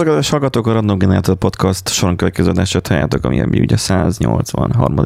Szervusztok, 0.00 0.32
a 0.32 0.36
hallgatók 0.36 0.66
a 0.66 0.72
Random 0.72 0.98
Generator 0.98 1.34
Podcast 1.36 1.88
soron 1.88 2.16
következő 2.16 2.48
adását 2.48 2.86
halljátok, 2.86 3.24
ami 3.24 3.40
ami 3.40 3.60
ugye 3.60 3.76
183 3.76 5.04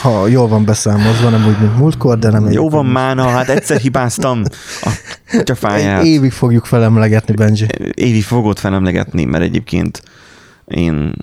Ha 0.00 0.26
jól 0.26 0.48
van 0.48 0.64
beszámolva, 0.64 1.28
nem 1.28 1.46
úgy, 1.46 1.58
mint 1.60 1.76
múltkor, 1.76 2.18
de 2.18 2.30
nem 2.30 2.50
Jó 2.50 2.68
van 2.68 2.86
már, 2.86 3.16
na, 3.16 3.28
hát 3.28 3.48
egyszer 3.48 3.80
hibáztam 3.80 4.42
a 5.44 5.54
fáját. 5.54 6.04
Évig 6.04 6.32
fogjuk 6.32 6.64
felemlegetni, 6.64 7.34
Benji. 7.34 7.66
Évig 7.94 8.22
fogod 8.22 8.58
felemlegetni, 8.58 9.24
mert 9.24 9.44
egyébként 9.44 10.02
én... 10.64 11.14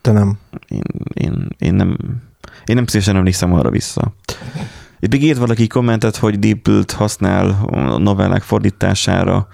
Te 0.00 0.12
nem. 0.12 0.38
Én, 0.68 0.82
én, 1.14 1.48
én 1.58 1.74
nem... 1.74 1.96
Én 2.64 2.74
nem 2.74 2.86
szívesen 2.86 3.16
emlékszem 3.16 3.54
arra 3.54 3.70
vissza. 3.70 4.14
Itt 5.00 5.12
még 5.12 5.22
írt 5.22 5.38
valaki 5.38 5.66
kommentet, 5.66 6.16
hogy 6.16 6.38
DeepL-t 6.38 6.92
használ 6.92 7.60
a 7.70 7.98
novellák 7.98 8.42
fordítására. 8.42 9.48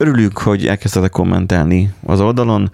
Örülünk, 0.00 0.38
hogy 0.38 0.66
elkezdtetek 0.66 1.10
kommentelni 1.10 1.94
az 2.06 2.20
oldalon. 2.20 2.70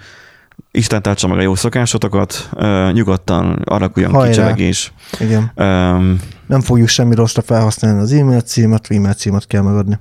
Isten 0.71 1.03
tartsa 1.03 1.29
meg 1.29 1.39
a 1.39 1.43
jó 1.43 1.55
szokásotokat, 1.55 2.49
uh, 2.53 2.93
nyugodtan 2.93 3.63
alakuljon 3.65 4.23
kicsevegés. 4.23 4.93
Igen. 5.21 5.53
Um, 5.57 6.21
Nem 6.47 6.61
fogjuk 6.61 6.89
semmi 6.89 7.15
rosszra 7.15 7.43
felhasználni 7.43 8.01
az 8.01 8.13
e-mail 8.13 8.41
címet, 8.41 8.87
e-mail 8.91 9.13
címet 9.13 9.47
kell 9.47 9.63
megadni. 9.63 9.99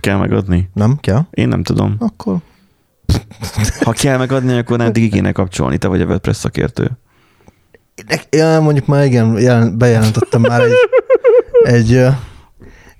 kell 0.00 0.16
megadni? 0.16 0.70
Nem? 0.72 0.96
Kell? 1.00 1.20
Én 1.30 1.48
nem 1.48 1.62
tudom. 1.62 1.96
Akkor 1.98 2.36
Ha 3.84 3.92
kell 3.92 4.18
megadni, 4.18 4.58
akkor 4.58 4.78
nem 4.78 4.92
ki 4.92 5.08
kéne 5.08 5.32
kapcsolni, 5.32 5.78
te 5.78 5.88
vagy 5.88 6.00
a 6.00 6.04
WordPress 6.04 6.36
szakértő. 6.36 6.90
Ja, 8.30 8.60
mondjuk 8.60 8.86
már 8.86 9.04
igen, 9.04 9.38
jelen, 9.38 9.78
bejelentettem 9.78 10.40
már 10.40 10.60
egy, 10.60 10.72
egy, 11.62 12.06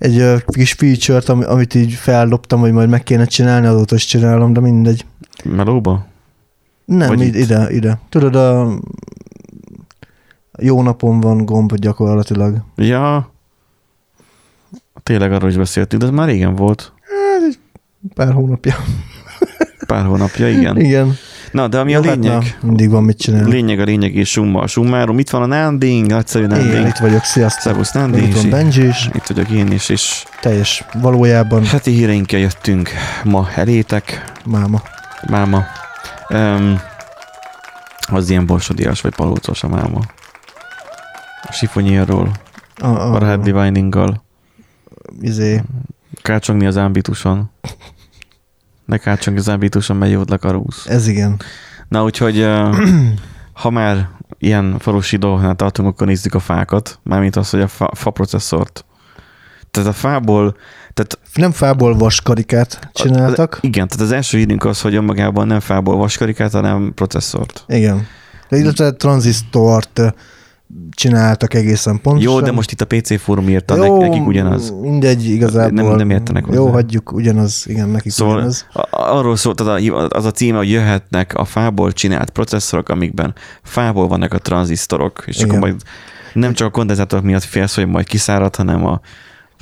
egy 0.04 0.44
kis 0.46 0.72
feature-t, 0.72 1.28
ami- 1.28 1.44
amit 1.44 1.74
így 1.74 1.92
feldobtam, 1.92 2.60
hogy 2.60 2.72
majd 2.72 2.88
meg 2.88 3.02
kéne 3.02 3.24
csinálni, 3.24 3.66
azóta 3.66 3.94
is 3.94 4.04
csinálom, 4.04 4.52
de 4.52 4.60
mindegy. 4.60 5.06
Melóba? 5.44 6.06
Nem, 6.84 7.08
Vagy 7.08 7.20
ide, 7.20 7.38
ide, 7.38 7.66
ide. 7.70 7.98
Tudod, 8.08 8.34
a 8.34 8.78
jó 10.58 10.82
napon 10.82 11.20
van 11.20 11.44
gomb 11.44 11.74
gyakorlatilag. 11.74 12.56
Ja. 12.76 13.32
Tényleg 15.02 15.32
arról 15.32 15.50
is 15.50 15.56
beszéltünk, 15.56 16.02
de 16.02 16.08
ez 16.08 16.14
már 16.14 16.28
régen 16.28 16.54
volt. 16.54 16.92
Pár 18.14 18.32
hónapja. 18.32 18.74
Pár 19.86 20.04
hónapja, 20.04 20.48
igen. 20.48 20.80
Igen. 20.86 21.12
Na, 21.54 21.68
de 21.68 21.78
ami 21.78 21.90
Jó, 21.92 22.00
a 22.00 22.04
hát 22.04 22.14
lényeg, 22.14 22.32
na, 22.60 22.66
mindig 22.66 22.90
van 22.90 23.02
mit 23.02 23.18
csinálni. 23.18 23.50
lényeg 23.50 23.80
a 23.80 23.84
lényeg 23.84 24.14
és 24.14 24.30
summa 24.30 24.60
a 24.60 24.66
summáról. 24.66 25.18
Itt 25.18 25.30
van 25.30 25.42
a 25.42 25.46
Nanding, 25.46 26.06
nagyszerű 26.06 26.44
Én 26.44 26.50
Nanding. 26.50 26.86
itt 26.86 26.96
vagyok, 26.96 27.22
sziasztok. 27.24 27.62
Szervusz 27.62 27.94
Meg 27.94 28.02
Nandi. 28.02 28.26
Itt 28.26 28.34
van 28.34 28.50
Benji 28.50 28.86
is, 28.86 29.08
Itt 29.14 29.26
vagyok 29.26 29.48
én 29.48 29.72
is, 29.72 29.88
és 29.88 30.24
teljes 30.40 30.84
valójában 31.00 31.64
heti 31.64 31.90
híreinkkel 31.90 32.40
jöttünk 32.40 32.90
ma 33.24 33.48
elétek, 33.54 34.32
máma. 34.44 34.82
máma. 35.28 35.62
Um, 36.28 36.80
az 38.12 38.30
ilyen 38.30 38.46
borsodias 38.46 39.00
vagy 39.00 39.14
palócos 39.14 39.62
a 39.62 39.68
máma. 39.68 40.00
A 41.48 41.52
sifonyérról, 41.52 42.30
A, 42.80 42.86
a 42.86 43.12
a, 43.14 43.18
red 43.18 43.40
divininggal, 43.42 44.24
izé, 45.20 45.62
kácsogni 46.22 46.66
az 46.66 46.76
ámbituson. 46.76 47.50
Ne 48.84 48.96
kácsogni 48.98 49.38
az 49.40 49.48
ámbituson, 49.48 49.96
mert 49.96 50.12
jódlak 50.12 50.44
a 50.44 50.50
rúsz. 50.50 50.86
ez 50.86 51.06
igen. 51.06 51.40
Na, 51.88 52.02
úgyhogy 52.04 52.46
ha 53.62 53.70
már 53.70 54.08
ilyen 54.38 54.78
falusi 54.78 55.16
dolgoknál 55.16 55.54
tartunk, 55.54 55.88
akkor 55.88 56.06
nézzük 56.06 56.34
a 56.34 56.38
fákat, 56.38 56.98
mármint 57.02 57.36
az, 57.36 57.50
hogy 57.50 57.60
a 57.60 57.68
fa, 57.68 57.90
fa 57.94 58.10
processzort. 58.10 58.84
Tehát 59.70 59.88
a 59.88 59.92
fából, 59.92 60.56
tehát 60.94 61.18
Nem 61.34 61.52
fából 61.52 61.96
vaskarikát 61.96 62.90
csináltak. 62.92 63.58
igen, 63.60 63.88
tehát 63.88 64.04
az 64.04 64.12
első 64.12 64.38
hírünk 64.38 64.64
az, 64.64 64.80
hogy 64.80 64.94
önmagában 64.94 65.46
nem 65.46 65.60
fából 65.60 65.96
vaskarikát, 65.96 66.52
hanem 66.52 66.92
processzort. 66.94 67.64
Igen. 67.66 68.06
Illetve 68.50 68.90
tranzisztort 68.92 70.00
csináltak 70.90 71.54
egészen 71.54 72.00
pontosan. 72.00 72.32
Jó, 72.32 72.40
de 72.40 72.52
most 72.52 72.70
itt 72.70 72.80
a 72.80 72.84
PC 72.84 73.20
fórum 73.20 73.48
írta, 73.48 73.76
Jó, 73.76 73.84
Jó, 73.84 74.00
nekik 74.00 74.26
ugyanaz. 74.26 74.74
Mindegy, 74.80 75.24
igazából. 75.24 75.82
Nem- 75.82 75.96
nem 75.96 76.10
értenek 76.10 76.44
Jó, 76.50 76.60
hozzá. 76.62 76.72
hagyjuk, 76.72 77.12
ugyanaz, 77.12 77.64
igen, 77.66 77.88
nekik 77.88 78.12
Szóval 78.12 78.34
ugyanaz. 78.36 78.66
arról 78.90 79.36
szólt 79.36 79.60
az 79.60 79.66
a, 79.66 80.06
az 80.08 80.24
a 80.24 80.30
címe, 80.30 80.56
hogy 80.56 80.70
jöhetnek 80.70 81.34
a 81.34 81.44
fából 81.44 81.92
csinált 81.92 82.30
processzorok, 82.30 82.88
amikben 82.88 83.34
fából 83.62 84.08
vannak 84.08 84.32
a 84.32 84.38
tranzisztorok, 84.38 85.22
és 85.26 85.36
Igen. 85.36 85.48
akkor 85.48 85.60
majd 85.60 85.82
nem 86.32 86.52
csak 86.52 86.66
a 86.66 86.70
kondenzátorok 86.70 87.24
miatt 87.24 87.42
félsz, 87.42 87.74
hogy 87.74 87.86
majd 87.86 88.06
kiszárad, 88.06 88.56
hanem 88.56 88.86
a 88.86 89.00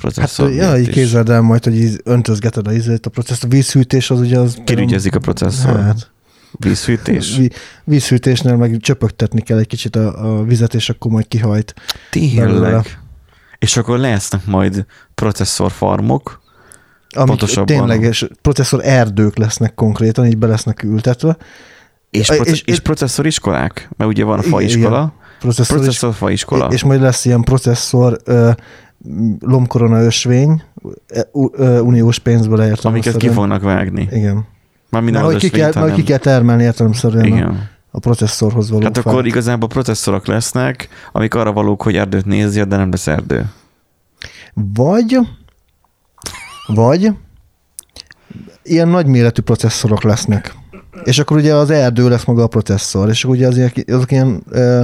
Hát, 0.03 0.11
processzor 0.13 0.49
ja, 0.49 0.55
miatt 0.55 0.77
így 0.77 0.89
képzeld 0.89 1.29
el 1.29 1.41
majd, 1.41 1.63
hogy 1.63 2.01
öntözgeted 2.03 2.67
a 2.67 2.71
a 3.03 3.09
processzor. 3.09 3.49
A 3.49 3.53
vízhűtés 3.53 4.09
az 4.09 4.19
ugye 4.19 4.39
az... 4.39 4.57
Kirügyezik 4.63 5.15
a 5.15 5.19
processzor. 5.19 5.79
Hát, 5.79 6.11
Vízfűtés. 6.59 7.37
ví- 7.37 7.55
vízhűtésnél 7.83 8.55
meg 8.55 8.77
csöpögtetni 8.79 9.41
kell 9.41 9.57
egy 9.57 9.67
kicsit 9.67 9.95
a, 9.95 10.37
a 10.37 10.43
vizet, 10.43 10.73
és 10.73 10.89
akkor 10.89 11.11
majd 11.11 11.27
kihajt. 11.27 11.73
belőle. 12.35 12.65
Tényleg. 12.65 12.99
És 13.59 13.77
akkor 13.77 13.97
lesznek 13.99 14.45
majd 14.45 14.85
processzorfarmok, 15.15 16.41
Amik 17.15 17.27
Pontosabban- 17.27 17.65
tényleges 17.65 18.27
processzor 18.41 18.79
erdők 18.85 19.37
lesznek 19.37 19.73
konkrétan, 19.73 20.25
így 20.25 20.37
be 20.37 20.47
lesznek 20.47 20.83
ültetve. 20.83 21.37
és, 22.09 22.19
És- 22.19 22.35
proce- 22.35 22.53
és, 22.53 22.61
és- 22.61 22.79
processzоriskolák, 22.79 23.89
mert 23.97 24.09
ugye 24.11 24.23
van 24.23 24.35
a 24.37 24.39
Igen, 24.39 24.51
faiskola, 24.51 25.13
Processzor 25.39 25.77
is, 25.77 25.83
processzor 25.83 26.13
faiskola. 26.13 26.67
és 26.71 26.83
majd 26.83 27.01
lesz 27.01 27.25
ilyen 27.25 27.41
processzor 27.41 28.17
ö, 28.23 28.51
lomkorona 29.39 30.01
ösvény, 30.03 30.63
ö, 31.07 31.19
ö, 31.53 31.79
uniós 31.79 32.19
pénzből 32.19 32.61
értem. 32.61 32.91
amiket 32.91 33.17
ki 33.17 33.29
fognak 33.29 33.61
vágni. 33.61 34.07
Igen. 34.11 34.45
Már 34.93 35.01
minden 35.01 35.23
az 35.23 35.31
hogy 35.31 35.41
ki, 35.41 35.49
kell, 35.49 35.65
hogy 35.65 35.73
ki 35.73 35.79
hanem... 35.89 36.05
kell 36.05 36.17
termelni 36.17 36.63
értelemszerűen 36.63 37.25
Igen. 37.25 37.69
a 37.91 37.99
processzorhoz 37.99 38.69
való 38.69 38.83
Hát 38.83 38.97
fát. 38.97 39.05
akkor 39.05 39.25
igazából 39.25 39.67
processzorok 39.67 40.27
lesznek, 40.27 40.87
amik 41.11 41.33
arra 41.33 41.51
valók, 41.51 41.81
hogy 41.81 41.95
erdőt 41.95 42.25
nézje, 42.25 42.65
de 42.65 42.75
nem 42.75 42.91
lesz 42.91 43.07
erdő. 43.07 43.51
Vagy, 44.53 45.17
vagy 46.67 47.11
ilyen 48.63 48.87
nagyméretű 48.87 49.41
processzorok 49.41 50.03
lesznek. 50.03 50.55
És 51.03 51.19
akkor 51.19 51.37
ugye 51.37 51.53
az 51.55 51.69
erdő 51.69 52.09
lesz 52.09 52.25
maga 52.25 52.43
a 52.43 52.47
processzor, 52.47 53.09
és 53.09 53.23
akkor 53.23 53.35
ugye 53.35 53.47
az 53.47 53.57
ilyen, 53.57 53.71
azok 53.87 54.11
ilyen 54.11 54.43
ö, 54.49 54.83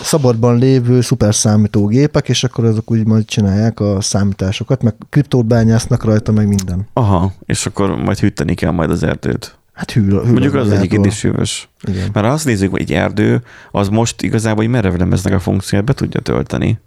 szabadban 0.00 0.58
lévő 0.58 1.00
szuperszámítógépek, 1.00 2.28
és 2.28 2.44
akkor 2.44 2.64
azok 2.64 2.90
úgy 2.90 3.06
majd 3.06 3.24
csinálják 3.24 3.80
a 3.80 4.00
számításokat, 4.00 4.82
meg 4.82 4.94
kriptót 5.10 5.46
bányásznak 5.46 6.04
rajta, 6.04 6.32
meg 6.32 6.48
minden. 6.48 6.88
Aha, 6.92 7.32
és 7.46 7.66
akkor 7.66 7.96
majd 7.96 8.18
hűteni 8.18 8.54
kell 8.54 8.70
majd 8.70 8.90
az 8.90 9.02
erdőt. 9.02 9.58
Hát 9.72 9.90
hűl, 9.90 10.22
hűl 10.22 10.32
Mondjuk 10.32 10.54
az 10.54 10.66
erdő. 10.66 10.76
egyébként 10.76 11.06
is 11.06 11.22
hűvös. 11.22 11.68
Igen. 11.82 12.08
Mert 12.12 12.26
ha 12.26 12.32
azt 12.32 12.44
nézzük, 12.44 12.70
hogy 12.70 12.80
egy 12.80 12.92
erdő, 12.92 13.42
az 13.70 13.88
most 13.88 14.22
igazából 14.22 14.62
egy 14.64 14.70
merevlemeznek 14.70 15.32
a 15.32 15.38
funkcióját 15.38 15.86
be 15.86 15.92
tudja 15.92 16.20
tölteni. 16.20 16.78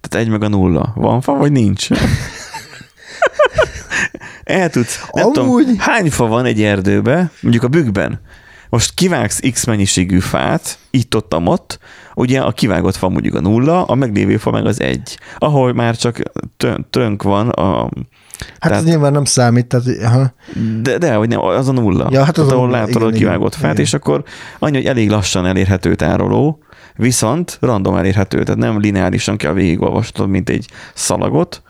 Tehát 0.00 0.26
egy 0.26 0.32
meg 0.32 0.42
a 0.42 0.48
nulla. 0.48 0.92
Van 0.94 1.20
fa, 1.20 1.32
vagy 1.32 1.52
nincs? 1.52 1.88
El 4.44 4.70
tudsz. 4.70 5.06
Nem 5.12 5.32
tudom, 5.32 5.48
Amúgy. 5.48 5.66
hány 5.78 6.10
fa 6.10 6.26
van 6.26 6.44
egy 6.44 6.62
erdőbe, 6.62 7.30
mondjuk 7.40 7.64
a 7.64 7.68
bükkben. 7.68 8.20
Most 8.74 8.94
kivágsz 8.94 9.40
x 9.52 9.64
mennyiségű 9.64 10.18
fát, 10.18 10.78
itt 10.90 11.16
ott, 11.16 11.34
ott, 11.34 11.78
ugye 12.14 12.40
a 12.40 12.52
kivágott 12.52 12.96
fa 12.96 13.08
mondjuk 13.08 13.34
a 13.34 13.40
nulla, 13.40 13.84
a 13.84 13.94
meglévő 13.94 14.36
fa 14.36 14.50
meg 14.50 14.66
az 14.66 14.80
egy. 14.80 15.18
Ahol 15.38 15.72
már 15.72 15.96
csak 15.96 16.22
tön- 16.56 16.86
tönk 16.90 17.22
van, 17.22 17.48
a, 17.48 17.82
Hát 17.82 18.58
Tehát- 18.58 18.78
ez 18.78 18.84
nyilván 18.84 19.12
nem 19.12 19.24
számít, 19.24 19.66
tehát 19.66 19.86
aha. 20.02 20.32
de, 20.82 20.98
de 20.98 21.14
hogy 21.14 21.28
nem, 21.28 21.40
az 21.40 21.68
a 21.68 21.72
nulla. 21.72 22.08
Ja, 22.10 22.24
hát 22.24 22.28
az 22.28 22.34
Tehát, 22.34 22.52
ahol 22.58 22.70
látod 22.70 23.02
a 23.02 23.10
kivágott 23.10 23.54
fát, 23.54 23.72
igen. 23.72 23.84
és 23.84 23.94
akkor 23.94 24.22
annyi, 24.58 24.76
hogy 24.76 24.86
elég 24.86 25.10
lassan 25.10 25.46
elérhető 25.46 25.94
tároló, 25.94 26.58
viszont 26.96 27.58
random 27.60 27.96
elérhető, 27.96 28.42
tehát 28.42 28.60
nem 28.60 28.80
lineárisan 28.80 29.36
kell 29.36 29.52
végigolvasnod, 29.52 30.28
mint 30.28 30.50
egy 30.50 30.66
szalagot, 30.94 31.62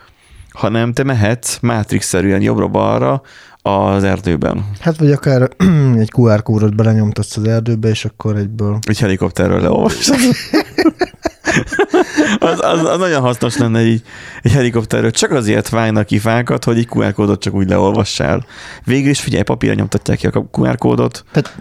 hanem 0.53 0.93
te 0.93 1.03
mehetsz 1.03 1.59
mátrix-szerűen 1.61 2.43
jobbra-balra 2.43 3.23
az 3.66 4.05
erdőben. 4.05 4.64
Hát 4.81 4.99
vagy 4.99 5.11
akár 5.12 5.49
egy 6.02 6.11
QR 6.16 6.43
kódot 6.43 6.76
belenyomtatsz 6.76 7.37
az 7.37 7.44
erdőbe, 7.44 7.88
és 7.88 8.05
akkor 8.05 8.37
egyből 8.37 8.78
Egy 8.88 8.99
helikopterről 8.99 9.61
leolvasod. 9.61 10.16
az, 12.38 12.61
az, 12.61 12.84
az, 12.84 12.99
nagyon 12.99 13.20
hasznos 13.20 13.56
lenne 13.56 13.78
egy, 13.78 14.02
egy 14.43 14.52
helikopterről. 14.52 15.11
Csak 15.11 15.31
azért 15.31 15.69
vágnak 15.69 16.06
ki 16.06 16.19
fákat, 16.19 16.64
hogy 16.64 16.78
egy 16.78 16.88
QR 16.90 17.12
kódot 17.12 17.40
csak 17.40 17.55
úgy 17.55 17.69
leolvassál. 17.69 18.46
Végül 18.84 19.11
is 19.11 19.20
figyelj, 19.20 19.43
papírra 19.43 19.75
nyomtatják 19.75 20.19
ki 20.19 20.26
a 20.26 20.49
QR 20.52 20.76
kódot. 20.76 21.25
Tehát 21.32 21.56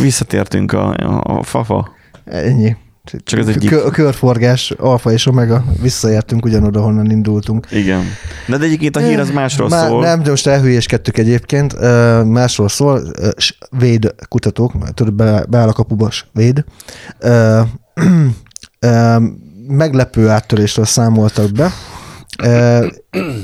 Visszatértünk 0.00 0.72
a, 0.72 0.94
a, 0.96 1.38
a 1.38 1.42
fafa. 1.42 1.90
ennyi. 2.24 2.76
Csak 3.04 3.38
Kö- 3.40 3.48
egyik- 3.48 3.70
kö- 3.70 3.90
körforgás, 3.90 4.70
alfa 4.70 5.12
és 5.12 5.26
omega, 5.26 5.64
visszaértünk 5.82 6.44
ugyanoda, 6.44 6.80
honnan 6.80 7.10
indultunk. 7.10 7.66
Igen. 7.70 8.02
De, 8.48 8.56
de 8.56 8.64
egyébként 8.64 8.96
a 8.96 9.00
hír 9.00 9.18
az 9.18 9.30
másról 9.30 9.68
Már 9.68 9.88
szól. 9.88 10.02
Nem, 10.02 10.22
de 10.22 10.30
most 10.30 10.46
elhülyéskedtük 10.46 11.18
egyébként. 11.18 11.74
Ö, 11.78 12.22
Másról 12.24 12.68
szól. 12.68 13.02
S- 13.36 13.58
Véd 13.78 14.14
kutatók, 14.28 14.72
tudod, 14.94 15.14
be- 15.14 15.44
beáll 15.48 15.68
a 15.68 15.72
kapuba, 15.72 16.10
véd. 16.32 16.64
Meglepő 19.68 20.28
áttörésről 20.28 20.84
számoltak 20.84 21.50
be. 21.52 21.70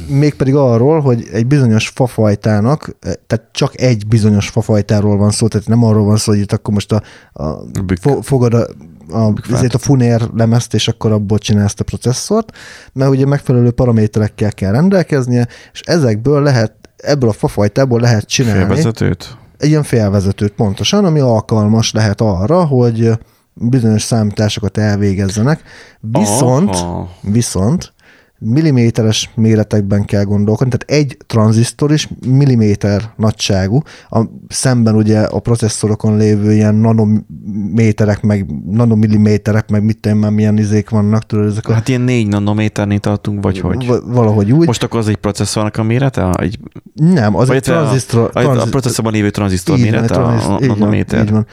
Mégpedig 0.09 0.55
arról, 0.55 1.01
hogy 1.01 1.29
egy 1.33 1.47
bizonyos 1.47 1.89
fafajtának, 1.89 2.97
tehát 3.01 3.45
csak 3.53 3.81
egy 3.81 4.07
bizonyos 4.07 4.49
fafajtáról 4.49 5.17
van 5.17 5.31
szó, 5.31 5.49
tehát 5.49 5.69
nem 5.69 5.85
arról 5.85 6.05
van 6.05 6.17
szó, 6.17 6.33
hogy 6.33 6.41
itt 6.41 6.53
akkor 6.53 6.75
most 6.75 6.93
a, 6.93 7.03
a 7.33 7.65
Bükk. 7.85 8.01
fo, 8.01 8.21
fogad 8.23 8.55
a, 8.55 8.67
a, 9.11 9.33
ezért 9.53 9.75
a 9.75 9.79
funér 9.79 10.29
lemezt, 10.35 10.75
és 10.75 10.89
akkor 10.89 11.13
abból 11.13 11.39
csinálsz 11.39 11.75
a 11.79 11.85
processzort, 11.85 12.53
mert 12.93 13.11
ugye 13.11 13.27
megfelelő 13.27 13.71
paraméterekkel 13.71 14.53
kell 14.53 14.73
rendelkeznie, 14.73 15.49
és 15.73 15.81
ezekből 15.81 16.43
lehet, 16.43 16.73
ebből 16.97 17.29
a 17.29 17.33
fafajtából 17.33 18.01
lehet 18.01 18.27
csinálni 18.27 18.59
Félvezetőt? 18.59 19.37
egy 19.59 19.69
ilyen 19.69 19.83
félvezetőt 19.83 20.53
pontosan, 20.53 21.05
ami 21.05 21.21
alkalmas 21.21 21.93
lehet 21.93 22.21
arra, 22.21 22.65
hogy 22.65 23.11
bizonyos 23.55 24.03
számításokat 24.03 24.79
elvégezzenek, 24.79 25.63
viszont, 26.01 26.71
Aha. 26.71 27.09
viszont 27.21 27.93
milliméteres 28.39 29.31
méretekben 29.35 30.05
kell 30.05 30.25
gondolkodni, 30.25 30.73
tehát 30.77 31.01
egy 31.03 31.17
tranzisztor 31.27 31.93
is 31.93 32.09
milliméter 32.27 33.03
nagyságú, 33.17 33.83
a, 34.09 34.21
szemben 34.49 34.95
ugye 34.95 35.21
a 35.21 35.39
processzorokon 35.39 36.17
lévő 36.17 36.53
ilyen 36.53 36.75
nanométerek, 36.75 38.23
meg 38.23 38.47
nanomilliméterek, 38.71 39.71
meg 39.71 39.83
mit 39.85 40.01
tudom 40.01 40.19
már 40.19 40.31
milyen 40.31 40.59
izék 40.59 40.89
vannak, 40.91 41.27
tudod, 41.27 41.47
ezek 41.47 41.69
a, 41.69 41.73
Hát 41.73 41.89
ilyen 41.89 42.01
négy 42.01 42.27
nanométernél 42.27 42.99
tartunk, 42.99 43.43
vagy 43.43 43.61
hogy? 43.61 43.87
valahogy 44.05 44.53
úgy. 44.53 44.67
Most 44.67 44.83
akkor 44.83 44.99
az 45.01 45.09
egy 45.09 45.17
processzornak 45.17 45.77
a 45.77 45.83
mérete? 45.83 46.31
Egy, 46.31 46.59
nem, 46.95 47.37
az 47.37 47.49
vagy 47.49 47.57
egy 47.57 47.63
tranzisztor. 47.63 48.31
a, 48.33 48.39
a, 48.39 48.61
a 48.61 48.67
processzorban 48.71 49.13
lévő 49.13 49.31
tranzisztor 49.31 49.79
így 49.79 49.83
van, 49.83 49.91
mérete, 49.91 50.15
a, 50.15 50.19
tranzisztor- 50.19 50.61
a 50.61 50.63
így 50.63 50.69
van, 50.69 50.79
nanométer? 50.79 51.25
Így 51.25 51.31
van. 51.31 51.47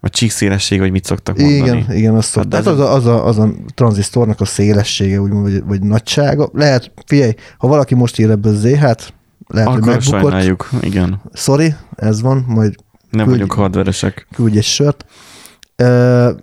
Vagy 0.00 0.10
csíkszélesség, 0.10 0.78
vagy 0.78 0.90
mit 0.90 1.04
szoktak 1.04 1.36
mondani? 1.38 1.58
Igen, 1.78 1.96
igen, 1.96 2.14
azt 2.14 2.34
Hát 2.34 2.54
hát 2.54 2.66
az, 2.66 2.78
a, 2.78 2.94
az, 2.94 3.06
a, 3.06 3.26
az 3.26 3.38
a 3.38 3.50
tranzisztornak 3.74 4.40
a 4.40 4.44
szélessége, 4.44 5.20
úgymond, 5.20 5.42
vagy, 5.42 5.64
vagy 5.66 5.82
nagysága. 5.82 6.50
Lehet, 6.52 6.92
figyelj, 7.06 7.34
ha 7.58 7.68
valaki 7.68 7.94
most 7.94 8.18
ír 8.18 8.30
ebből 8.30 8.54
Z-hát, 8.54 9.14
lehet, 9.46 9.68
hogy 9.68 9.78
Akkor 9.78 9.92
megbukott. 9.92 10.20
sajnáljuk, 10.20 10.68
igen. 10.80 11.20
Sorry, 11.32 11.74
ez 11.96 12.20
van, 12.20 12.44
majd 12.48 12.74
Nem 13.10 13.24
Küldj- 13.24 13.30
vagyunk 13.30 13.52
hardveresek. 13.52 14.26
küldj 14.34 14.56
egy 14.56 14.64
sört. 14.64 15.04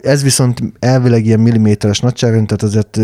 Ez 0.01 0.24
viszont 0.24 0.59
elvileg 0.80 1.25
ilyen 1.25 1.39
milliméteres 1.39 2.00
nagyságrend, 2.00 2.48
tehát 2.48 2.63
azért 2.63 3.00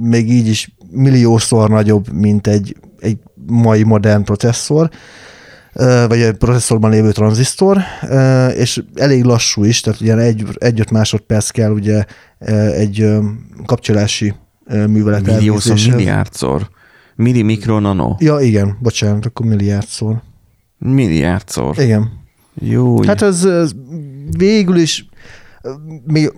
még 0.00 0.30
így 0.32 0.46
is 0.48 0.74
milliószor 0.90 1.68
nagyobb, 1.70 2.12
mint 2.12 2.46
egy, 2.46 2.76
egy 2.98 3.18
mai 3.46 3.82
modern 3.82 4.22
processzor, 4.24 4.90
vagy 6.08 6.20
egy 6.20 6.36
processzorban 6.36 6.90
lévő 6.90 7.12
tranzisztor, 7.12 7.78
és 8.54 8.82
elég 8.94 9.24
lassú 9.24 9.64
is, 9.64 9.80
tehát 9.80 10.00
ugye 10.00 10.16
egy, 10.16 10.44
egy-öt 10.54 10.90
másodperc 10.90 11.50
kell 11.50 11.70
ugye 11.70 12.04
egy 12.72 13.08
kapcsolási 13.66 14.34
művelet 14.66 15.26
Milliószor, 15.26 15.78
milliárdszor. 15.94 16.68
Milli, 17.16 17.42
mikro, 17.42 17.80
nano. 17.80 18.16
Ja, 18.18 18.40
igen, 18.40 18.78
bocsánat, 18.80 19.26
akkor 19.26 19.46
milliárdszor. 19.46 20.22
Milliárdszor. 20.78 21.78
Igen. 21.78 22.10
Jó. 22.54 23.02
Hát 23.02 23.22
ez, 23.22 23.44
ez 23.44 23.72
végül 24.36 24.76
is 24.76 25.08
még 26.06 26.32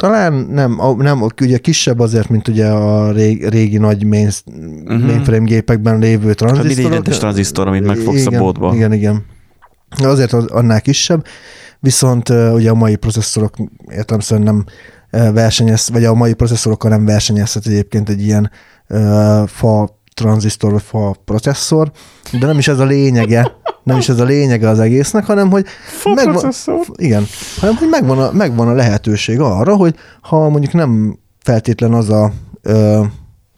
talán 0.00 0.32
nem, 0.32 0.80
a- 0.80 0.94
nem, 1.02 1.26
ugye 1.40 1.58
kisebb 1.58 1.98
azért, 1.98 2.28
mint 2.28 2.48
ugye 2.48 2.66
a 2.66 3.10
régi, 3.12 3.48
régi 3.48 3.78
nagy 3.78 4.04
main, 4.04 4.28
uh-huh. 4.46 5.04
mainframe 5.06 5.44
gépekben 5.44 5.98
lévő 5.98 6.26
hát 6.26 6.36
tranzisztorok. 6.36 6.92
rendes 6.92 7.18
tranzisztor, 7.18 7.66
amit 7.66 7.84
megfogsz 7.86 8.26
a 8.26 8.28
igen, 8.28 8.40
bódba. 8.40 8.74
Igen, 8.74 8.92
igen. 8.92 9.24
Azért 10.02 10.32
az- 10.32 10.46
annál 10.50 10.80
kisebb, 10.80 11.24
viszont 11.80 12.28
ugye 12.28 12.70
a 12.70 12.74
mai 12.74 12.96
processzorok 12.96 13.54
értelemszerűen 13.88 14.46
nem 14.46 14.64
versenyez, 15.34 15.88
vagy 15.92 16.04
a 16.04 16.14
mai 16.14 16.34
processzorokkal 16.34 16.90
nem 16.90 17.04
versenyezhet 17.04 17.66
egyébként 17.66 18.08
egy 18.08 18.22
ilyen 18.22 18.50
uh, 18.88 19.46
fa 19.46 19.98
tranzisztor 20.14 20.80
fa 20.80 21.14
processzor, 21.24 21.90
de 22.40 22.46
nem 22.46 22.58
is 22.58 22.68
ez 22.68 22.78
a 22.78 22.84
lényege, 22.84 23.52
nem 23.82 23.98
is 23.98 24.08
ez 24.08 24.20
a 24.20 24.24
lényege 24.24 24.68
az 24.68 24.78
egésznek, 24.78 25.24
hanem 25.24 25.50
hogy 25.50 25.66
megvan, 26.14 26.52
igen, 26.94 27.26
hanem 27.60 27.76
hogy 27.76 27.88
megvan 27.88 28.18
a, 28.18 28.32
megvan 28.32 28.68
a 28.68 28.72
lehetőség 28.72 29.40
arra, 29.40 29.76
hogy 29.76 29.94
ha 30.20 30.48
mondjuk 30.48 30.72
nem 30.72 31.18
feltétlen 31.38 31.92
az 31.92 32.10
a 32.10 32.32
ö, 32.62 33.02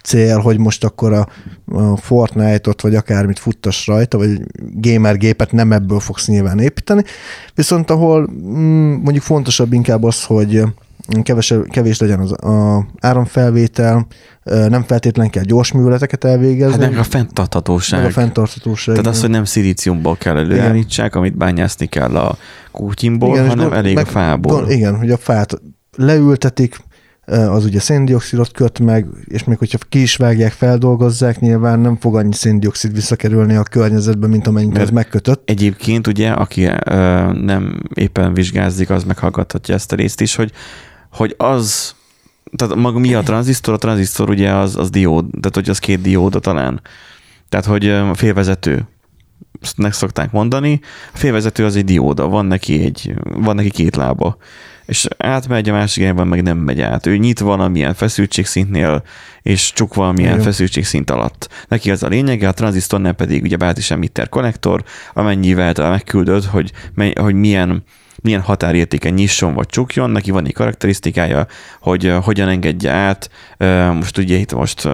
cél, 0.05 0.39
hogy 0.39 0.59
most 0.59 0.85
akkor 0.85 1.13
a, 1.13 1.29
a 1.67 1.97
Fortnite-ot, 1.97 2.81
vagy 2.81 2.95
akármit 2.95 3.39
futtass 3.39 3.87
rajta, 3.87 4.19
vagy 4.19 4.41
gamer 4.75 5.17
gépet 5.17 5.53
nem 5.53 5.73
ebből 5.73 6.01
fogsz 6.01 6.27
nyilván 6.27 6.59
építeni, 6.59 7.03
viszont 7.55 7.91
ahol 7.91 8.31
mm, 8.31 8.93
mondjuk 8.93 9.23
fontosabb 9.23 9.73
inkább 9.73 10.05
az, 10.05 10.25
hogy 10.25 10.63
kevés, 11.23 11.55
kevés 11.71 11.99
legyen 12.01 12.21
az 12.21 12.33
a 12.33 12.87
áramfelvétel, 13.01 14.07
nem 14.45 14.83
feltétlen 14.83 15.31
kell 15.31 15.43
gyors 15.43 15.73
műveleteket 15.73 16.25
elvégezni, 16.25 16.81
Hát 16.83 16.91
meg 16.91 16.99
a 16.99 17.03
fenntarthatóság. 17.03 18.01
meg 18.01 18.09
a 18.09 18.13
fenntarthatóság. 18.13 18.95
Tehát 18.95 19.11
az, 19.11 19.17
igen. 19.17 19.27
hogy 19.29 19.37
nem 19.37 19.45
szilíciumból 19.45 20.17
kell 20.17 20.37
előállítsák, 20.37 21.15
amit 21.15 21.37
bányászni 21.37 21.87
kell 21.87 22.17
a 22.17 22.37
kutyimból, 22.71 23.29
Igen, 23.35 23.49
hanem 23.49 23.65
gond- 23.65 23.77
elég 23.79 23.95
meg 23.95 24.07
a 24.07 24.09
fából. 24.09 24.57
gond- 24.57 24.71
Igen, 24.71 24.97
hogy 24.97 25.11
a 25.11 25.17
fát 25.17 25.61
leültetik, 25.97 26.77
az 27.27 27.65
ugye 27.65 27.81
széndiokszidot 27.81 28.53
köt 28.53 28.79
meg, 28.79 29.07
és 29.25 29.45
még 29.45 29.59
hogyha 29.59 29.79
ki 29.89 30.03
is 30.03 30.17
vágják, 30.17 30.53
feldolgozzák, 30.53 31.41
nyilván 31.41 31.81
nem 31.81 31.97
fog 32.01 32.17
annyi 32.17 32.33
széndiokszid 32.35 32.93
visszakerülni 32.95 33.55
a 33.55 33.63
környezetbe, 33.63 34.27
mint 34.27 34.47
amennyit 34.47 34.79
ez 34.79 34.91
megkötött. 34.91 35.51
Egyébként 35.51 36.07
ugye, 36.07 36.31
aki 36.31 36.65
ö, 36.85 37.33
nem 37.33 37.83
éppen 37.95 38.35
vizsgázik, 38.35 38.91
az 38.91 39.05
meghallgathatja 39.05 39.75
ezt 39.75 39.93
a 39.93 39.97
részt 39.97 40.21
is, 40.21 40.35
hogy, 40.35 40.53
hogy 41.13 41.35
az, 41.39 41.95
tehát 42.57 42.75
maga 42.75 42.99
mi 42.99 43.15
a 43.15 43.23
tranzisztor? 43.23 43.75
A 43.75 43.79
tranzisztor 43.79 44.31
ugye 44.31 44.51
az, 44.51 44.77
az 44.77 44.91
diód, 44.91 45.25
tehát 45.31 45.55
hogy 45.55 45.69
az 45.69 45.79
két 45.79 46.01
dióda 46.01 46.39
talán. 46.39 46.81
Tehát, 47.49 47.67
hogy 47.67 47.95
félvezető, 48.15 48.87
meg 49.77 49.93
szokták 49.93 50.33
mondani, 50.33 50.81
a 51.13 51.17
félvezető 51.17 51.65
az 51.65 51.77
egy 51.77 51.85
dióda, 51.85 52.29
van 52.29 52.47
neki, 52.47 52.85
egy, 52.85 53.15
van 53.23 53.55
neki 53.55 53.71
két 53.71 53.97
lába, 53.97 54.37
és 54.87 55.09
átmegy 55.17 55.69
a 55.69 55.73
másik 55.73 56.03
irányban, 56.03 56.27
meg 56.27 56.43
nem 56.43 56.59
megy 56.59 56.81
át. 56.81 57.07
Ő 57.07 57.17
nyit 57.17 57.39
valamilyen 57.39 57.95
feszültségszintnél, 57.95 59.03
és 59.43 59.73
csuk 59.73 59.95
valamilyen 59.95 60.33
Igen. 60.33 60.45
feszültségszint 60.45 61.11
alatt. 61.11 61.49
Neki 61.69 61.91
az 61.91 62.03
a 62.03 62.09
lényege, 62.09 62.49
a 62.49 62.53
tranzisztornál 62.53 63.13
pedig 63.13 63.43
ugye 63.43 63.57
bát 63.57 63.79
is 63.79 63.91
emitter 63.91 64.29
konnektor, 64.29 64.85
amennyivel 65.15 65.73
te 65.73 65.89
megküldöd, 65.89 66.45
hogy, 66.45 66.73
hogy 67.15 67.35
milyen 67.35 67.85
milyen 68.21 68.41
határértéken 68.41 69.13
nyisson 69.15 69.55
vagy 69.55 69.67
csukjon, 69.67 70.11
neki 70.11 70.31
van 70.31 70.47
egy 70.47 70.53
karakterisztikája, 70.55 71.47
hogy 71.81 72.13
hogyan 72.23 72.49
engedje 72.49 72.91
át. 72.91 73.31
Most 73.95 74.19
ugye 74.19 74.37
itt 74.37 74.53
most 74.53 74.89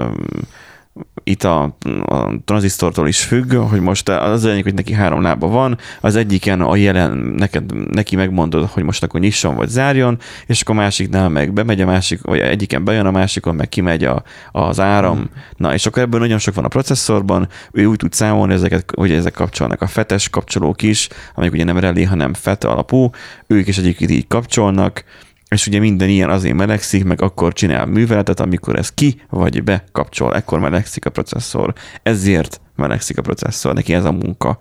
itt 1.28 1.44
a, 1.44 1.62
a 2.04 2.30
tranzisztortól 2.44 3.08
is 3.08 3.20
függ, 3.20 3.54
hogy 3.54 3.80
most 3.80 4.08
az 4.08 4.44
lényeg, 4.44 4.62
hogy 4.62 4.75
neki 4.75 4.92
három 4.92 5.23
lába 5.23 5.49
van, 5.49 5.78
az 6.00 6.16
egyiken 6.16 6.61
a 6.61 6.76
jelen, 6.76 7.16
neked, 7.16 7.90
neki 7.90 8.16
megmondod, 8.16 8.68
hogy 8.68 8.82
most 8.82 9.02
akkor 9.02 9.20
nyisson 9.20 9.54
vagy 9.54 9.68
zárjon, 9.68 10.18
és 10.47 10.61
akkor 10.61 10.75
a 10.75 10.78
másiknál 10.78 11.28
meg 11.28 11.52
bemegy 11.52 11.80
a 11.80 11.87
másik, 11.87 12.23
vagy 12.23 12.38
egyiken 12.38 12.85
bejön 12.85 13.06
a 13.06 13.11
másikon, 13.11 13.54
meg 13.54 13.68
kimegy 13.68 14.04
a, 14.04 14.23
az 14.52 14.80
áram. 14.80 15.30
Na, 15.56 15.75
és 15.75 15.87
akkor 15.87 16.02
ebből 16.02 16.20
nagyon 16.20 16.38
sok 16.38 16.54
van 16.54 16.64
a 16.64 16.68
processzorban, 16.68 17.49
ő 17.73 17.85
úgy 17.85 17.97
tud 17.97 18.12
számolni 18.12 18.52
ezeket, 18.52 18.92
hogy 18.97 19.12
ezek 19.12 19.32
kapcsolnak 19.32 19.82
a 19.82 19.87
fetes 19.87 20.28
kapcsolók 20.28 20.82
is, 20.82 21.08
amik 21.35 21.52
ugye 21.52 21.64
nem 21.64 21.78
relé, 21.78 22.02
hanem 22.02 22.35
FET 22.35 22.64
alapú, 22.64 23.11
ők 23.47 23.66
is 23.66 23.78
egyébként 23.78 24.11
így 24.11 24.26
kapcsolnak, 24.26 25.04
és 25.49 25.67
ugye 25.67 25.78
minden 25.78 26.09
ilyen 26.09 26.31
azért 26.31 26.57
melegszik, 26.57 27.05
meg 27.05 27.23
akkor 27.23 27.52
csinál 27.52 27.87
műveletet, 27.87 28.40
amikor 28.40 28.76
ez 28.76 28.93
ki 28.93 29.23
vagy 29.31 29.64
bekapcsol, 29.64 30.35
ekkor 30.35 30.59
melegszik 30.59 31.07
a 31.07 31.11
processzor. 31.11 31.73
Ezért 32.02 32.61
melegszik 32.76 33.19
a 33.19 33.23
processzor, 33.23 33.75
neki 33.75 33.95
ez 33.95 34.05
a 34.05 34.12
munka. 34.12 34.59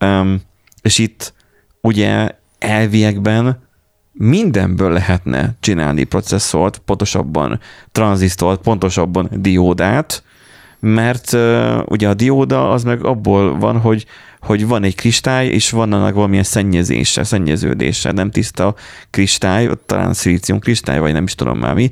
Um, 0.00 0.40
és 0.82 0.98
itt 0.98 1.34
ugye 1.80 2.30
elviekben 2.58 3.68
mindenből 4.12 4.92
lehetne 4.92 5.54
csinálni 5.60 6.04
processzort, 6.04 6.78
pontosabban 6.78 7.60
tranzisztort, 7.92 8.60
pontosabban 8.60 9.28
diódát, 9.32 10.22
mert 10.84 11.32
uh, 11.32 11.82
ugye 11.86 12.08
a 12.08 12.14
dióda 12.14 12.70
az 12.70 12.84
meg 12.84 13.04
abból 13.04 13.58
van, 13.58 13.80
hogy, 13.80 14.06
hogy 14.40 14.66
van 14.66 14.84
egy 14.84 14.94
kristály, 14.94 15.46
és 15.46 15.70
van 15.70 15.92
annak 15.92 16.14
valamilyen 16.14 16.44
szennyezése, 16.44 17.24
szennyeződése, 17.24 18.12
nem 18.12 18.30
tiszta 18.30 18.74
kristály, 19.10 19.70
talán 19.86 20.12
szilícium 20.12 20.58
kristály, 20.58 20.98
vagy 20.98 21.12
nem 21.12 21.24
is 21.24 21.34
tudom 21.34 21.58
már 21.58 21.74
mi. 21.74 21.90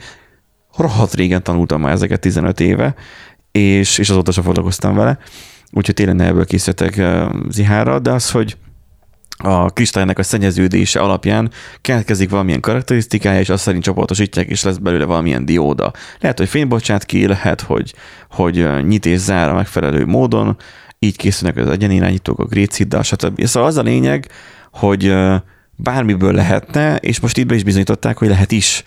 Rohadt 0.77 1.15
régen 1.15 1.43
tanultam 1.43 1.81
már 1.81 1.93
ezeket 1.93 2.21
15 2.21 2.61
éve, 2.61 2.95
és, 3.53 3.99
és 3.99 4.11
azóta 4.11 4.33
sem 4.33 4.45
foglalkoztam 4.45 4.95
vele, 4.95 5.19
úgyhogy 5.73 5.95
tényleg 5.95 6.21
ebből 6.21 6.47
készítettek 6.47 6.95
uh, 6.97 7.35
zihára, 7.49 7.99
de 7.99 8.11
az, 8.11 8.31
hogy 8.31 8.57
a 9.43 9.71
kristálynak 9.71 10.19
a 10.19 10.23
szennyeződése 10.23 11.01
alapján 11.01 11.51
keletkezik 11.81 12.31
valamilyen 12.31 12.61
karakterisztikája, 12.61 13.41
és 13.41 13.49
azt 13.49 13.63
szerint 13.63 13.83
csoportosítják, 13.83 14.49
és 14.49 14.63
lesz 14.63 14.77
belőle 14.77 15.05
valamilyen 15.05 15.45
dióda. 15.45 15.93
Lehet, 16.21 16.39
hogy 16.39 16.49
fénybocsát 16.49 17.05
ki, 17.05 17.27
lehet, 17.27 17.61
hogy, 17.61 17.95
hogy 18.31 18.69
nyit 18.87 19.07
és 19.07 19.19
zár 19.19 19.49
a 19.49 19.55
megfelelő 19.55 20.07
módon, 20.07 20.57
így 20.99 21.17
készülnek 21.17 21.57
az 21.57 21.69
egyenirányítók, 21.69 22.39
a 22.39 22.45
gréciddal, 22.45 23.03
stb. 23.03 23.45
Szóval 23.45 23.69
az 23.69 23.77
a 23.77 23.83
lényeg, 23.83 24.29
hogy 24.73 25.15
bármiből 25.77 26.33
lehetne, 26.33 26.97
és 26.97 27.21
most 27.21 27.39
itt 27.39 27.47
be 27.47 27.55
is 27.55 27.65
bizonyították, 27.65 28.19
hogy 28.19 28.29
lehet 28.29 28.53
is, 28.53 28.85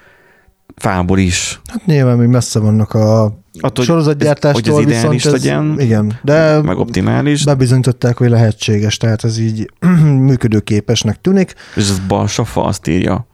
fából 0.76 1.20
is. 1.20 1.62
Hát 1.72 1.86
nyilván 1.86 2.18
még 2.18 2.28
messze 2.28 2.60
vannak 2.60 2.94
a 2.94 3.38
Attól, 3.60 3.86
sorozatgyártástól 3.86 4.74
hogy 4.74 4.84
ez 4.84 4.90
ideális 4.90 5.24
viszont 5.24 5.36
ez, 5.36 5.44
legyen, 5.44 5.80
igen, 5.80 6.20
de 6.22 6.62
meg 6.62 6.78
optimális, 6.78 7.44
bebizonyították, 7.44 8.18
hogy 8.18 8.30
lehetséges, 8.30 8.98
tehát 8.98 9.24
ez 9.24 9.38
így 9.38 9.72
működőképesnek 10.30 11.22
tűnik. 11.22 11.54
és 11.76 11.90
ez 11.90 12.00
balsafa 12.08 12.64
azt 12.64 12.88
írja. 12.88 13.28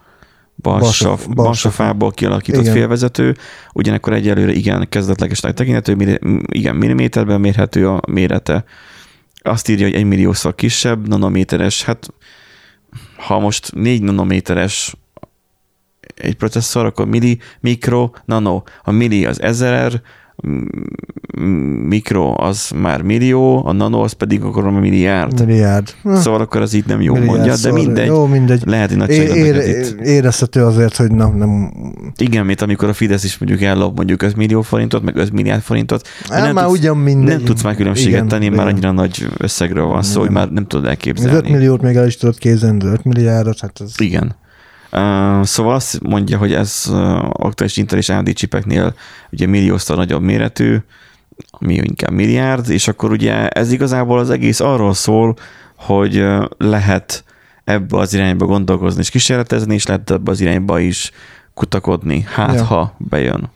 Balsa- 0.61 0.81
Balsa, 0.81 1.07
balsafa. 1.09 1.33
balsafából 1.33 2.11
kialakított 2.11 2.61
Igen. 2.61 2.73
félvezető, 2.73 3.35
ugyanakkor 3.73 4.13
egyelőre 4.13 4.51
igen 4.51 4.89
kezdetlegesnek 4.89 5.53
tekinthető, 5.53 6.19
igen 6.47 6.75
milliméterben 6.75 7.39
mérhető 7.39 7.88
a 7.88 8.01
mérete. 8.07 8.63
Azt 9.41 9.69
írja, 9.69 9.85
hogy 9.85 9.95
egy 9.95 10.05
milliószor 10.05 10.55
kisebb, 10.55 11.07
nanométeres, 11.07 11.83
hát 11.83 12.13
ha 13.17 13.39
most 13.39 13.71
4 13.75 14.01
nanométeres 14.01 14.95
egy 16.16 16.36
processzor, 16.36 16.86
akkor 16.86 17.08
milli, 17.08 17.39
mikro, 17.60 18.10
nano. 18.25 18.62
A 18.84 18.92
milli 18.92 19.25
az 19.25 19.42
ezer, 19.42 20.01
mikro 21.88 22.34
az 22.44 22.72
már 22.75 23.01
millió, 23.01 23.66
a 23.66 23.72
nano 23.72 24.01
az 24.04 24.12
pedig 24.12 24.42
akkor 24.44 24.66
a 24.66 24.72
milliárd. 24.72 25.46
Milliárd. 25.46 25.94
Szóval 26.04 26.42
akkor 26.42 26.62
az 26.62 26.74
így 26.74 26.86
nem 26.88 27.01
jó 27.01 27.13
mondja, 27.13 27.32
de 27.34 27.38
Milliárdszor. 27.38 27.72
mindegy. 27.74 28.08
Jó, 28.08 28.25
mindegy. 28.25 28.62
Lehet, 28.66 28.89
hogy 28.89 28.98
É, 28.98 29.00
nagyságrendeket 29.01 29.66
ér, 29.68 30.08
érezhető 30.08 30.63
azért, 30.66 30.96
hogy 30.96 31.12
nem, 31.12 31.36
nem 31.38 31.72
Igen, 32.18 32.46
mint 32.46 32.62
amikor 32.62 32.89
a 32.89 32.94
Fidesz 32.94 33.24
is 33.24 33.38
mondjuk 33.38 33.62
ellop 33.62 33.96
mondjuk 33.96 34.22
5 34.22 34.36
millió 34.36 34.62
forintot, 34.62 35.04
meg 35.04 35.16
5 35.16 35.32
milliárd 35.32 35.62
forintot. 35.62 36.08
de 36.30 36.36
Hát 36.36 36.54
már 36.54 36.66
tudsz, 36.66 36.78
ugyan 36.80 36.98
mindegy. 36.98 37.36
nem 37.36 37.46
tudsz 37.46 37.63
már 37.63 37.75
különbséget 37.75 38.12
Igen, 38.13 38.28
tenni, 38.28 38.50
már 38.50 38.68
annyira 38.68 38.92
nagy 38.92 39.28
összegről 39.38 39.86
van 39.86 40.04
szó, 40.04 40.20
hogy 40.20 40.30
Igen. 40.30 40.42
már 40.42 40.51
nem 40.51 40.66
tudod 40.68 40.86
Az 40.86 40.89
elképzelni. 40.89 41.38
5 41.38 41.50
milliót 41.50 41.82
még 41.82 41.96
el 41.96 42.08
is 42.08 42.18
tudod 42.18 42.38
képzelni, 42.38 42.78
de 42.78 42.88
5 42.88 43.04
milliárdot, 43.04 43.60
hát 43.60 43.82
ez... 43.82 43.92
Igen. 43.98 44.36
Uh, 44.91 45.43
szóval 45.43 45.74
azt 45.74 46.01
mondja, 46.01 46.38
hogy 46.38 46.53
ez 46.53 46.86
uh, 46.89 47.25
aktuális 47.29 47.77
Intel 47.77 47.98
és 47.98 48.10
AMD 48.10 48.34
csipeknél 48.34 48.93
ugye 49.31 49.48
milliószor 49.48 49.98
nagyobb 49.98 50.22
méretű, 50.22 50.77
ami 51.50 51.74
inkább 51.74 52.12
milliárd, 52.12 52.69
és 52.69 52.88
akkor 52.88 53.12
ugye 53.12 53.48
ez 53.48 53.72
igazából 53.72 54.19
az 54.19 54.29
egész 54.29 54.60
arról 54.60 54.93
szól, 54.93 55.36
hogy 55.75 56.19
uh, 56.19 56.46
lehet 56.58 57.24
ebbe 57.63 57.98
az 57.98 58.13
irányba 58.13 58.46
gondolkozni 58.46 59.01
és 59.01 59.10
kísérletezni, 59.10 59.74
és 59.74 59.86
lehet 59.86 60.12
ebbe 60.12 60.31
az 60.31 60.41
irányba 60.41 60.79
is 60.79 61.12
kutakodni, 61.53 62.25
hát 62.27 62.55
Ja. 62.55 62.63
ha 62.63 62.96
bejön. 62.98 63.50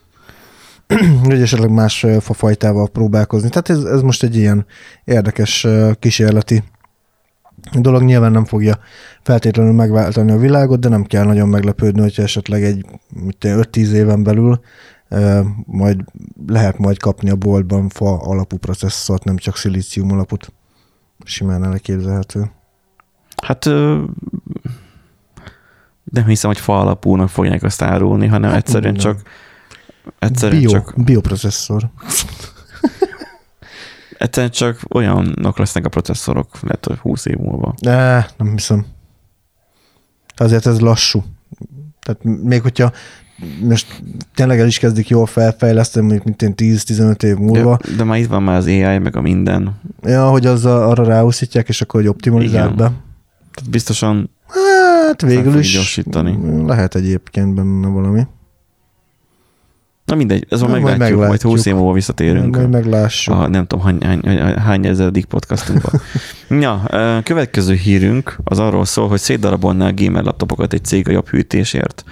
vagy 1.29 1.41
esetleg 1.41 1.69
más 1.69 2.05
fafajtával 2.19 2.89
próbálkozni. 2.89 3.49
Tehát 3.49 3.69
ez, 3.69 3.83
ez 3.83 4.01
most 4.01 4.23
egy 4.23 4.35
ilyen 4.35 4.65
érdekes 5.03 5.63
ö, 5.63 5.91
dolog. 7.71 8.03
Nyilván 8.03 8.31
nem 8.31 8.45
fogja 8.45 8.77
feltétlenül 9.21 9.73
megváltani 9.73 10.31
a 10.31 10.37
világot, 10.37 10.79
de 10.79 10.89
nem 10.89 11.03
kell 11.03 11.25
nagyon 11.25 11.49
meglepődni, 11.49 12.01
hogyha 12.01 12.21
esetleg 12.21 12.63
egy 12.63 12.85
mit 13.23 13.37
tudom, 13.37 13.61
5-10 13.61 13.89
éven 13.89 14.23
belül 14.23 14.59
majd 15.65 15.99
lehet 16.47 16.77
majd 16.77 16.97
kapni 16.97 17.29
a 17.29 17.35
boltban 17.35 17.89
fa 17.89 18.17
alapú 18.17 18.57
processzort, 18.57 19.23
nem 19.23 19.37
csak 19.37 19.57
szilícium 19.57 20.11
alapút. 20.11 20.53
Simán 21.23 21.63
elképzelhető. 21.63 22.51
Hát 23.43 23.65
nem 26.03 26.25
hiszem, 26.25 26.49
hogy 26.49 26.59
fa 26.59 26.79
alapúnak 26.79 27.29
fogják 27.29 27.63
azt 27.63 27.81
árulni, 27.81 28.27
hanem 28.27 28.49
Hát 28.49 28.59
egyszerűen 28.59 28.93
nem. 28.93 29.01
csak 29.01 29.21
egyszerűen 30.19 30.61
Bio, 30.61 30.71
csak 30.71 30.93
bioprocesszor. 31.03 31.89
Egyszerűen 34.23 34.51
csak 34.51 34.79
olyanok 34.89 35.57
lesznek 35.57 35.85
a 35.85 35.89
processzorok, 35.89 36.47
lehet, 36.61 36.85
hogy 36.85 36.97
20 36.97 37.25
év 37.25 37.37
múlva. 37.37 37.73
Ne, 37.79 38.13
nem 38.37 38.51
hiszem. 38.51 38.85
Azért 40.35 40.65
ez 40.65 40.79
lassú. 40.79 41.23
Tehát 42.01 42.23
még 42.23 42.61
hogyha 42.61 42.91
most 43.61 44.03
tényleg 44.35 44.59
el 44.59 44.67
is 44.67 44.79
kezdik 44.79 45.07
jól 45.09 45.25
felfejleszteni, 45.25 46.05
mondjuk 46.05 46.25
mint 46.25 46.61
én 46.61 46.75
10-15 46.77 47.23
év 47.23 47.35
múlva, 47.35 47.77
De, 47.85 47.95
de 47.95 48.03
már 48.03 48.17
itt 48.17 48.27
van 48.27 48.43
már 48.43 48.57
az 48.57 48.65
AI, 48.65 48.97
meg 48.97 49.15
a 49.15 49.21
minden. 49.21 49.79
ja, 50.01 50.29
hogy 50.29 50.45
az 50.45 50.65
arra 50.65 51.03
ráúszítják, 51.03 51.67
és 51.67 51.81
akkor 51.81 51.99
hogy 51.99 52.09
optimalizál 52.09 52.65
Igen. 52.65 52.77
be. 52.77 52.91
Tehát 53.53 53.69
biztosan 53.69 54.29
Hát 55.07 55.21
végül 55.21 55.59
is 55.59 55.73
gyorsítani. 55.73 56.65
lehet 56.65 56.95
egyébként 56.95 57.53
benne 57.53 57.87
valami. 57.87 58.27
Na 60.13 60.19
mindegy, 60.19 60.45
ez 60.49 60.59
Na, 60.59 60.67
majd 60.67 60.81
majd 60.81 60.91
meglátjuk, 60.97 61.19
majd 61.19 61.29
meglátjuk. 61.31 61.57
20 61.57 61.65
év 61.65 61.75
múlva 61.75 61.93
visszatérünk. 61.93 62.55
Majd 62.55 62.69
meglássuk. 62.69 63.33
A, 63.33 63.47
nem 63.47 63.67
tudom, 63.67 63.85
hány, 63.85 63.97
hány, 64.01 64.21
hány, 64.25 64.57
hány 64.57 64.85
ezeredik 64.85 65.25
podcastunkban. 65.25 66.01
ja, 66.65 66.83
következő 67.23 67.73
hírünk 67.73 68.37
az 68.43 68.59
arról 68.59 68.85
szól, 68.85 69.07
hogy 69.07 69.19
szétdarabolná 69.19 69.87
a 69.87 69.93
gamer 69.93 70.23
laptopokat 70.23 70.73
egy 70.73 70.83
cég 70.83 71.07
a 71.07 71.11
jobb 71.11 71.27
hűtésért. 71.27 72.03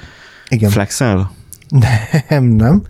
Igen. 0.49 0.69
Flexel? 0.69 1.31
Nem, 2.29 2.43
nem. 2.43 2.83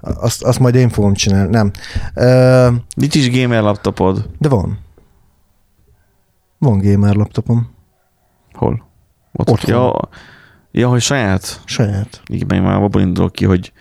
Azt, 0.00 0.42
azt 0.42 0.58
majd 0.58 0.74
én 0.74 0.88
fogom 0.88 1.14
csinálni. 1.14 1.50
Nem. 1.50 1.70
Ö, 2.14 2.68
Nincs 2.94 3.14
is 3.14 3.40
gamer 3.40 3.62
laptopod. 3.62 4.28
de 4.38 4.48
van. 4.48 4.78
Van 6.58 6.78
gamer 6.78 7.14
laptopom. 7.14 7.74
Hol? 8.52 8.84
Ott. 9.32 9.50
Otthon. 9.50 9.74
Ja, 9.74 10.08
ja, 10.72 10.88
hogy 10.88 11.00
saját? 11.00 11.60
Saját. 11.64 12.22
Igen, 12.26 12.62
már 12.62 12.82
abból 12.82 13.00
indulok 13.00 13.32
ki, 13.32 13.44
hogy 13.44 13.72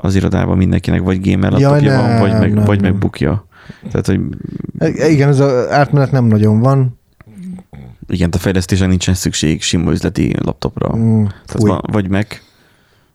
az 0.00 0.14
irodában 0.14 0.56
mindenkinek 0.56 1.00
vagy 1.02 1.30
gamer 1.30 1.50
laptopja 1.52 1.96
van, 2.00 2.18
vagy, 2.18 2.32
meg, 2.32 2.54
nem, 2.54 2.64
vagy 2.64 2.80
nem. 2.80 2.90
megbukja. 2.90 3.46
Tehát, 3.90 4.06
hogy 4.06 4.20
E- 4.78 5.08
Igen, 5.08 5.28
ez 5.28 5.40
az 5.40 5.68
átmenet 5.70 6.10
nem 6.12 6.24
nagyon 6.24 6.60
van. 6.60 6.98
igen, 8.08 8.30
a 8.32 8.38
fejlesztésen 8.38 8.88
nincsen 8.88 9.14
szükség 9.14 9.62
sima 9.62 9.90
üzleti 9.90 10.34
laptopra. 10.44 10.96
Mm, 10.96 11.24
Tehát 11.24 11.56
van, 11.62 11.80
vagy 11.92 12.08
meg 12.08 12.42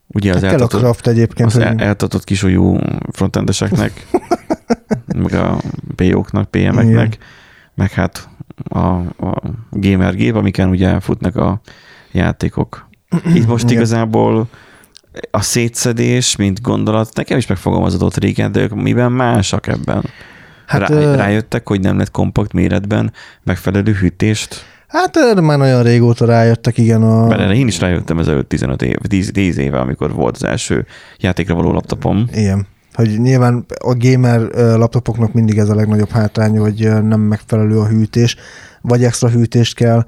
ugye 0.07 0.29
az 0.33 0.35
Hát 0.35 0.43
kell 0.43 0.49
a 0.49 0.53
eltartott, 0.53 0.81
craft 0.81 1.07
egyébként, 1.07 1.47
az 1.47 1.53
hogy 1.53 1.63
el- 1.63 1.77
eltartott 1.79 2.23
kisúlyú 2.23 2.77
frontendeseknek, 3.11 4.07
meg 5.23 5.33
a 5.33 5.57
PO-knak, 5.95 6.49
PM-eknek, 6.51 6.85
Igen. 6.85 7.13
meg 7.75 7.91
hát 7.91 8.29
a, 8.63 8.79
a 9.25 9.41
gamer 9.71 10.15
gép, 10.15 10.35
amiken 10.35 10.69
ugye 10.69 10.99
futnak 10.99 11.35
a 11.35 11.61
játékok. 12.11 12.89
Itt 13.33 13.47
most 13.47 13.63
Igen. 13.63 13.75
igazából 13.75 14.47
a 15.31 15.41
szétszedés, 15.41 16.35
mint 16.35 16.61
gondolat, 16.61 17.15
nekem 17.15 17.37
is 17.37 17.47
megfogalmazódott 17.47 18.17
régen, 18.17 18.51
de 18.51 18.61
ők 18.61 18.75
miben 18.75 19.11
másak 19.11 19.67
ebben? 19.67 20.03
Hát, 20.65 20.89
Rá, 20.89 21.15
rájöttek, 21.15 21.67
hogy 21.67 21.79
nem 21.79 21.97
lett 21.97 22.11
kompakt 22.11 22.53
méretben 22.53 23.13
megfelelő 23.43 23.91
hűtést? 23.91 24.65
Hát 24.87 25.17
erre 25.17 25.41
már 25.41 25.57
nagyon 25.57 25.83
régóta 25.83 26.25
rájöttek, 26.25 26.77
igen. 26.77 27.03
A... 27.03 27.27
Bár 27.27 27.39
erre 27.39 27.53
én 27.53 27.67
is 27.67 27.79
rájöttem 27.79 28.19
ezelőtt 28.19 28.49
15 28.49 28.81
év, 28.81 28.95
10, 29.07 29.29
10 29.33 29.57
éve, 29.57 29.79
amikor 29.79 30.13
volt 30.13 30.35
az 30.35 30.43
első 30.43 30.85
játékra 31.17 31.55
való 31.55 31.71
laptopom. 31.71 32.27
Igen. 32.33 32.67
Hogy 32.93 33.19
nyilván 33.19 33.65
a 33.79 33.95
gamer 33.97 34.41
laptopoknak 34.55 35.33
mindig 35.33 35.57
ez 35.57 35.69
a 35.69 35.75
legnagyobb 35.75 36.09
hátránya, 36.09 36.61
hogy 36.61 37.03
nem 37.03 37.19
megfelelő 37.19 37.79
a 37.79 37.87
hűtés, 37.87 38.35
vagy 38.81 39.03
extra 39.03 39.29
hűtést 39.29 39.75
kell 39.75 40.05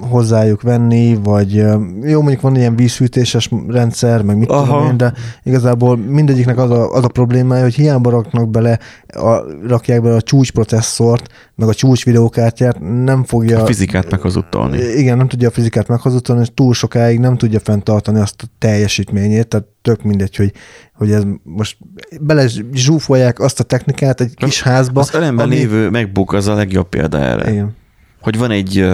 hozzájuk 0.00 0.62
venni, 0.62 1.18
vagy 1.22 1.54
jó, 2.02 2.20
mondjuk 2.20 2.40
van 2.40 2.56
ilyen 2.56 2.76
vízhűtéses 2.76 3.50
rendszer, 3.68 4.22
meg 4.22 4.36
mit 4.36 4.50
Aha. 4.50 4.64
tudom 4.64 4.86
én, 4.86 4.96
de 4.96 5.12
igazából 5.42 5.96
mindegyiknek 5.96 6.58
az 6.58 6.70
a, 6.70 6.92
az 6.92 7.04
a 7.04 7.08
problémája, 7.08 7.62
hogy 7.62 7.74
hiába 7.74 8.10
raknak 8.10 8.48
bele, 8.48 8.78
a, 9.06 9.36
rakják 9.66 10.02
bele 10.02 10.14
a 10.14 10.22
csúcsprocesszort, 10.22 11.26
meg 11.54 11.68
a 11.68 11.74
csúcs 11.74 12.04
videókártyát, 12.04 12.80
nem 13.04 13.24
fogja... 13.24 13.62
A 13.62 13.66
fizikát 13.66 14.10
meghazudtolni. 14.10 14.78
Igen, 14.78 15.16
nem 15.16 15.28
tudja 15.28 15.48
a 15.48 15.52
fizikát 15.52 15.88
meghazudtolni, 15.88 16.42
és 16.42 16.50
túl 16.54 16.74
sokáig 16.74 17.18
nem 17.18 17.36
tudja 17.36 17.60
fenntartani 17.60 18.20
azt 18.20 18.42
a 18.42 18.46
teljesítményét, 18.58 19.48
tehát 19.48 19.66
tök 19.82 20.02
mindegy, 20.02 20.36
hogy, 20.36 20.52
hogy 20.94 21.10
ez 21.10 21.22
most 21.42 21.76
bele 22.20 22.46
zsúfolják 22.72 23.40
azt 23.40 23.60
a 23.60 23.64
technikát 23.64 24.20
egy 24.20 24.34
kis 24.34 24.62
házba. 24.62 25.00
Az 25.00 25.14
elemben 25.14 25.48
lévő 25.48 25.90
MacBook 25.90 26.32
az 26.32 26.46
a 26.46 26.54
legjobb 26.54 26.88
példa 26.88 27.18
erre. 27.18 27.50
Igen. 27.50 27.76
Hogy 28.20 28.38
van 28.38 28.50
egy 28.50 28.86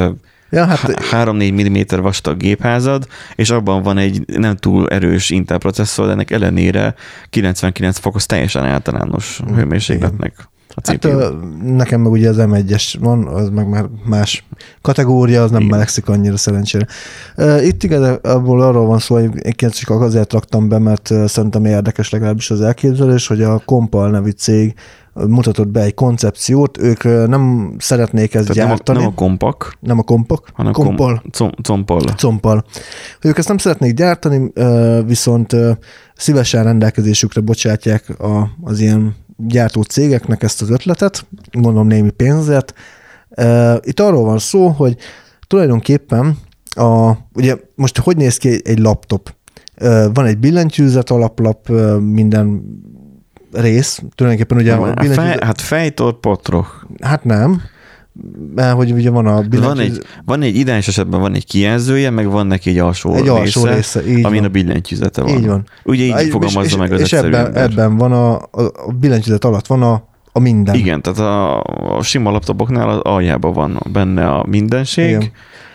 Ja, 0.50 0.64
hát 0.64 0.78
há- 0.78 1.28
3-4 1.28 1.96
mm 1.96 2.00
vastag 2.02 2.36
gépházad, 2.36 3.06
és 3.34 3.50
abban 3.50 3.82
van 3.82 3.98
egy 3.98 4.24
nem 4.26 4.56
túl 4.56 4.88
erős 4.88 5.30
Intel 5.30 5.58
processzor, 5.58 6.06
de 6.06 6.12
ennek 6.12 6.30
ellenére 6.30 6.94
99 7.30 7.98
fokos 7.98 8.26
teljesen 8.26 8.64
általános 8.64 9.40
hőmérsékletnek 9.54 10.48
a 10.76 10.80
Hát 10.86 11.08
nekem 11.62 12.00
meg 12.00 12.12
ugye 12.12 12.28
az 12.28 12.36
M1-es 12.38 12.94
van, 13.00 13.26
az 13.26 13.48
meg 13.48 13.68
már 13.68 13.86
más 14.04 14.44
kategória, 14.82 15.42
az 15.42 15.50
nem 15.50 15.60
Igen. 15.60 15.72
melegszik 15.72 16.08
annyira 16.08 16.36
szerencsére. 16.36 16.86
Itt 17.62 17.82
igazából 17.82 18.62
arról 18.62 18.86
van 18.86 18.98
szó, 18.98 19.14
hogy 19.14 19.30
én 19.60 19.70
csak 19.70 19.90
azért 19.90 20.32
raktam 20.32 20.68
be, 20.68 20.78
mert 20.78 21.12
szerintem 21.26 21.64
érdekes 21.64 22.10
legalábbis 22.10 22.50
az 22.50 22.60
elképzelés, 22.60 23.26
hogy 23.26 23.42
a 23.42 23.58
Compal 23.58 24.10
nevű 24.10 24.30
cég 24.30 24.74
mutatott 25.14 25.68
be 25.68 25.80
egy 25.80 25.94
koncepciót, 25.94 26.78
ők 26.78 27.02
nem 27.28 27.75
szeretnék 27.78 28.35
ezt 28.35 28.47
Tehát 28.47 28.56
nem 28.56 28.66
a, 28.66 28.68
gyártani. 28.68 28.99
nem 28.99 29.06
a 29.09 29.14
kompak, 29.14 29.76
nem 29.80 29.99
a 29.99 30.02
kompak, 30.02 30.49
hanem 30.52 30.73
kompal, 30.73 31.23
Kom, 31.23 31.30
com, 31.30 31.50
compal. 31.62 32.00
compal. 32.16 32.64
Ők 33.21 33.38
ezt 33.38 33.49
nem 33.49 33.59
szeretnék 33.59 33.94
gyártani, 33.94 34.52
viszont 35.06 35.56
szívesen 36.14 36.64
rendelkezésükre 36.64 37.40
bocsátják 37.40 38.21
a, 38.21 38.50
az 38.62 38.80
ilyen 38.80 39.14
gyártó 39.37 39.83
cégeknek 39.83 40.42
ezt 40.42 40.62
az 40.62 40.71
ötletet, 40.71 41.26
gondolom 41.52 41.87
némi 41.87 42.11
pénzért. 42.11 42.75
Itt 43.80 44.00
arról 44.00 44.25
van 44.25 44.38
szó, 44.38 44.68
hogy 44.68 44.97
tulajdonképpen 45.47 46.38
a, 46.68 47.12
ugye 47.35 47.56
most 47.75 47.99
hogy 47.99 48.16
néz 48.16 48.37
ki 48.37 48.61
egy 48.64 48.78
laptop? 48.78 49.35
Van 50.14 50.26
egy 50.26 50.38
billentyűzet 50.38 51.11
alaplap, 51.11 51.68
minden 52.00 52.62
rész, 53.54 54.02
tulajdonképpen 54.14 54.58
ugye 54.58 54.73
a 54.75 54.78
billentyűzet, 54.78 55.16
fej, 55.16 55.37
hát 55.40 55.61
fejtől 55.61 56.18
potroh. 56.20 56.66
hát 57.02 57.25
nem, 57.25 57.61
mert 58.54 58.76
hogy 58.76 58.92
ugye 58.92 59.11
van 59.11 59.26
a 59.26 59.32
Van 59.32 59.49
billentyűzet, 59.49 60.02
egy, 60.02 60.06
van 60.25 60.42
egy 60.42 60.56
ideális 60.56 60.88
esetben 60.88 61.20
van 61.20 61.34
egy 61.34 61.46
kijelzője, 61.46 62.11
meg 62.11 62.30
van 62.30 62.46
neki 62.46 62.70
egy 62.70 62.78
alsó, 62.78 63.14
egy 63.14 63.28
alsó 63.28 63.62
része, 63.64 63.75
része, 63.75 64.06
így 64.06 64.25
amin 64.25 64.40
van. 64.40 64.49
a 64.49 64.52
billentyűzete 64.52 65.23
van. 65.23 65.30
Így 65.37 65.46
van. 65.46 65.66
Ugye 65.84 66.04
így 66.04 66.20
És- 66.20 66.30
fogalmazza 66.30 66.68
és, 66.68 66.76
meg 66.76 66.92
az 66.92 67.00
és 67.00 67.12
ebben, 67.12 67.46
ember. 67.46 67.62
ebben 67.62 67.96
van 67.96 68.12
a, 68.12 68.34
a, 68.37 68.62
a 68.87 68.92
billentyűzet 69.00 69.44
alatt 69.44 69.66
van 69.66 69.82
a, 69.82 70.02
a 70.32 70.38
minden. 70.38 70.75
Igen, 70.75 71.02
tehát 71.02 71.18
a, 71.18 71.62
a 71.96 72.02
sima 72.02 72.30
laptopoknál 72.30 72.88
az 72.88 72.99
aljában 73.02 73.52
van 73.52 73.80
benne 73.92 74.28
a 74.28 74.44
mindenség. 74.49 75.08
Igen. 75.11 75.30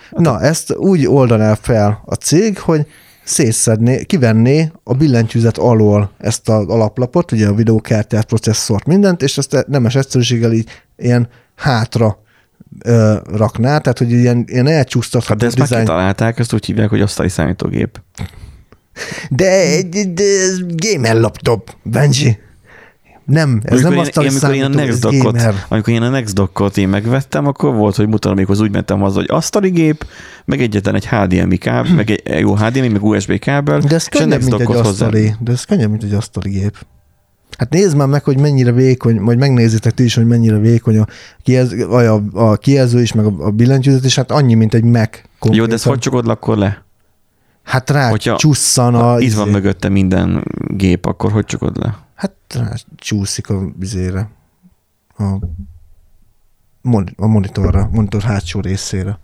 Na, 0.10 0.42
ezt 0.42 0.76
úgy 0.76 1.08
oldaná 1.08 1.54
fel 1.54 2.02
a 2.06 2.14
cég, 2.14 2.60
hogy 2.60 2.86
szétszedné, 3.30 4.04
kivenné 4.04 4.72
a 4.84 4.94
billentyűzet 4.94 5.58
alól 5.58 6.12
ezt 6.18 6.50
az 6.50 6.68
alaplapot, 6.68 7.32
ugye 7.32 7.48
a 7.48 7.54
videókártyát, 7.54 8.26
processzort, 8.26 8.86
mindent, 8.86 9.22
és 9.22 9.38
ezt 9.38 9.66
nemes 9.68 9.96
egyszerűséggel 9.96 10.52
így 10.52 10.70
ilyen 10.98 11.30
hátra 11.56 12.20
ö, 12.84 13.16
rakná, 13.34 13.78
tehát 13.78 13.98
hogy 13.98 14.12
ilyen, 14.12 14.44
ilyen 14.48 14.66
Hát 14.66 14.76
elcsúsztatható 14.76 15.40
de 15.40 15.46
ezt 15.46 15.58
már 15.58 15.68
dizájn. 15.68 15.86
kitalálták, 15.86 16.40
ezt 16.40 16.54
úgy 16.54 16.66
hívják, 16.66 16.90
hogy 16.90 17.02
asztali 17.02 17.30
számítógép. 17.30 18.02
De, 19.30 19.82
de, 19.90 20.04
de 20.04 20.24
ez 20.24 20.60
gamer 20.76 21.16
laptop, 21.16 21.76
Benji. 21.84 22.38
Nem, 23.30 23.60
ez 23.64 23.72
Amikor 23.72 23.90
nem 23.90 23.94
én- 23.94 24.00
asztali 24.00 24.26
én, 24.26 24.32
amikor 24.32 24.56
én 24.56 24.64
a 24.64 24.68
Nextdockot, 24.68 25.36
gamer. 25.36 25.56
amikor 25.68 25.94
én 25.94 26.02
a 26.02 26.10
Nextdockot 26.10 26.78
én 26.78 26.90
megvettem, 26.90 27.48
akkor 27.48 27.74
volt, 27.76 27.96
hogy 27.96 28.08
mutatom, 28.08 28.38
amikor 28.38 28.62
úgy 28.62 28.72
mentem 28.72 29.04
az, 29.04 29.14
hogy 29.14 29.26
asztali 29.30 29.70
gép, 29.70 30.06
meg 30.46 30.62
egyetlen 30.62 30.96
egy 30.96 31.08
HDMI 31.08 31.58
kábel, 31.58 31.94
meg 32.02 32.10
egy 32.10 32.40
jó 32.40 32.56
HDMI, 32.56 32.88
meg 32.88 33.04
USB 33.04 33.40
kábel, 33.40 33.80
De 33.80 33.96
ez 33.96 34.08
és 34.12 34.20
a 34.22 34.26
mint 34.26 34.54
egy 34.54 34.64
hozzá. 34.66 34.80
asztali, 34.80 35.34
de 35.40 35.52
ez 35.52 35.64
könnyebb, 35.64 35.90
mint 35.90 36.04
egy 36.04 36.14
asztali 36.14 36.50
gép. 36.50 36.86
Hát 37.58 37.70
nézd 37.70 37.96
már 37.96 38.08
meg, 38.08 38.24
hogy 38.24 38.40
mennyire 38.40 38.72
vékony, 38.72 39.20
majd 39.20 39.38
megnézitek 39.38 39.94
ti 39.94 40.04
is, 40.04 40.16
hogy 40.16 40.26
mennyire 40.28 40.58
vékony 40.58 40.98
a, 40.98 41.06
kijelző, 41.44 41.88
vagy 41.88 42.06
a, 42.06 42.22
a 42.34 42.56
kijelző 42.56 43.02
is, 43.02 43.14
meg 43.14 43.26
a, 43.26 43.34
a 43.40 43.50
billentyűzet 43.50 44.06
is, 44.06 44.16
hát 44.16 44.32
annyi, 44.32 44.54
mint 44.54 44.74
egy 44.74 44.84
Mac. 44.84 45.10
Jó, 45.16 45.22
konkrétan. 45.40 45.68
de 45.70 45.74
ezt 45.76 45.86
hogy 45.86 46.00
csukod 46.00 46.28
akkor 46.28 46.58
le? 46.58 46.84
Hát 47.64 47.90
rá 47.90 48.10
Hogyha- 48.10 48.38
csusszan 48.38 48.96
a... 48.96 49.00
Ha 49.00 49.20
itt 49.20 49.34
van 49.34 49.48
mögötte 49.48 49.90
minden 49.90 50.44
gép, 50.68 51.06
akkor 51.06 51.32
hogy 51.32 51.46
csukod 51.46 51.78
le? 51.78 51.98
Hát 52.20 52.34
csúszik 52.96 53.50
a 53.50 53.72
vizére. 53.78 54.30
A, 55.18 55.24
a 57.16 57.28
monitorra, 57.28 57.90
monitor 57.92 58.22
hátsó 58.22 58.60
részére. 58.60 59.20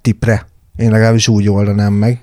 Tipre. 0.00 0.46
Én 0.76 0.90
legalábbis 0.90 1.28
úgy 1.28 1.48
oldanám 1.48 1.92
meg. 1.92 2.22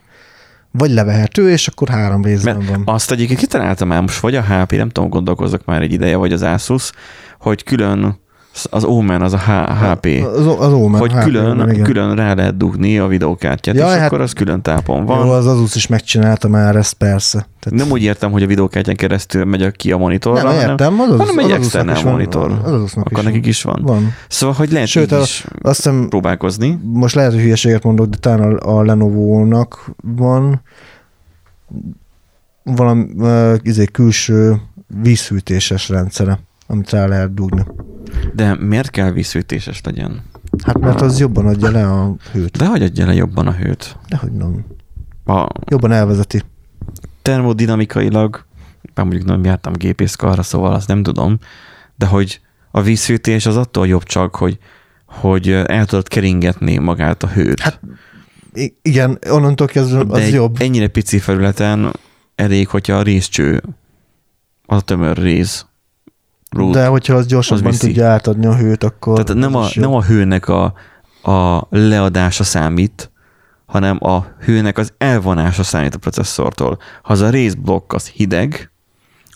Vagy 0.72 0.92
levehető, 0.92 1.50
és 1.52 1.68
akkor 1.68 1.90
három 1.90 2.24
részben 2.24 2.58
Mert 2.58 2.70
van. 2.70 2.84
azt 2.86 3.12
egyébként 3.12 3.40
kitaláltam 3.40 3.88
már 3.88 4.02
most, 4.02 4.20
vagy 4.20 4.36
a 4.36 4.44
HP, 4.44 4.72
nem 4.72 4.90
tudom, 4.90 5.10
gondolkozok 5.10 5.66
már 5.66 5.82
egy 5.82 5.94
ideje, 5.94 6.16
vagy 6.16 6.34
az 6.34 6.42
Asus, 6.42 6.92
hogy 7.40 7.64
külön 7.64 8.20
az 8.70 8.84
Omen, 8.84 9.22
az 9.22 9.34
a 9.34 9.38
H- 9.38 9.70
HP, 9.72 10.06
Az, 10.36 10.48
az 10.60 10.74
Omen, 10.74 11.00
hogy 11.00 11.12
HP, 11.14 11.24
külön, 11.24 11.70
igen. 11.70 11.84
külön 11.84 12.16
rá 12.16 12.34
lehet 12.34 12.58
dugni 12.58 13.00
a 13.00 13.08
videókártyát, 13.08 13.76
Jaj, 13.76 13.94
és 13.94 13.98
hát- 13.98 14.06
akkor 14.08 14.22
az 14.22 14.34
külön 14.34 14.62
tápon 14.62 15.06
van. 15.06 15.26
Jó, 15.26 15.32
az 15.32 15.48
Asus 15.48 15.76
is 15.76 15.88
megcsinálta 15.88 16.48
már 16.48 16.76
ezt, 16.76 16.94
persze. 16.94 17.48
Tehát 17.60 17.80
Nem 17.80 17.92
úgy 17.92 18.02
értem, 18.02 18.32
hogy 18.32 18.44
a 18.44 18.48
videókártyán 18.48 18.96
keresztül 18.96 19.46
megy 19.46 19.72
ki 19.72 19.92
a 19.92 19.98
monitorra, 19.98 20.44
nem, 20.44 20.46
hanem, 20.54 20.70
értem, 20.70 21.00
az, 21.00 21.10
az, 21.12 21.18
hanem 21.20 21.38
egy 21.46 21.52
az 21.52 21.66
is 21.66 21.72
van- 22.02 22.12
monitor. 22.12 22.52
Az 22.64 22.94
akkor 22.96 23.18
is 23.20 23.24
nekik 23.24 23.46
is 23.46 23.62
van. 23.64 23.82
Van. 23.84 24.14
Szóval, 24.28 24.56
hogy 24.56 24.72
lehet 24.72 24.88
Sőt, 24.88 25.06
így 25.12 25.14
a- 25.14 25.22
is 25.22 25.46
Azt 25.62 25.76
hiszem, 25.76 26.06
próbálkozni. 26.10 26.80
most 26.84 27.16
lehet, 27.16 27.32
hogy 27.32 27.42
hülyeséget 27.42 27.84
mondok, 27.84 28.06
de 28.08 28.18
talán 28.18 28.54
a, 28.58 28.78
a 28.78 28.84
Lenovo-nak 28.84 29.92
van 30.02 30.62
valami 32.64 33.06
uh, 33.18 33.54
izé, 33.62 33.86
külső 33.86 34.62
vízhűtéses 35.02 35.90
rendszere, 35.90 36.40
amit 36.68 36.90
rá 36.90 37.06
lehet 37.06 37.34
dugni. 37.34 37.66
De 38.34 38.56
miért 38.56 38.90
kell 38.90 39.12
vízhűtéses 39.12 39.82
legyen? 39.84 40.24
Hát 40.64 40.80
mert 40.80 41.02
az 41.02 41.20
jobban 41.20 41.46
adja 41.46 41.72
le 41.72 41.92
a 41.92 42.16
hőt. 42.32 42.58
De 42.58 42.66
hogy 42.66 42.82
adja 42.82 43.06
le 43.06 43.14
jobban 43.14 43.48
a 43.48 43.54
hőt? 43.54 43.98
Dehogy 44.08 44.32
nem. 44.32 44.66
A 45.26 45.48
Jobban 45.66 45.92
elvezeti. 45.92 46.42
termodinamikailag, 47.22 48.46
már 48.94 49.06
mondjuk 49.06 49.26
nem 49.26 49.44
jártam 49.44 49.74
gépészkarra, 49.74 50.42
szóval 50.44 50.74
azt 50.74 50.88
nem 50.88 51.04
tudom, 51.04 51.40
de 51.96 52.06
hogy 52.06 52.40
a 52.72 52.82
vízhűtés 52.82 53.46
az 53.46 53.58
attól 53.58 53.88
jobb 53.88 54.04
csak, 54.04 54.36
hogy, 54.36 54.58
hogy 55.06 55.50
el 55.50 55.86
tudod 55.86 56.08
keringetni 56.08 56.78
magát 56.78 57.24
a 57.24 57.28
hőt. 57.28 57.60
Hát 57.60 57.80
igen, 58.82 59.20
onnantól 59.30 59.68
kezdve 59.68 60.04
de 60.04 60.14
az 60.14 60.20
egy 60.20 60.34
jobb. 60.34 60.56
ennyire 60.60 60.88
pici 60.88 61.20
felületen 61.20 61.92
elég, 62.36 62.68
hogyha 62.68 62.94
a 62.94 63.02
részcső, 63.02 63.64
az 64.66 64.78
a 64.78 64.82
tömör 64.82 65.18
rész 65.18 65.66
rút. 66.50 66.74
De 66.74 66.88
hogyha 66.88 67.14
az 67.14 67.26
gyorsabban 67.26 67.72
viszi. 67.72 67.88
tudja 67.88 68.08
átadni 68.08 68.46
a 68.46 68.56
hőt, 68.56 68.84
akkor 68.84 69.24
Tehát 69.24 69.42
nem 69.42 69.56
az 69.56 69.74
a, 69.76 69.80
nem 69.80 69.94
a 69.94 70.04
hőnek 70.04 70.48
a, 70.48 70.74
a 71.24 71.68
leadása 71.70 72.44
számít, 72.44 73.12
hanem 73.66 73.98
a 74.04 74.26
hőnek 74.40 74.78
az 74.78 74.94
elvonása 74.98 75.64
számít 75.64 75.96
a 75.96 75.98
processzortól. 75.98 76.78
Ha 77.04 77.14
az 77.14 77.22
a 77.22 77.30
részblokk 77.30 77.94
az 77.94 78.08
hideg, 78.08 78.72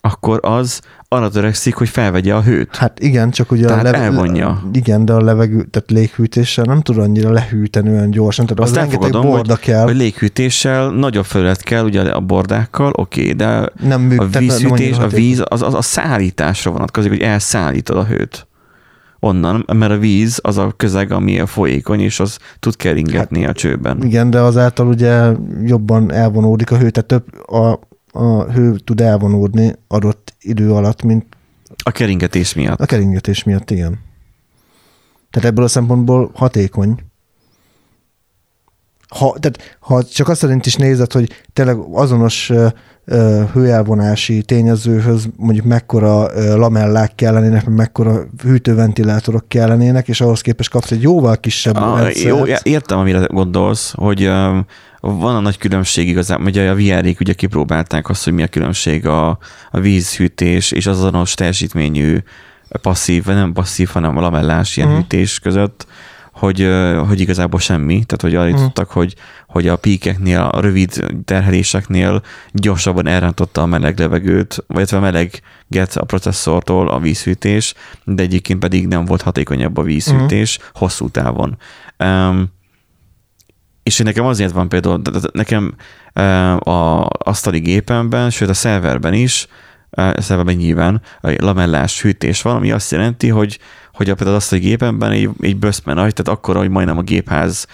akkor 0.01 0.39
az 0.41 0.81
arra 1.07 1.29
törekszik, 1.29 1.75
hogy 1.75 1.89
felvegye 1.89 2.35
a 2.35 2.41
hőt. 2.41 2.75
Hát 2.75 2.99
igen, 2.99 3.31
csak 3.31 3.51
ugye 3.51 3.65
Tehát 3.65 3.79
a 3.79 3.83
levegő, 3.83 4.03
elvonja. 4.03 4.61
Igen, 4.73 5.05
de 5.05 5.13
a 5.13 5.21
levegő, 5.21 5.63
tehát 5.63 5.91
léghűtéssel 5.91 6.65
nem 6.65 6.81
tud 6.81 6.97
annyira 6.97 7.31
lehűteni 7.31 7.89
olyan 7.89 8.09
gyorsan, 8.09 8.45
tehát 8.45 8.61
Azt 8.63 8.71
az 8.71 8.77
rengeteg 8.77 9.21
borda 9.21 9.55
kell. 9.55 9.83
Hogy 9.83 9.95
léghűtéssel 9.95 10.89
nagyobb 10.89 11.25
felület 11.25 11.61
kell 11.61 11.83
ugye 11.83 12.01
a 12.01 12.19
bordákkal, 12.19 12.91
oké, 12.95 13.21
okay, 13.21 13.33
de 13.33 13.69
nem 13.83 14.01
műk, 14.01 14.21
a 14.21 14.27
nem 14.31 14.41
vízhűtés, 14.41 14.97
a 14.97 15.07
víz, 15.07 15.43
az, 15.43 15.61
az 15.61 15.73
a 15.73 15.81
szállításra 15.81 16.71
vonatkozik, 16.71 17.09
hogy 17.09 17.21
elszállítod 17.21 17.97
a 17.97 18.05
hőt. 18.05 18.47
Onnan, 19.19 19.65
mert 19.73 19.91
a 19.91 19.97
víz 19.97 20.39
az 20.43 20.57
a 20.57 20.73
közeg, 20.77 21.11
ami 21.11 21.39
a 21.39 21.45
folyékony, 21.45 21.99
és 21.99 22.19
az 22.19 22.37
tud 22.59 22.75
keringetni 22.75 23.45
a 23.45 23.53
csőben. 23.53 24.03
Igen, 24.03 24.29
de 24.29 24.39
azáltal 24.39 24.87
ugye 24.87 25.31
jobban 25.63 26.11
elvonódik 26.11 26.71
a 26.71 26.77
hő, 26.77 26.89
tehát 26.89 27.07
több 27.07 27.49
a, 27.51 27.79
a 28.11 28.43
hő 28.43 28.75
tud 28.77 29.01
elvonódni 29.01 29.75
adott 29.87 30.33
idő 30.41 30.71
alatt, 30.71 31.01
mint 31.03 31.25
A 31.83 31.91
keringetés 31.91 32.53
miatt. 32.53 32.79
a 32.79 32.85
keringetés 32.85 33.43
miatt, 33.43 33.71
igen. 33.71 33.99
Tehát 35.31 35.49
ebből 35.49 35.63
a 35.65 35.67
szempontból 35.67 36.31
hatékony. 36.33 36.95
Ha, 39.15 39.35
tehát, 39.39 39.77
ha 39.79 40.03
csak 40.03 40.27
azt 40.29 40.39
szerint 40.39 40.65
is 40.65 40.75
nézed, 40.75 41.11
hogy 41.11 41.31
tényleg 41.53 41.77
azonos 41.91 42.49
ö, 42.49 42.67
ö, 43.05 43.43
hőelvonási 43.53 44.41
tényezőhöz 44.41 45.29
mondjuk 45.35 45.65
mekkora 45.65 46.29
ö, 46.33 46.55
lamellák 46.57 47.15
kellenének, 47.15 47.65
mekkora 47.65 48.23
hűtőventilátorok 48.43 49.47
kellenének, 49.47 50.07
és 50.07 50.21
ahhoz 50.21 50.41
képest 50.41 50.69
kapsz 50.69 50.91
egy 50.91 51.01
jóval 51.01 51.37
kisebb 51.37 51.75
Ah, 51.75 52.01
rendszert. 52.01 52.25
jó, 52.27 52.45
értem, 52.63 52.97
amire 52.97 53.25
gondolsz, 53.25 53.93
hogy 53.95 54.29
van 54.99 55.35
a 55.35 55.39
nagy 55.39 55.57
különbség 55.57 56.07
igazából, 56.07 56.45
ugye 56.45 56.69
a 56.69 56.75
vr 56.75 57.15
ugye 57.19 57.33
kipróbálták 57.33 58.09
azt, 58.09 58.23
hogy 58.23 58.33
mi 58.33 58.43
a 58.43 58.47
különbség 58.47 59.07
a, 59.07 59.29
a 59.71 59.79
vízhűtés 59.79 60.71
és 60.71 60.85
az 60.87 60.97
azonos 60.97 61.33
teljesítményű 61.33 62.17
passzív, 62.81 63.23
vagy 63.23 63.35
nem 63.35 63.53
passzív, 63.53 63.89
hanem 63.89 64.17
a 64.17 64.21
lamellás 64.21 64.77
ilyen 64.77 64.89
Mhm. 64.89 64.97
hűtés 64.97 65.39
között, 65.39 65.87
hogy, 66.33 66.69
hogy 67.07 67.19
igazából 67.19 67.59
semmi. 67.59 68.03
Tehát, 68.05 68.21
hogy 68.21 68.35
arra 68.35 68.49
Mhm. 68.49 68.57
jutottak, 68.57 68.89
hogy, 68.89 69.15
hogy 69.47 69.67
a 69.67 69.75
píkeknél, 69.75 70.39
a 70.51 70.59
rövid 70.61 71.05
terheléseknél 71.25 72.21
gyorsabban 72.53 73.07
elrántotta 73.07 73.61
a 73.61 73.65
meleg 73.65 73.99
levegőt, 73.99 74.63
vagy 74.67 74.93
a 74.93 74.99
meleget 74.99 75.95
a 75.95 76.03
processzortól 76.05 76.89
a 76.89 76.99
vízhűtés, 76.99 77.73
de 78.03 78.23
egyébként 78.23 78.59
pedig 78.59 78.87
nem 78.87 79.05
volt 79.05 79.21
hatékonyabb 79.21 79.77
a 79.77 79.83
vízhűtés 79.83 80.59
hosszú 80.73 81.09
távon. 81.09 81.57
Um, 81.99 82.57
és 83.83 83.97
nekem 83.97 84.25
azért 84.25 84.51
van 84.51 84.69
például, 84.69 85.01
nekem 85.31 85.75
a 86.59 87.07
asztali 87.09 87.59
gépemben, 87.59 88.29
sőt 88.29 88.49
a 88.49 88.53
szerverben 88.53 89.13
is, 89.13 89.47
a 89.89 90.21
szerverben 90.21 90.55
nyilván 90.55 91.01
a 91.21 91.33
lamellás 91.37 92.01
hűtés 92.01 92.41
van, 92.41 92.55
ami 92.55 92.71
azt 92.71 92.91
jelenti, 92.91 93.29
hogy, 93.29 93.59
hogy 93.93 94.09
a 94.09 94.15
például 94.15 94.35
az 94.35 94.41
asztali 94.43 94.61
gépemben 94.61 95.11
egy, 95.11 95.29
egy 95.41 95.57
böszme 95.57 95.93
nagy, 95.93 96.13
tehát 96.13 96.39
akkor, 96.39 96.55
hogy 96.55 96.69
majdnem 96.69 96.97
a 96.97 97.01
gépház 97.01 97.67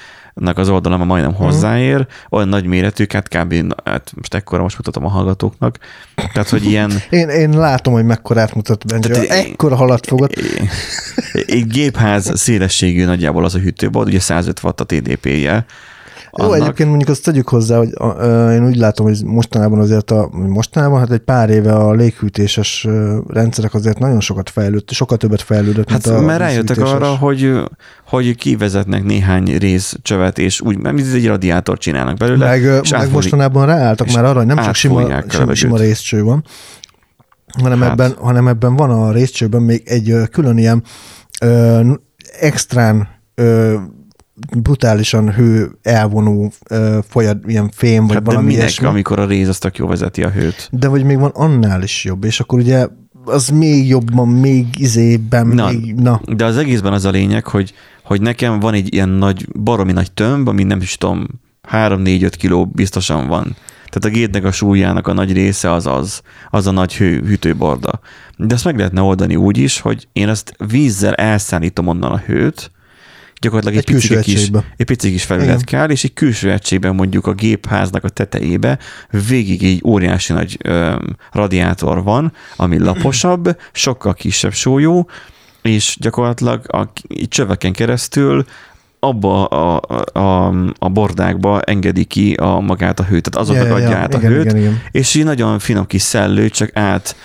az 0.44 0.70
oldalon 0.70 1.08
majdnem 1.08 1.34
hozzáér, 1.34 2.08
olyan 2.30 2.48
nagy 2.48 2.66
méretű, 2.66 3.06
hát 3.10 3.28
kb. 3.28 3.74
hát 3.86 4.12
most 4.16 4.34
ekkora 4.34 4.62
most 4.62 4.78
mutatom 4.78 5.06
a 5.06 5.10
hallgatóknak, 5.10 5.78
tehát, 6.34 6.50
hogy 6.50 6.66
ilyen 6.66 6.92
Én, 7.10 7.30
én 7.30 7.50
látom, 7.50 7.94
hogy 7.94 8.06
mekkorát 8.06 8.56
mutat 8.56 8.86
Benji. 8.86 9.24
Én- 9.24 9.32
Ekkora 9.32 9.76
halat 9.76 10.06
fogod. 10.06 10.32
egy 11.46 11.68
gépház 11.78 12.40
szélességű 12.40 13.06
nagyjából 13.06 13.44
az 13.46 13.56
a 13.56 13.60
hűtőbord, 13.60 14.08
ugye 14.08 14.20
105 14.20 14.64
watt 14.64 14.80
a 14.80 14.84
TDP-je. 14.84 15.66
Jó, 16.42 16.54
egyébként 16.54 16.90
mondjuk 16.90 17.10
azt 17.10 17.24
tegyük 17.24 17.50
hozzá, 17.50 17.78
hogy 17.78 17.90
a, 17.94 18.08
én 18.52 18.66
úgy 18.66 18.76
látom, 18.76 19.06
hogy 19.06 19.24
mostanában 19.26 19.80
azért 19.80 20.12
a, 20.12 20.30
mostanában, 20.32 21.00
hát 21.00 21.12
egy 21.12 21.20
pár 21.20 21.50
éve 21.50 21.74
a 21.74 21.94
léghűtéses 21.94 22.88
rendszerek 23.28 23.74
azért 23.74 24.00
nagyon 24.00 24.20
sokat 24.20 24.50
fejlődött, 24.50 24.92
sokkal 24.92 25.18
többet 25.18 25.42
fejlődött, 25.42 25.90
Hát 25.90 26.06
mint 26.06 26.18
a 26.18 26.22
mert 26.22 26.40
rájöttek 26.40 26.80
arra, 26.80 27.16
hogy, 27.16 27.54
hogy 28.08 28.36
kivezetnek 28.36 29.04
néhány 29.04 29.58
részcsövet, 29.58 30.38
és 30.38 30.62
úgy, 30.62 30.78
mert 30.78 31.00
ez 31.00 31.14
egy 31.14 31.28
radiátort 31.28 31.82
csinálnak 31.82 32.18
belőle. 32.18 32.46
Meg, 32.46 32.80
és 32.82 32.92
meg 32.92 33.12
mostanában 33.12 33.66
ráálltak 33.66 34.14
már 34.14 34.26
arra, 34.26 34.38
hogy 34.38 34.48
nem 34.48 34.64
csak 34.64 34.76
sima, 34.76 35.22
sima, 35.28 35.56
sima 35.56 35.78
részcső 35.78 36.24
van, 36.24 36.44
hanem, 37.62 37.82
Hát. 37.82 37.92
ebben, 37.92 38.14
hanem 38.20 38.48
ebben 38.48 38.76
van 38.76 38.90
a 38.90 39.12
részcsőben 39.12 39.62
még 39.62 39.82
egy 39.86 40.14
külön 40.32 40.58
ilyen 40.58 40.84
ö, 41.42 41.82
extrán 42.40 43.08
ö, 43.36 43.76
brutálisan 44.58 45.34
hő 45.34 45.72
elvonó 45.82 46.52
ö, 46.70 47.00
folyad, 47.08 47.38
ilyen 47.48 47.70
fém, 47.74 48.06
vagy 48.06 48.14
Hát 48.16 48.24
de 48.24 48.30
valami 48.30 48.46
minek, 48.46 48.62
ilyesmi. 48.62 48.88
amikor 48.88 49.20
a 49.20 49.26
réz 49.26 49.48
az 49.48 49.58
tök 49.58 49.78
jó 49.78 49.88
vezeti 49.88 50.24
a 50.24 50.30
hőt? 50.30 50.70
De 50.72 50.88
vagy 50.88 51.04
még 51.04 51.20
van 51.20 51.32
annál 51.34 51.84
is 51.84 52.04
jobb, 52.04 52.24
és 52.24 52.40
akkor 52.40 52.60
ugye 52.60 52.88
az 53.26 53.50
még 53.50 53.88
jobban, 53.88 54.28
még 54.28 54.66
izében, 54.80 55.48
Na. 55.48 55.72
még, 55.72 55.94
na. 55.96 56.22
De 56.36 56.46
az 56.46 56.58
egészben 56.58 56.94
az 56.94 57.06
a 57.06 57.10
lényeg, 57.10 57.48
hogy, 57.48 57.74
hogy 58.04 58.22
nekem 58.22 58.60
van 58.60 58.74
egy 58.74 58.94
ilyen 58.94 59.10
nagy, 59.10 59.48
baromi 59.64 59.92
nagy 59.92 60.12
tömb, 60.12 60.48
ami 60.48 60.64
nem 60.64 60.82
is 60.82 60.98
tudom, 60.98 61.28
3-4-5 61.72 62.32
kiló 62.38 62.66
biztosan 62.66 63.28
van. 63.28 63.44
Tehát 63.90 64.16
a 64.16 64.20
gétnek 64.20 64.44
a 64.44 64.52
súlyának 64.52 65.08
a 65.08 65.14
nagy 65.14 65.34
része 65.34 65.72
az 65.72 65.88
az, 65.88 66.22
az 66.50 66.68
a 66.68 66.72
nagy 66.72 66.96
hő, 66.96 67.22
hűtőborda. 67.26 68.00
De 68.38 68.54
ezt 68.56 68.66
meg 68.66 68.78
lehetne 68.78 69.02
oldani 69.02 69.36
úgy 69.36 69.58
is, 69.58 69.80
hogy 69.80 70.08
én 70.14 70.30
azt 70.30 70.56
vízzel 70.68 71.14
elszállítom 71.14 71.88
onnan 71.88 72.12
a 72.12 72.18
hőt, 72.18 72.72
gyakorlatilag 73.42 73.84
egy, 73.88 73.96
Egy 73.96 74.02
pici 74.02 74.20
kis, 74.20 74.50
egy 74.78 74.86
pici 74.86 75.12
kis 75.12 75.24
felület 75.24 75.48
Igen. 75.48 75.66
kell, 75.66 75.90
és 75.90 76.04
egy 76.04 76.14
külső 76.14 76.52
egységben 76.52 76.96
mondjuk 76.96 77.28
a 77.28 77.34
gépháznak 77.34 78.04
a 78.04 78.10
tetejébe 78.10 78.80
végig 79.28 79.64
egy 79.64 79.82
óriási 79.86 80.34
nagy 80.34 80.58
ö, 80.64 80.96
radiátor 81.32 82.04
van, 82.04 82.34
ami 82.56 82.80
laposabb, 82.80 83.58
sokkal 83.72 84.14
kisebb 84.14 84.54
súlyú, 84.54 85.06
és 85.62 85.98
gyakorlatilag 86.00 86.74
a 86.74 86.92
így 87.08 87.28
csöveken 87.28 87.74
keresztül 87.74 88.46
abba 89.00 89.46
a, 89.46 89.82
a, 90.20 90.54
a 90.80 90.90
bordákba 90.90 91.62
engedi 91.62 92.04
ki 92.04 92.34
a 92.34 92.60
magát 92.60 93.00
a 93.00 93.04
hőt, 93.04 93.30
tehát 93.30 93.48
azoknak 93.48 93.68
ja, 93.68 93.74
adja 93.74 93.90
ja. 93.90 93.98
át 93.98 94.14
a 94.14 94.18
Igen, 94.18 94.32
hőt, 94.32 94.46
igen, 94.46 94.58
igen. 94.58 94.82
és 94.92 95.16
így 95.16 95.24
nagyon 95.24 95.60
finom 95.60 95.86
kis 95.86 96.02
szellő, 96.02 96.50
csak 96.50 96.70
át 96.74 97.16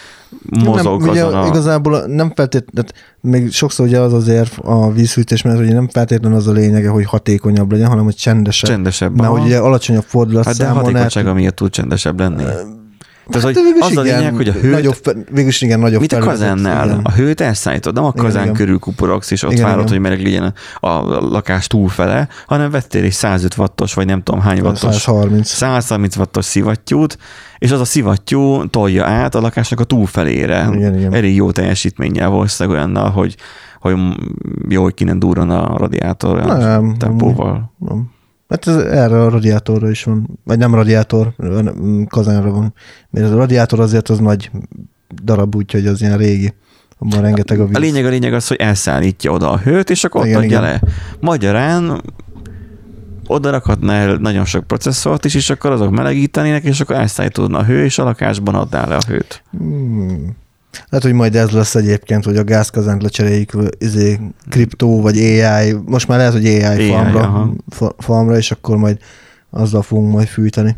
mozog 0.65 1.01
nem, 1.01 1.11
ugye 1.11 1.25
azon 1.25 1.41
a... 1.41 1.47
Igazából 1.47 2.07
nem 2.07 2.33
feltétlenül, 2.35 2.91
még 3.21 3.53
sokszor 3.53 3.87
ugye 3.87 4.01
az 4.01 4.13
azért 4.13 4.59
a 4.63 4.93
vízhűtés, 4.93 5.43
mert 5.43 5.59
ugye 5.59 5.73
nem 5.73 5.89
feltétlenül 5.89 6.37
az 6.37 6.47
a 6.47 6.53
lényege, 6.53 6.89
hogy 6.89 7.05
hatékonyabb 7.05 7.73
legyen, 7.73 7.89
hanem 7.89 8.05
hogy 8.05 8.15
csendesebb. 8.15 8.71
Csendesebb. 8.71 9.17
Mert 9.17 9.29
aha. 9.29 9.45
ugye 9.45 9.59
alacsonyabb 9.59 10.05
Hát 10.45 10.57
de 10.57 10.69
hatékonysága 10.69 11.35
miatt 11.35 11.57
tud 11.57 11.71
csendesebb 11.71 12.19
lenni. 12.19 12.45
Tehát, 13.31 13.47
Hát 13.47 13.55
hogy 13.57 13.65
végülis 13.65 13.91
az 13.91 13.97
a 13.97 14.05
igen, 14.05 14.19
lényeg, 14.19 14.35
hogy 14.35 14.49
a 14.49 14.53
hőt, 14.53 14.73
Nagyobb, 14.73 14.97
végülis 15.31 15.61
igen, 15.61 15.81
nagyobb 15.81 16.01
mint 16.01 16.13
a 16.13 16.19
kazánnál, 16.19 16.87
igen. 16.87 17.01
a 17.03 17.13
hőt 17.13 17.41
elszállítod, 17.41 17.95
nem 17.95 18.05
a 18.05 18.13
kazán 18.13 18.43
igen. 18.43 18.55
körül 18.55 18.79
kuporogsz, 18.79 19.31
és 19.31 19.43
ott 19.43 19.53
Igen, 19.53 19.65
várod, 19.65 19.79
igen. 19.81 19.93
hogy 19.93 20.01
meleg 20.01 20.23
legyen 20.23 20.55
a 20.81 20.89
lakás 21.29 21.67
túlfele, 21.67 22.29
hanem 22.47 22.71
vettél 22.71 23.05
egy 23.05 23.13
105 23.13 23.57
wattos, 23.57 23.95
vagy 23.95 24.07
nem 24.07 24.23
tudom 24.23 24.41
hány 24.41 24.61
wattos 24.61 24.95
130. 24.95 25.49
130 25.49 26.17
wattos 26.17 26.45
szivattyút, 26.45 27.19
és 27.59 27.71
az 27.71 27.81
a 27.81 27.85
szivattyú 27.85 28.67
tolja 28.67 29.05
át 29.05 29.35
a 29.35 29.41
lakásnak 29.41 29.81
a 29.81 29.85
túlfelére. 29.85 30.69
Igen, 30.73 30.99
igen. 30.99 31.15
Elég 31.15 31.35
jó 31.35 31.51
teljesítménnyel 31.51 32.29
valószínűleg 32.29 32.79
olyannal, 32.79 33.11
hogy, 33.11 33.37
hogy 33.81 33.97
jó, 34.69 34.83
hogy 34.83 34.95
kinnen 34.95 35.19
durran 35.19 35.51
a 35.51 35.77
radiátor 35.77 36.45
Nem, 36.45 36.95
tempóval. 36.99 37.73
Nem. 37.79 38.11
Hát 38.51 38.67
ez 38.67 38.77
erre 38.77 39.23
a 39.23 39.29
radiátorra 39.29 39.91
is 39.91 40.05
van, 40.05 40.39
vagy 40.45 40.59
nem 40.59 40.75
radiátor, 40.75 41.33
hanem 41.37 42.07
kazánra 42.09 42.51
van. 42.51 42.75
Mert 43.11 43.33
a 43.33 43.37
radiátor 43.37 43.81
azért 43.81 44.09
az 44.09 44.19
nagy 44.19 44.51
darab, 45.23 45.55
úgyhogy 45.55 45.87
az 45.87 46.01
ilyen 46.01 46.17
régi. 46.17 46.55
Abban 46.99 47.21
rengeteg 47.21 47.61
a 47.61 47.67
víz. 47.67 47.77
A 47.77 47.79
lényeg 47.79 48.05
a 48.05 48.09
lényeg 48.09 48.33
az, 48.33 48.47
hogy 48.47 48.57
elszállítja 48.57 49.33
oda 49.33 49.51
a 49.51 49.59
hőt, 49.59 49.91
és 49.91 50.05
akkor 50.05 50.21
ott 50.21 50.27
Igen, 50.27 50.39
adja 50.39 50.59
igen. 50.59 50.63
le. 50.63 50.81
Magyarán 51.21 52.03
oda 53.27 53.51
rakhatná 53.51 53.95
el 53.95 54.15
nagyon 54.15 54.45
sok 54.45 54.67
processzort 54.67 55.25
is, 55.25 55.35
és 55.35 55.51
akkor 55.51 55.71
azok 55.71 55.91
melegítenének, 55.91 56.65
és 56.65 56.81
akkor 56.81 56.97
elszállítódna 56.97 57.59
a 57.59 57.65
hő, 57.65 57.85
és 57.85 57.99
a 57.99 58.05
lakásban 58.05 58.55
adná 58.55 58.87
le 58.87 58.97
a 58.97 59.03
hőt. 59.07 59.43
Hmm. 59.51 60.37
Lehet, 60.89 61.07
hogy 61.07 61.13
majd 61.13 61.37
ez 61.37 61.51
lesz 61.51 61.75
egyébként, 61.75 62.25
hogy 62.25 62.37
a 62.37 62.45
gázkazánt 62.45 63.03
lecseréljük 63.03 63.53
izé, 63.79 64.21
kriptó 64.49 65.01
vagy 65.01 65.19
AI, 65.19 65.77
most 65.87 66.09
már 66.09 66.19
lehet, 66.19 66.33
hogy 66.33 66.47
AI, 66.47 66.63
AI, 66.63 66.89
farmra, 66.89 67.21
aha. 67.21 67.53
farmra, 67.99 68.37
és 68.37 68.51
akkor 68.51 68.77
majd 68.77 68.99
azzal 69.51 69.83
fogunk 69.83 70.13
majd 70.13 70.27
fűteni. 70.27 70.77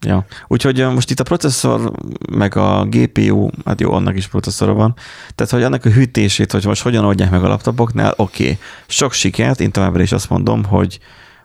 Ja. 0.00 0.26
Úgyhogy 0.48 0.86
most 0.92 1.10
itt 1.10 1.20
a 1.20 1.24
processzor, 1.24 1.92
meg 2.32 2.56
a 2.56 2.86
GPU, 2.90 3.48
hát 3.64 3.80
jó, 3.80 3.92
annak 3.92 4.16
is 4.16 4.26
processzora 4.26 4.72
van, 4.72 4.94
tehát 5.34 5.52
hogy 5.52 5.62
annak 5.62 5.84
a 5.84 5.90
hűtését, 5.90 6.52
hogy 6.52 6.64
most 6.64 6.82
hogyan 6.82 7.04
oldják 7.04 7.30
meg 7.30 7.44
a 7.44 7.48
laptopoknál, 7.48 8.14
oké. 8.16 8.42
Okay. 8.42 8.58
Sok 8.86 9.12
sikert, 9.12 9.60
én 9.60 9.70
továbbra 9.70 10.02
is 10.02 10.12
azt 10.12 10.30
mondom, 10.30 10.64
hogy 10.64 10.98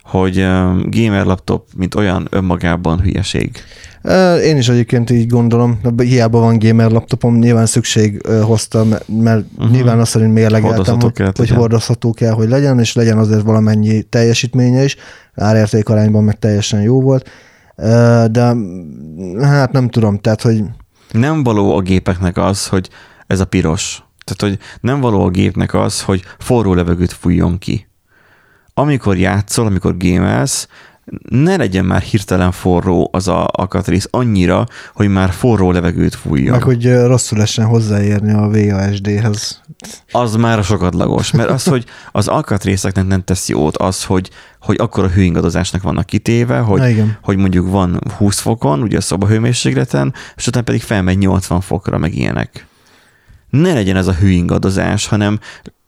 hogy 0.04 0.36
gamer 0.90 1.26
laptop, 1.26 1.68
mint 1.76 1.96
olyan 1.96 2.28
önmagában 2.30 3.00
hülyeség. 3.00 3.52
Én 4.44 4.58
is 4.58 4.70
egyébként 4.70 5.10
így 5.10 5.28
gondolom, 5.28 5.80
hiába 5.98 6.40
van 6.40 6.60
gamer 6.60 6.92
laptopom, 6.92 7.38
nyilván 7.38 7.66
szükség 7.66 8.28
hozta, 8.28 8.86
mert, 9.08 9.46
uh-huh. 9.56 9.72
nyilván 9.72 10.00
azt 10.00 10.12
szerint 10.12 10.34
mérlegeltem, 10.34 11.00
hogy, 11.00 11.12
kellett 11.12 11.38
hogy 11.38 11.50
hordozható 11.50 12.12
kell, 12.12 12.32
hogy 12.32 12.50
legyen, 12.50 12.80
és 12.80 12.94
legyen 12.94 13.18
azért 13.18 13.42
valamennyi 13.42 14.02
teljesítménye 14.02 14.84
is, 14.84 14.96
árérték 15.36 15.90
arányban 15.90 16.24
meg 16.24 16.40
teljesen 16.40 16.82
jó 16.82 17.02
volt, 17.02 17.30
de 18.32 18.54
mm, 18.54 19.40
hát 19.42 19.72
nem 19.72 19.90
tudom, 19.90 20.20
tehát, 20.20 20.42
hogy 20.42 20.64
nem 21.12 21.44
való 21.44 21.76
a 21.76 21.82
gépeknek 21.82 22.38
az, 22.38 22.68
hogy 22.68 22.90
ez 23.28 23.40
a 23.40 23.46
piros. 23.46 24.04
Tehát, 24.24 24.56
hogy 24.56 24.66
nem 24.82 25.00
való 25.00 25.24
a 25.24 25.30
gépnek 25.30 25.74
az, 25.74 26.02
hogy 26.02 26.22
forró 26.40 26.74
levegőt 26.74 27.12
fújjon 27.12 27.58
ki. 27.58 27.88
Amikor 28.74 29.18
játszol, 29.18 29.66
amikor 29.66 29.98
gamelsz, 29.98 30.68
ne 31.30 31.56
legyen 31.56 31.86
már 31.86 32.02
hirtelen 32.02 32.52
forró 32.52 33.10
az 33.12 33.28
a 33.28 33.48
alkatrész 33.52 34.08
annyira, 34.12 34.66
hogy 34.94 35.10
már 35.10 35.32
forró 35.32 35.72
levegőt 35.72 36.16
fújjon. 36.16 36.52
meg 36.52 36.64
hogy 36.64 36.94
rosszul 36.94 37.42
essen 37.42 37.66
hozzáérni 37.66 38.34
a 38.34 38.50
VASD-hez. 38.50 39.62
Az 40.12 40.36
már 40.36 40.64
sokatlagos, 40.64 41.32
mert 41.32 41.50
az, 41.50 41.64
hogy 41.64 41.86
az 42.12 42.28
alkatrészeknek 42.28 43.08
nem 43.08 43.24
tesz 43.24 43.50
jót, 43.50 43.78
az, 43.78 44.04
hogy, 44.04 44.30
hogy 44.60 44.76
akkor 44.80 45.04
a 45.04 45.10
hőingadozásnak 45.10 45.82
vannak 45.82 46.06
kitéve, 46.06 46.60
hogy, 46.60 46.80
Na 46.80 46.88
igen. 46.88 47.18
hogy 47.24 47.38
mondjuk 47.38 47.70
van 47.70 48.02
20 48.18 48.40
fokon, 48.40 48.82
ugye 48.82 48.98
a 48.98 49.02
szobahőmérsékleten, 49.02 50.14
és 50.36 50.48
utána 50.48 50.66
pedig 50.66 50.82
felmegy 50.82 51.18
80 51.18 51.62
fokra, 51.62 51.98
meg 51.98 52.16
ilyenek. 52.16 52.68
Ne 53.50 53.74
legyen 53.74 53.96
ez 53.96 54.08
a 54.08 54.14
hőingadozás, 54.14 55.08
hanem 55.08 55.40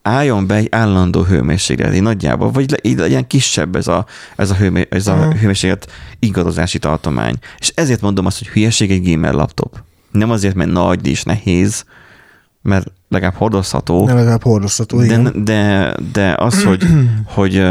álljon 0.08 0.48
be 0.48 0.56
egy 0.56 0.68
állandó 0.72 1.24
hőmérséklet, 1.24 2.02
nagyjából, 2.02 2.52
vagy 2.52 2.80
így 2.82 2.98
legyen 2.98 3.28
kisebb 3.28 3.76
ez 3.76 3.88
a, 3.88 4.06
ez 4.36 4.50
a, 4.50 4.56
hőmé, 4.56 4.88
ez 4.90 5.08
a 5.08 5.16
Mhm. 5.16 5.38
hőmérséklet 5.38 5.92
ingadozási 6.20 6.80
tartomány. 6.80 7.36
És 7.60 7.72
ezért 7.76 8.02
mondom 8.02 8.26
azt, 8.26 8.38
hogy 8.38 8.48
hülyeség 8.48 8.92
egy 8.92 9.12
gamer 9.12 9.34
laptop. 9.34 9.84
Nem 10.12 10.32
azért, 10.32 10.56
mert 10.56 10.72
nagy 10.72 11.08
és 11.08 11.24
nehéz, 11.24 11.86
mert 12.62 12.92
legalább 13.10 13.36
hordozható, 13.36 14.06
Nem 14.06 14.16
legalább 14.16 14.44
hordozható, 14.44 14.98
de, 14.98 15.06
igen. 15.06 15.44
de, 15.44 15.96
de 16.12 16.36
az, 16.38 16.64
hogy, 16.64 16.84
hogy 17.36 17.66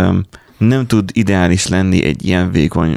nem 0.59 0.87
tud 0.87 1.11
ideális 1.13 1.67
lenni 1.67 2.05
egy 2.05 2.25
ilyen 2.25 2.51
vékony 2.51 2.97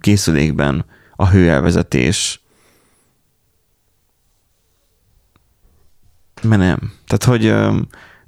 készülékben 0.00 0.84
a 1.16 1.28
hőelvezetés, 1.28 2.40
mert 6.42 6.60
nem. 6.62 6.92
Tehát, 7.06 7.24
hogy 7.24 7.54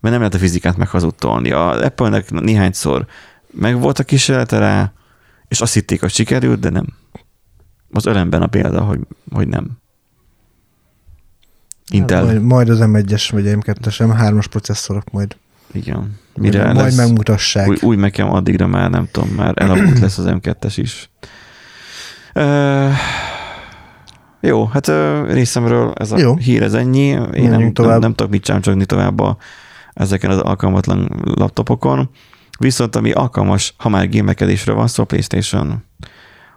mert 0.00 0.14
nem 0.14 0.18
lehet 0.18 0.34
a 0.34 0.38
fizikát 0.38 0.76
meghazudtolni. 0.76 1.50
A 1.50 1.70
Apple-nek 1.84 2.30
néhányszor 2.30 3.06
meg 3.50 3.80
volt 3.80 3.98
a 3.98 4.04
kísérlete 4.04 4.58
rá, 4.58 4.92
és 5.48 5.60
azt 5.60 5.74
hitték, 5.74 6.00
hogy 6.00 6.10
sikerült, 6.12 6.60
de 6.60 6.70
nem. 6.70 6.86
Az 7.92 8.06
ölemben 8.06 8.42
a 8.42 8.46
példa, 8.46 8.80
hogy, 8.80 9.00
hogy 9.32 9.48
nem. 9.48 9.70
Intel, 11.90 12.24
Majd, 12.24 12.42
majd 12.42 12.68
az 12.68 12.78
M1-es 12.82 13.28
vagy 13.32 13.44
M2-es, 13.46 13.96
M3-as 13.98 14.44
processzorok 14.50 15.10
majd, 15.10 15.36
igen. 15.72 16.18
Mire 16.34 16.64
majd 16.64 16.76
lesz, 16.76 16.96
megmutassák. 16.96 17.68
új, 17.68 17.76
új 17.82 17.96
nekem 17.96 18.30
addigra 18.32 18.66
már 18.66 18.90
nem 18.90 19.08
tudom, 19.12 19.28
már 19.28 19.52
elavult 19.56 19.98
lesz 19.98 20.18
az 20.18 20.24
M2-es 20.28 20.72
is. 20.76 21.10
Ö, 22.32 22.88
jó, 24.40 24.64
hát 24.66 24.88
ö, 24.88 25.32
részemről 25.32 25.92
ez 25.94 26.12
a 26.12 26.18
Jó. 26.18 26.36
hír 26.36 26.62
ez 26.62 26.74
ennyi. 26.74 27.00
Én 27.00 27.18
nem, 27.18 27.30
Menjünk 27.30 27.60
nem, 27.60 27.72
tovább. 27.72 28.00
nem 28.00 28.14
tudok 28.14 28.32
mit 28.32 28.42
csámcsogni 28.44 28.84
tovább 28.86 29.20
a, 29.20 29.36
ezeken 29.98 30.30
az 30.30 30.38
alkalmatlan 30.38 31.22
laptopokon. 31.34 32.10
Viszont 32.58 32.96
ami 32.96 33.10
alkalmas, 33.10 33.74
ha 33.76 33.88
már 33.88 34.08
gémekedésről 34.08 34.74
van 34.74 34.88
szó, 34.88 35.04
PlayStation, 35.04 35.84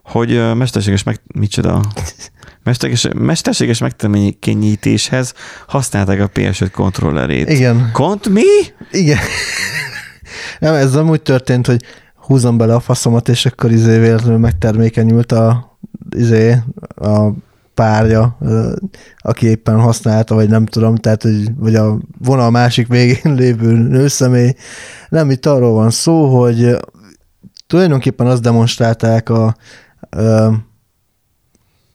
hogy 0.03 0.55
mesterséges 0.55 1.03
meg... 1.03 1.21
Micsoda? 1.33 1.81
Mesterséges, 2.63 3.07
mesterséges 3.13 3.79
megtermékenyítéshez 3.79 5.33
használták 5.67 6.21
a 6.21 6.29
PS5 6.29 6.69
kontrollerét. 6.71 7.49
Igen, 7.49 7.89
Kont 7.93 8.29
mi? 8.29 8.43
igen. 8.91 9.17
Nem, 10.59 10.73
ez 10.73 10.95
amúgy 10.95 11.21
történt, 11.21 11.67
hogy 11.67 11.83
húzom 12.15 12.57
bele 12.57 12.73
a 12.73 12.79
faszomat, 12.79 13.29
és 13.29 13.45
akkor 13.45 13.71
izé 13.71 13.97
véletlenül 13.97 14.37
megtermékenyült 14.37 15.31
a, 15.31 15.77
izé, 16.15 16.57
a 16.95 17.29
párja, 17.73 18.37
aki 19.17 19.47
éppen 19.47 19.79
használta, 19.79 20.35
vagy 20.35 20.49
nem 20.49 20.65
tudom, 20.65 20.95
tehát, 20.95 21.21
hogy, 21.21 21.55
vagy 21.55 21.75
a 21.75 21.97
vonal 22.17 22.49
másik 22.49 22.87
végén 22.87 23.33
lévő 23.41 23.77
nőszemély. 23.77 24.53
Nem, 25.09 25.29
itt 25.29 25.45
arról 25.45 25.73
van 25.73 25.89
szó, 25.89 26.39
hogy 26.39 26.77
tulajdonképpen 27.67 28.27
azt 28.27 28.41
demonstrálták 28.41 29.29
a, 29.29 29.55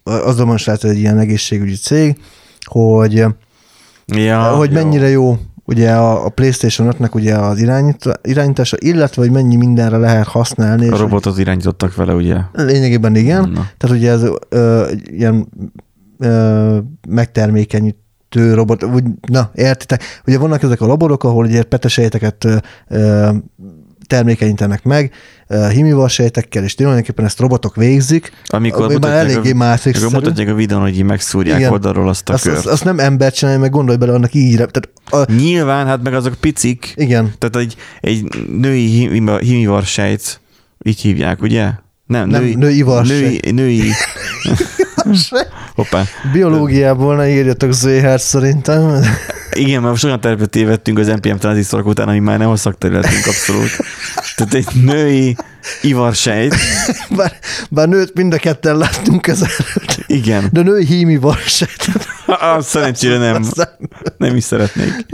az 0.04 0.36
demonstrálta 0.36 0.88
egy 0.88 0.98
ilyen 0.98 1.18
egészségügyi 1.18 1.76
cég, 1.76 2.20
hogy, 2.64 3.26
Ja, 4.06 4.56
hogy 4.56 4.70
mennyire 4.70 5.08
jó 5.08 5.38
ugye 5.66 5.92
a, 5.92 6.24
a 6.24 6.28
PlayStation 6.28 6.94
5-nek 6.98 7.14
ugye 7.14 7.34
az 7.34 7.60
irányít, 7.60 8.04
irányítása, 8.22 8.76
illetve 8.80 9.22
hogy 9.22 9.30
mennyi 9.30 9.56
mindenre 9.56 9.96
lehet 9.96 10.26
használni. 10.26 10.88
A 10.88 10.96
robotot 10.96 11.38
irányítottak 11.38 11.94
vele, 11.94 12.14
ugye? 12.14 12.38
Lényegében 12.52 13.16
igen. 13.16 13.48
Na. 13.48 13.66
Tehát 13.76 13.96
ugye 13.96 14.10
ez 14.10 14.22
ö, 14.48 14.90
ilyen 15.04 15.48
ö, 16.18 16.78
megtermékenyítő 17.08 18.54
robot, 18.54 18.84
úgy, 18.84 19.04
na 19.28 19.50
értitek, 19.54 20.02
ugye 20.26 20.38
vannak 20.38 20.62
ezek 20.62 20.80
a 20.80 20.86
laborok, 20.86 21.24
ahol 21.24 21.44
ugye 21.44 21.62
petesejteket 21.62 22.46
termékenyítenek 24.06 24.82
meg, 24.82 25.12
ö, 25.48 25.68
himival 25.68 26.08
sejtekkel, 26.08 26.64
és 26.64 26.74
tulajdonképpen 26.74 27.24
ezt 27.24 27.40
robotok 27.40 27.76
végzik. 27.76 28.32
Amikor 28.46 28.98
Már 28.98 29.12
eléggé 29.12 29.50
a, 29.50 29.54
matrix 29.54 30.02
amikor 30.02 30.20
mutatják 30.20 30.48
a 30.48 30.54
videón, 30.54 30.82
hogy 30.82 30.96
így 30.96 31.04
megszúrják 31.04 31.58
Igen. 31.58 31.72
oldalról 31.72 32.08
azt 32.08 32.28
a 32.28 32.32
azt, 32.32 32.42
kört. 32.44 32.56
azt, 32.56 32.66
azt, 32.66 32.84
nem 32.84 32.98
ember 32.98 33.32
csinálja, 33.32 33.60
meg 33.60 33.70
gondolj 33.70 33.96
bele, 33.98 34.12
annak 34.12 34.34
így, 34.34 34.56
tehát 34.56 34.88
a, 35.10 35.32
Nyilván, 35.32 35.86
hát 35.86 36.02
meg 36.02 36.14
azok 36.14 36.34
picik, 36.34 36.92
igen, 36.96 37.34
tehát 37.38 37.56
egy, 37.56 37.76
egy 38.00 38.24
női 38.60 38.86
himi- 38.86 39.44
himivarsejt, 39.44 40.40
így 40.82 41.00
hívják, 41.00 41.42
ugye? 41.42 41.70
Nem, 42.06 42.28
Nem, 42.28 42.42
női, 42.42 42.54
női. 42.54 42.82
Női, 43.06 43.40
női, 43.50 43.90
hoppá. 45.74 46.02
biológiából 46.32 47.16
ne 47.16 47.28
írjatok 47.28 47.72
zéhert 47.72 48.22
szerintem. 48.22 49.00
Igen, 49.52 49.80
mert 49.80 49.90
most 49.92 50.04
olyan 50.04 50.20
terepet 50.20 50.50
tévedtünk 50.50 50.98
az 50.98 51.06
NPM 51.06 51.36
tranzisztorok 51.36 51.86
után, 51.86 52.08
ami 52.08 52.18
már 52.18 52.38
nem 52.38 52.50
a 52.50 52.56
szakterületünk 52.56 53.26
abszolút. 53.26 53.70
Tehát 54.36 54.54
egy 54.54 54.66
női 54.82 55.36
ivarsejt, 55.82 56.54
Bár, 57.16 57.32
bár 57.70 57.88
nőt 57.88 58.14
mind 58.14 58.32
a 58.32 58.36
ketten 58.36 58.76
láttunk 58.76 59.22
közelről. 59.22 59.66
igen. 60.06 60.48
De 60.52 60.62
női 60.62 60.84
hími 60.84 61.16
varsejt. 61.16 61.88
Ah, 62.26 62.60
szerencsére 62.62 63.18
nem, 63.18 63.44
nem 64.16 64.36
is 64.36 64.44
szeretnék. 64.44 65.06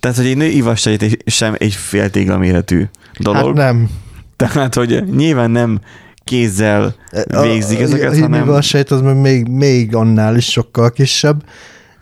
Tehát, 0.00 0.16
hogy 0.16 0.26
egy 0.26 0.36
női 0.36 0.56
ivarsejt 0.56 1.22
sem 1.26 1.54
egy 1.58 1.74
féltégla 1.74 2.38
méretű 2.38 2.84
dolog. 3.18 3.58
Hát 3.58 3.66
nem. 3.72 3.88
Tehát, 4.36 4.74
hogy 4.74 5.04
nyilván 5.16 5.50
nem 5.50 5.80
kézzel 6.28 6.94
végzik 7.42 7.80
ezeket, 7.80 8.12
a, 8.12 8.16
a 8.16 8.20
hanem... 8.20 8.46
hími 8.46 8.62
sejt 8.62 8.90
az 8.90 9.00
még, 9.00 9.46
még 9.48 9.94
annál 9.94 10.36
is 10.36 10.50
sokkal 10.50 10.90
kisebb. 10.90 11.42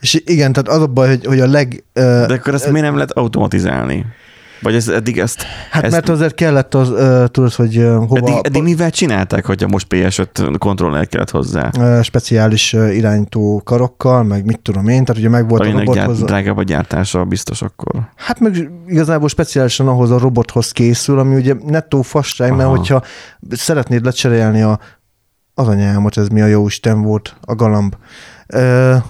És 0.01 0.23
igen, 0.25 0.53
tehát 0.53 0.69
az 0.69 0.83
a 0.83 0.87
baj, 0.87 1.09
hogy, 1.09 1.27
hogy 1.27 1.41
a 1.41 1.47
leg... 1.47 1.85
De 1.93 2.27
akkor 2.29 2.55
ezt 2.55 2.71
miért 2.71 2.87
nem 2.87 2.95
lehet 2.95 3.12
automatizálni? 3.12 4.07
Vagy 4.61 4.75
ez, 4.75 4.88
eddig 4.88 5.19
ezt... 5.19 5.42
hát 5.71 5.83
ezt, 5.85 5.92
mert 5.92 6.09
azért 6.09 6.35
kellett 6.35 6.75
az, 6.75 6.90
uh, 6.90 7.27
tudod, 7.27 7.53
hogy 7.53 7.79
uh, 7.79 7.85
hova... 7.85 8.16
eddig, 8.16 8.35
eddig 8.42 8.62
mivel 8.62 8.90
csinálták, 8.90 9.47
hogyha 9.47 9.69
most 9.69 9.87
PS5 9.90 10.55
kontroller 10.59 11.07
kellett 11.07 11.31
hozzá? 11.31 11.71
ö, 11.79 12.03
speciális 12.03 12.73
ö, 12.73 12.88
irányító 12.88 13.61
karokkal, 13.64 14.23
meg 14.23 14.45
mit 14.45 14.61
tudom 14.61 14.88
én, 14.88 15.05
tehát 15.05 15.21
ugye 15.21 15.31
meg 15.31 15.49
volt 15.49 15.62
a 15.62 15.64
Aminek 15.64 15.87
gyár, 15.87 15.97
robothoz. 16.07 16.27
drágább 16.27 16.57
a 16.57 16.62
gyártása 16.62 17.25
biztos 17.25 17.62
akkor. 17.62 18.09
Hát 18.16 18.40
meg 18.40 18.71
igazából 18.87 19.29
speciálisan 19.29 19.88
ahhoz 19.88 20.11
a 20.11 20.19
robothoz 20.19 20.71
készül, 20.71 21.19
ami 21.19 21.35
ugye 21.35 21.55
nettó 21.66 22.03
fasság, 22.03 22.51
mert 22.51 22.62
Aha. 22.62 22.77
hogyha 22.77 23.03
szeretnéd 23.51 24.05
lecserélni 24.05 24.62
a 24.62 24.79
az 25.59 25.69
anyámot, 25.69 26.16
ez 26.16 26.29
mi 26.29 26.40
a 26.40 26.47
jó 26.47 26.66
Isten 26.66 27.03
volt, 27.03 27.37
a 27.40 27.55
galamb. 27.55 27.97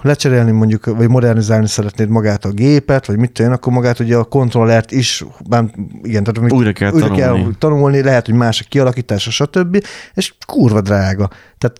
Lecserélni 0.01 0.51
mondjuk, 0.51 0.85
vagy 0.85 1.09
modernizálni 1.09 1.67
szeretnéd 1.67 2.09
magát 2.09 2.45
a 2.45 2.49
gépet, 2.49 3.05
vagy 3.05 3.17
mit 3.17 3.31
tudom 3.31 3.51
akkor 3.51 3.73
magát 3.73 3.99
ugye 3.99 4.15
a 4.15 4.23
kontrollert 4.23 4.91
is, 4.91 5.23
bár, 5.49 5.63
igen, 6.01 6.23
tehát 6.23 6.37
amit 6.37 6.51
Újra 6.51 6.71
kell 6.71 6.91
újra 6.91 7.07
tanulni. 7.07 7.43
kell 7.43 7.51
tanulni, 7.59 8.01
lehet, 8.01 8.25
hogy 8.25 8.35
más 8.35 8.61
a 8.61 8.65
kialakítása, 8.69 9.31
stb. 9.31 9.83
És 10.13 10.33
kurva 10.45 10.81
drága. 10.81 11.29
Tehát 11.57 11.79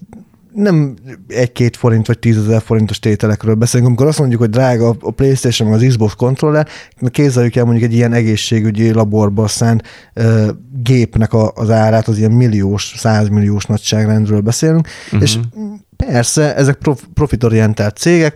nem 0.53 0.95
egy-két 1.27 1.77
forint 1.77 2.07
vagy 2.07 2.19
tízezer 2.19 2.61
forintos 2.61 2.99
tételekről 2.99 3.55
beszélünk, 3.55 3.87
amikor 3.87 4.07
azt 4.07 4.19
mondjuk, 4.19 4.39
hogy 4.39 4.49
drága 4.49 4.95
a 4.99 5.11
PlayStation, 5.11 5.69
meg 5.69 5.77
az 5.77 5.85
Xbox 5.87 6.13
kontroller, 6.13 6.67
képzeljük 7.11 7.55
el 7.55 7.63
mondjuk 7.63 7.85
egy 7.85 7.95
ilyen 7.95 8.13
egészségügyi 8.13 8.91
laborba 8.91 9.47
szánt 9.47 9.83
ö, 10.13 10.51
gépnek 10.83 11.33
a, 11.33 11.51
az 11.55 11.69
árát, 11.69 12.07
az 12.07 12.17
ilyen 12.17 12.31
milliós, 12.31 12.93
százmilliós 12.97 13.65
nagyságrendről 13.65 14.41
beszélünk, 14.41 14.87
uh-huh. 15.05 15.21
és 15.21 15.39
persze 15.95 16.55
ezek 16.55 16.75
prof, 16.75 17.03
profitorientált 17.13 17.97
cégek, 17.97 18.35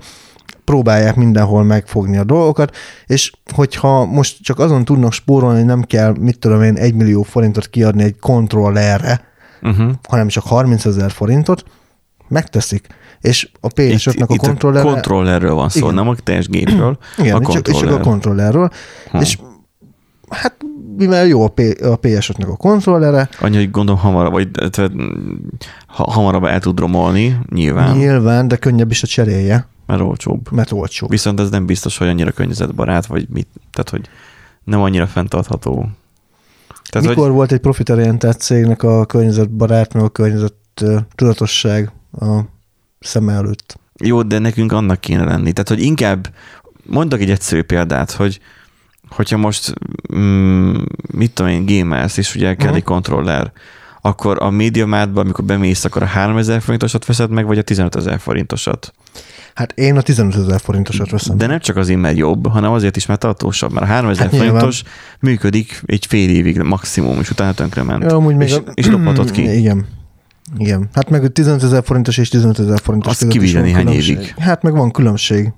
próbálják 0.63 1.15
mindenhol 1.15 1.63
megfogni 1.63 2.17
a 2.17 2.23
dolgokat, 2.23 2.75
és 3.05 3.31
hogyha 3.53 4.05
most 4.05 4.37
csak 4.41 4.59
azon 4.59 4.85
tudnak 4.85 5.13
spórolni, 5.13 5.57
hogy 5.57 5.67
nem 5.67 5.81
kell, 5.81 6.15
mit 6.19 6.39
tudom 6.39 6.63
én, 6.63 6.75
egy 6.75 6.93
millió 6.93 7.23
forintot 7.23 7.67
kiadni 7.67 8.03
egy 8.03 8.19
kontrollerre, 8.19 9.29
Uh-huh. 9.63 9.91
hanem 10.07 10.27
csak 10.27 10.43
30 10.43 10.85
ezer 10.85 11.11
forintot, 11.11 11.63
megteszik. 12.31 12.87
És 13.21 13.49
a 13.59 13.67
PS5-nek 13.67 14.27
a 14.27 14.35
kontrollerre... 14.35 14.89
a 14.89 14.91
kontrollerről 14.91 15.53
van 15.53 15.69
szó, 15.69 15.79
Igen. 15.79 15.93
nem 15.93 16.07
a 16.07 16.15
teljes 16.15 16.47
gépről. 16.47 16.97
igen, 17.17 17.43
a 17.43 17.51
csak, 17.51 17.67
és 17.67 17.73
csak 17.77 17.89
a 17.89 17.99
kontroller. 17.99 18.01
kontrollerről. 18.01 18.69
Hm. 19.11 19.17
És 19.17 19.37
hát 20.29 20.55
mivel 20.97 21.25
jó 21.25 21.43
a, 21.43 21.47
P, 21.47 21.59
a 21.59 21.99
PS5-nek 21.99 22.51
a 22.51 22.55
kontrollere, 22.55 23.29
Annyi, 23.39 23.55
hogy 23.55 23.71
gondolom 23.71 24.01
hamarabb, 24.01 24.31
vagy 24.31 24.51
tehát, 24.51 24.91
ha, 25.87 26.11
hamarabb 26.11 26.43
el 26.43 26.59
tud 26.59 26.79
romolni, 26.79 27.39
nyilván, 27.49 27.97
nyilván, 27.97 28.47
de 28.47 28.55
könnyebb 28.55 28.91
is 28.91 29.03
a 29.03 29.07
cserélje, 29.07 29.67
mert 29.85 30.01
olcsóbb. 30.01 30.51
mert 30.51 30.71
olcsó. 30.71 31.07
Viszont 31.07 31.39
ez 31.39 31.49
nem 31.49 31.65
biztos, 31.65 31.97
hogy 31.97 32.07
annyira 32.07 32.31
környezetbarát, 32.31 33.05
vagy 33.05 33.27
mit, 33.29 33.47
tehát 33.71 33.89
hogy 33.89 34.09
nem 34.63 34.81
annyira 34.81 35.07
fenntartható. 35.07 35.89
Tehát, 36.89 37.07
Mikor 37.07 37.25
hogy 37.25 37.35
volt 37.35 37.51
egy 37.51 37.59
profitorientált 37.59 38.39
cégnek 38.39 38.83
a 38.83 39.05
környezetbarát, 39.05 39.93
meg 39.93 40.03
a 40.03 40.09
környezet 40.09 40.53
tudatosság 41.15 41.91
a 42.19 42.39
szeme 42.99 43.33
előtt? 43.33 43.79
jó, 44.03 44.21
de 44.23 44.39
nekünk 44.39 44.71
annak 44.71 44.99
kéne 44.99 45.23
lenni. 45.23 45.51
Tehát, 45.51 45.69
hogy 45.69 45.81
inkább 45.81 46.33
mondok 46.85 47.19
egy 47.19 47.29
egyszerű 47.29 47.61
példát, 47.61 48.11
hogy 48.11 48.39
hogyha 49.09 49.37
most, 49.37 49.73
mm, 50.15 50.75
mit 51.13 51.31
tudom 51.31 51.51
én, 51.51 51.65
gamers, 51.65 52.17
és 52.17 52.35
ugye 52.35 52.55
kell 52.55 52.67
Mhm. 52.67 52.75
egy 52.75 52.83
kontroller, 52.83 53.51
akkor 54.01 54.37
a 54.43 54.49
médiamártban, 54.49 55.23
amikor 55.23 55.43
bemész, 55.45 55.85
akkor 55.85 56.01
a 56.03 56.05
3000 56.05 56.61
forintosat 56.61 57.05
veszed 57.05 57.29
meg, 57.29 57.45
vagy 57.45 57.57
a 57.57 57.61
15 57.61 57.95
ezer 57.95 58.19
forintosat. 58.19 58.93
Hát 59.53 59.71
én 59.71 59.97
a 59.97 60.01
15 60.01 60.35
ezer 60.35 60.59
forintosat 60.59 61.09
veszem. 61.09 61.37
De 61.37 61.47
nem 61.47 61.59
csak 61.59 61.75
azért, 61.75 61.99
mert 61.99 62.17
jobb, 62.17 62.47
hanem 62.47 62.71
azért 62.71 62.95
is, 62.95 63.05
mert 63.05 63.19
tartósabb, 63.19 63.71
mert 63.71 63.85
a 63.85 63.89
3000 63.89 64.23
Hát 64.23 64.31
nyilván. 64.39 64.49
forintos 64.51 64.83
működik 65.19 65.81
egy 65.85 66.05
fél 66.05 66.29
évig 66.29 66.59
maximum, 66.61 67.19
és 67.19 67.29
utána 67.29 67.53
tönkrement. 67.53 68.03
Ja, 68.03 68.15
amúgy 68.15 68.35
még 68.35 68.47
és, 68.47 68.53
a- 68.55 68.63
és 68.73 68.89
ki. 69.31 69.49
Igen. 69.61 69.85
Igen. 70.57 70.89
Hát 70.93 71.09
meg 71.09 71.23
a 71.23 71.27
15 71.29 71.63
ezer 71.63 71.83
forintos 71.83 72.17
és 72.17 72.29
15 72.29 72.59
ezer 72.59 72.79
forintos 72.79 73.11
Azt 73.11 73.21
van 73.21 73.61
néhány 73.61 73.85
különbség. 73.85 74.17
évig. 74.17 74.33
Hát 74.37 74.61
meg 74.61 74.73
van 74.73 74.91
különbség. 74.91 75.53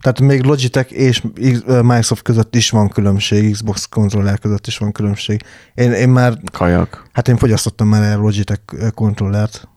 Tehát 0.00 0.20
még 0.20 0.42
Logitech 0.42 0.92
és 0.92 1.22
Microsoft 1.66 2.22
között 2.22 2.54
is 2.54 2.70
van 2.70 2.88
különbség, 2.88 3.52
Xbox 3.52 3.86
kontroller 3.86 4.38
között 4.38 4.66
is 4.66 4.78
van 4.78 4.92
különbség. 4.92 5.42
Én, 5.74 5.92
én 5.92 6.08
már, 6.08 6.38
Kajak. 6.52 7.06
hát 7.12 7.28
én 7.28 7.36
fogyasztottam 7.36 7.88
már 7.88 8.02
el 8.02 8.18
Logitech 8.18 8.90
kontrollert. 8.94 9.68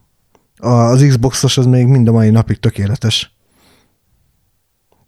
Az 0.57 1.05
Xboxos 1.07 1.57
az 1.57 1.65
még 1.65 1.87
mind 1.87 2.07
a 2.07 2.11
mai 2.11 2.29
napig 2.29 2.59
tökéletes. 2.59 3.35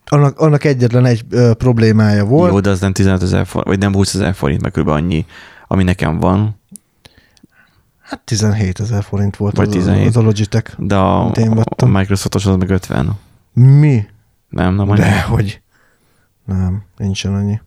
Annak, 0.05 0.39
annak 0.39 0.63
egyetlen 0.63 1.05
egy 1.05 1.25
ö, 1.29 1.53
problémája 1.53 2.25
volt. 2.25 2.51
Jó, 2.51 2.59
de 2.59 2.69
az 2.69 2.79
nem 2.79 2.93
15 2.93 3.21
ezer 3.21 3.45
forint, 3.45 3.67
vagy 3.67 3.79
nem 3.79 3.93
20 3.93 4.13
ezer 4.13 4.33
forint, 4.33 4.61
meg 4.61 4.71
kb. 4.71 4.87
annyi, 4.87 5.25
ami 5.67 5.83
nekem 5.83 6.19
van, 6.19 6.58
Hát 8.09 8.19
17 8.19 8.79
ezer 8.79 9.03
forint 9.03 9.35
volt 9.37 9.55
Vagy 9.55 9.67
az, 9.67 9.73
17. 9.73 10.07
az 10.07 10.17
a 10.17 10.21
Logitech. 10.21 10.73
de 10.77 10.95
a, 10.95 11.31
én 11.37 11.51
a 11.51 11.55
vettem. 11.55 11.89
Microsoftos 11.89 12.45
az 12.45 12.55
meg 12.55 12.69
50. 12.69 13.17
Mi? 13.53 14.05
Nem, 14.49 14.75
nem 14.75 14.89
annyi. 14.89 14.99
Dehogy. 14.99 15.61
Nem, 16.45 16.83
nincsen 16.97 17.33
annyi. 17.33 17.59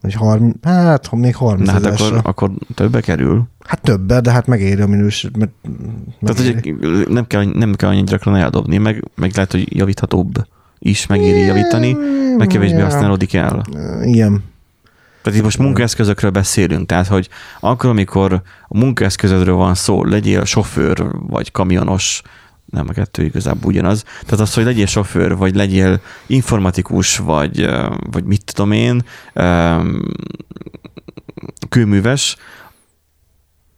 Vagy 0.00 0.14
30, 0.14 0.56
hát 0.62 1.06
ha 1.06 1.16
még 1.16 1.36
30 1.36 1.66
Na 1.66 1.72
hát 1.72 1.84
akkor, 1.86 2.20
akkor 2.22 2.50
többe 2.74 3.00
kerül. 3.00 3.42
Hát 3.66 3.80
többet, 3.82 4.22
de 4.22 4.30
hát 4.32 4.46
megéri 4.46 4.80
a 4.80 4.86
minőség. 4.86 5.36
Mert 5.36 5.50
Tehát, 6.20 6.54
megéri. 6.54 6.86
hogy 6.86 7.08
nem 7.08 7.26
kell, 7.26 7.44
nem 7.44 7.74
kell 7.74 7.88
annyit 7.88 8.06
gyakran 8.08 8.36
eldobni, 8.36 8.76
meg, 8.78 9.04
meg 9.14 9.30
lehet, 9.34 9.52
hogy 9.52 9.76
javíthatóbb 9.76 10.46
is 10.78 11.06
megéri 11.06 11.40
javítani, 11.40 11.96
meg 12.36 12.46
kevésbé 12.46 12.78
Ja. 12.78 12.84
használódik 12.84 13.34
el. 13.34 13.64
Igen. 14.02 14.44
Tehát 15.22 15.38
itt 15.38 15.44
most 15.44 15.58
munkaeszközökről 15.58 16.30
beszélünk, 16.30 16.86
tehát 16.86 17.06
hogy 17.06 17.28
akkor, 17.60 17.90
amikor 17.90 18.42
a 18.68 18.78
munkaeszközödről 18.78 19.54
van 19.54 19.74
szó, 19.74 20.04
legyél 20.04 20.44
sofőr, 20.44 21.06
vagy 21.12 21.50
kamionos, 21.50 22.22
nem 22.64 22.86
a 22.88 22.92
kettő 22.92 23.24
igazából 23.24 23.70
ugyanaz, 23.70 24.02
tehát 24.02 24.40
az, 24.40 24.54
hogy 24.54 24.64
legyél 24.64 24.86
sofőr, 24.86 25.36
vagy 25.36 25.54
legyél 25.54 26.00
informatikus, 26.26 27.16
vagy, 27.16 27.68
vagy 28.10 28.24
mit 28.24 28.44
tudom 28.44 28.72
én, 28.72 29.04
kőműves, 31.68 32.36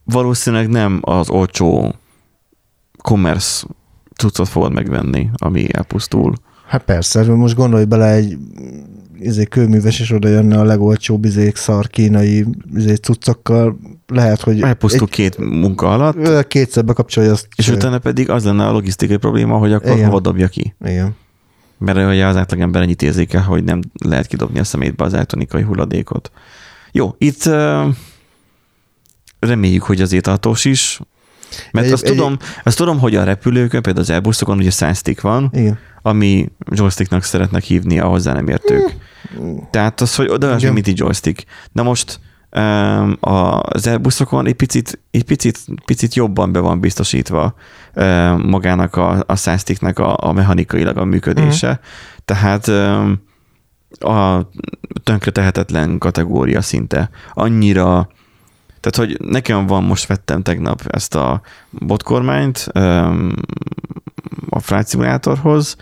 valószínűleg 0.05 0.69
nem 0.69 0.99
az 1.03 1.31
olcsó 1.31 1.95
commerce 3.03 3.67
cuccot 4.17 4.49
fogod 4.49 4.73
megvenni, 4.73 5.31
ami 5.37 5.67
elpusztul. 5.73 6.35
Hát 6.67 6.83
persze, 6.83 7.35
most 7.35 7.55
gondolj 7.55 7.85
bele 7.85 8.11
egy 8.13 8.39
izé, 9.21 9.45
kőműves, 9.45 10.01
és 10.01 10.11
oda 10.11 10.29
jönne 10.29 10.59
a 10.59 10.65
legolcsóbb 10.65 11.25
izék 11.25 11.57
szar 11.57 11.87
kínai 11.89 12.47
izé, 12.75 12.95
cuccokkal, 12.95 13.79
lehet, 14.07 14.41
hogy 14.41 14.61
Elpusztul 14.63 15.09
két 15.09 15.39
munka 15.39 15.89
alatt, 15.93 16.27
egy, 16.27 16.47
kétszer 16.47 16.85
bekapcsolja 16.85 17.31
azt. 17.31 17.49
És 17.57 17.69
utána 17.69 17.99
pedig 17.99 18.31
az 18.31 18.45
lenne 18.45 18.67
a 18.67 18.73
logisztikai 18.73 19.17
probléma, 19.17 19.57
hogy 19.57 19.73
akkor 19.73 19.93
Igen. 19.93 20.05
hova 20.07 20.21
dobja 20.21 20.49
ki. 20.49 20.75
Igen. 20.85 21.15
Mert 21.79 21.99
ugye 21.99 22.27
az 22.27 22.37
átlagember 22.37 22.83
ennyit 22.83 23.03
érzékel, 23.03 23.43
hogy 23.43 23.65
nem 23.65 23.81
lehet 24.05 24.27
kidobni 24.27 24.59
a 24.59 24.65
szemétbe 24.65 25.05
az 25.05 25.15
elektronikai 25.15 25.63
hulladékot. 25.63 26.31
Jó, 26.93 27.15
itt 27.19 27.45
uh, 27.47 27.95
reméljük, 29.39 29.83
hogy 29.83 30.01
azért 30.01 30.23
tartós 30.25 30.65
is, 30.65 31.01
mert 31.73 31.87
Egy- 31.87 31.93
azt, 31.93 32.05
egy- 32.05 32.11
tudom, 32.11 32.37
azt 32.65 32.77
tudom, 32.77 32.99
hogy 32.99 33.15
a 33.15 33.25
repülőkön, 33.25 33.83
például 33.83 34.05
az 34.05 34.11
Airbusokon 34.11 34.59
ugye 34.59 34.71
szájsztik 34.71 35.21
van, 35.21 35.51
Igen. 35.53 35.79
ami 36.03 36.49
joysticknak 36.71 37.23
szeretnek 37.23 37.63
hívni 37.63 37.99
a 37.99 38.07
hozzá 38.07 38.33
nem 38.33 38.49
értők. 38.49 38.97
Tehát 39.71 40.01
az, 40.01 40.15
hogy 40.15 40.29
oda 40.29 40.53
az, 40.53 40.65
egy 40.65 40.99
joystick. 40.99 41.45
Na 41.73 41.83
most 41.83 42.21
az 43.21 43.87
Airbusokon 43.87 44.47
egy 44.47 44.55
picit, 44.55 45.01
egy 45.11 45.25
picit, 45.25 45.59
picit 45.85 46.15
jobban 46.15 46.53
be 46.53 46.59
van 46.59 46.81
biztosítva 46.81 47.55
magának 48.37 48.97
a, 48.97 49.25
a 49.27 49.37
szájsztiknek 49.37 49.99
a, 49.99 50.17
a 50.21 50.33
mechanikailag 50.33 50.97
a 50.97 51.05
működése. 51.05 51.81
Tehát 52.25 52.67
um, 52.67 53.23
a 54.01 54.49
tönkretehetetlen 55.05 55.99
kategória 55.99 56.63
szinte. 56.63 57.11
Annyira 57.35 58.09
tehát, 58.81 59.09
hogy 59.09 59.29
nekem 59.29 59.67
van, 59.67 59.85
most 59.85 60.07
vettem 60.07 60.43
tegnap 60.43 60.83
ezt 60.87 61.15
a 61.15 61.41
botkormányt 61.71 62.59
a 64.49 64.61
Flight 64.61 64.89
Simulatorhoz, 64.89 65.77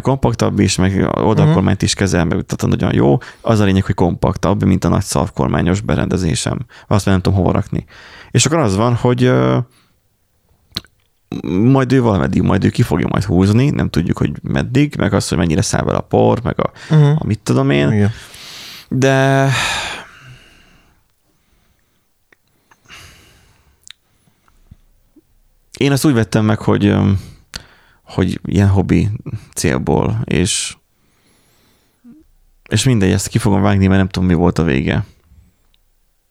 kompaktabb 0.00 0.58
is, 0.58 0.76
meg 0.76 1.10
oldalkormányt 1.14 1.82
is 1.82 1.94
kezel, 1.94 2.24
meg 2.24 2.44
tehát 2.46 2.76
nagyon 2.76 2.94
jó. 2.94 3.18
Az 3.40 3.60
a 3.60 3.64
lényeg, 3.64 3.84
hogy 3.84 3.94
kompaktabb, 3.94 4.64
mint 4.64 4.84
a 4.84 4.88
nagy 4.88 5.02
szarvkormányos 5.02 5.80
berendezésem. 5.80 6.58
Azt 6.86 7.06
már 7.06 7.14
nem 7.14 7.20
tudom 7.20 7.38
hova 7.38 7.52
rakni. 7.52 7.84
És 8.30 8.46
akkor 8.46 8.58
az 8.58 8.76
van, 8.76 8.94
hogy 8.94 9.32
majd 11.46 11.92
ő 11.92 12.02
valameddig, 12.02 12.42
majd 12.42 12.64
ő 12.64 12.68
ki 12.68 12.82
fogja 12.82 13.06
majd 13.10 13.24
húzni, 13.24 13.70
nem 13.70 13.88
tudjuk, 13.88 14.18
hogy 14.18 14.32
meddig, 14.42 14.94
meg 14.98 15.12
az, 15.12 15.28
hogy 15.28 15.38
mennyire 15.38 15.62
száll 15.62 15.82
vele 15.84 15.98
a 15.98 16.00
por, 16.00 16.42
meg 16.42 16.60
a, 16.60 16.70
Uh-huh. 16.90 17.16
a 17.18 17.24
mit 17.24 17.38
tudom 17.38 17.70
én. 17.70 17.92
Igen. 17.92 18.10
De 18.88 19.48
én 25.78 25.92
azt 25.92 26.04
úgy 26.04 26.14
vettem 26.14 26.44
meg, 26.44 26.58
hogy, 26.58 26.94
hogy 28.14 28.40
ilyen 28.44 28.68
hobbi 28.68 29.08
célból, 29.54 30.20
és 30.24 30.76
és 32.68 32.84
mindegy, 32.84 33.10
ezt 33.10 33.28
ki 33.28 33.38
fogom 33.38 33.62
vágni, 33.62 33.86
mert 33.86 33.98
nem 33.98 34.08
tudom, 34.08 34.28
mi 34.28 34.34
volt 34.34 34.58
a 34.58 34.62
vége. 34.62 35.04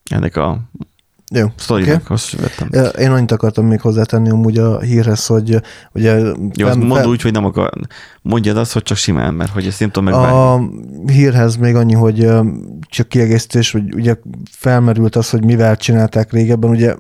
Ennek 0.04 0.36
a 0.36 0.60
Jó. 1.34 1.48
sztorinak, 1.56 2.02
okay. 2.02 2.16
azt 2.16 2.32
vettem. 2.32 2.92
Én 3.00 3.12
annyit 3.12 3.32
akartam 3.32 3.66
még 3.66 3.82
hozzátenni 3.82 4.30
amúgy 4.30 4.58
a 4.58 4.80
hírhez, 4.80 5.26
hogy 5.26 5.62
ugye... 5.94 6.18
Jó, 6.54 6.68
fenn- 6.68 6.84
mondd 6.84 6.94
fenn- 6.94 7.08
úgy, 7.08 7.22
hogy 7.22 7.32
nem 7.32 7.46
akar, 7.46 7.72
mondjad 8.22 8.58
azt, 8.58 8.74
hogy 8.74 8.84
csak 8.84 8.98
simán, 8.98 9.34
mert 9.34 9.52
hogy 9.52 9.66
ezt 9.66 9.80
nem 9.80 9.92
tudom 9.92 10.14
megvágni. 10.14 10.38
A 10.38 11.12
hírhez 11.12 11.56
még 11.56 11.76
annyi, 11.76 11.94
hogy 11.94 12.30
csak 12.90 13.08
kiegészítés, 13.08 13.72
hogy 13.72 13.96
ugye 13.96 14.16
felmerült 14.52 15.16
az, 15.16 15.30
hogy 15.30 15.46
mivel 15.46 15.78
csinálták 15.78 16.32
régebben, 16.32 16.70
ugye, 16.70 16.96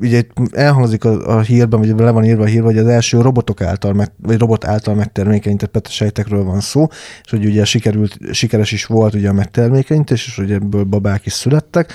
ugye 0.00 0.22
elhangzik 0.50 1.04
a, 1.04 1.36
a 1.36 1.40
hírben, 1.40 1.80
vagy 1.80 1.94
le 1.96 2.10
van 2.10 2.24
írva 2.24 2.42
a 2.42 2.46
hírben, 2.46 2.72
hogy 2.72 2.78
az 2.78 2.86
első 2.86 3.20
robotok 3.20 3.60
által, 3.60 3.92
meg, 3.92 4.12
vagy 4.22 4.38
robot 4.38 4.64
által 4.64 4.94
megtermékenyített 4.94 5.70
petesejtekről 5.70 6.44
van 6.44 6.60
szó, 6.60 6.86
és 7.24 7.30
hogy 7.30 7.44
ugye 7.44 7.64
sikerült, 7.64 8.18
sikeres 8.32 8.72
is 8.72 8.86
volt 8.86 9.14
ugye 9.14 9.28
a 9.28 9.32
megtermékenyítés, 9.32 10.26
és 10.26 10.36
hogy 10.36 10.52
ebből 10.52 10.84
babák 10.84 11.26
is 11.26 11.32
születtek. 11.32 11.92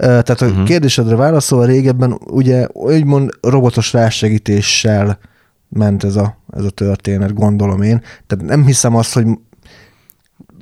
Tehát 0.00 0.40
a 0.40 0.46
uh-huh. 0.46 0.64
kérdésedre 0.64 1.16
válaszolva 1.16 1.64
régebben 1.64 2.18
ugye 2.26 2.66
úgymond 2.72 3.30
robotos 3.40 3.92
rásegítéssel 3.92 5.18
ment 5.68 6.04
ez 6.04 6.16
a, 6.16 6.38
ez 6.56 6.64
a 6.64 6.70
történet, 6.70 7.34
gondolom 7.34 7.82
én. 7.82 8.02
Tehát 8.26 8.44
nem 8.44 8.66
hiszem 8.66 8.96
azt, 8.96 9.12
hogy 9.12 9.26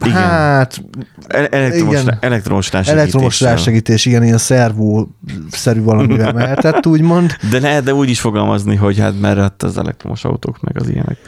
Igen. 0.05 0.13
Hát, 0.17 0.85
El- 1.27 1.47
elektromos, 1.47 2.03
igen. 2.03 2.19
elektromos 2.21 2.73
rásegítéssel. 2.73 2.99
elektromos 2.99 3.41
rásegítés, 3.41 4.07
igen, 4.07 4.25
ilyen 4.25 4.39
szervó-szerű 4.39 5.83
valamivel 5.83 6.33
mehetett, 6.33 6.87
úgymond. 6.87 7.37
De 7.51 7.61
lehet, 7.61 7.85
de 7.85 7.95
úgy 7.95 8.09
is 8.09 8.21
fogalmazni, 8.21 8.77
hogy 8.77 8.99
hát 8.99 9.21
mert 9.21 9.63
az 9.63 9.79
elektromos 9.79 10.25
autók, 10.25 10.61
meg 10.61 10.81
az 10.81 10.89
ilyenek. 10.89 11.19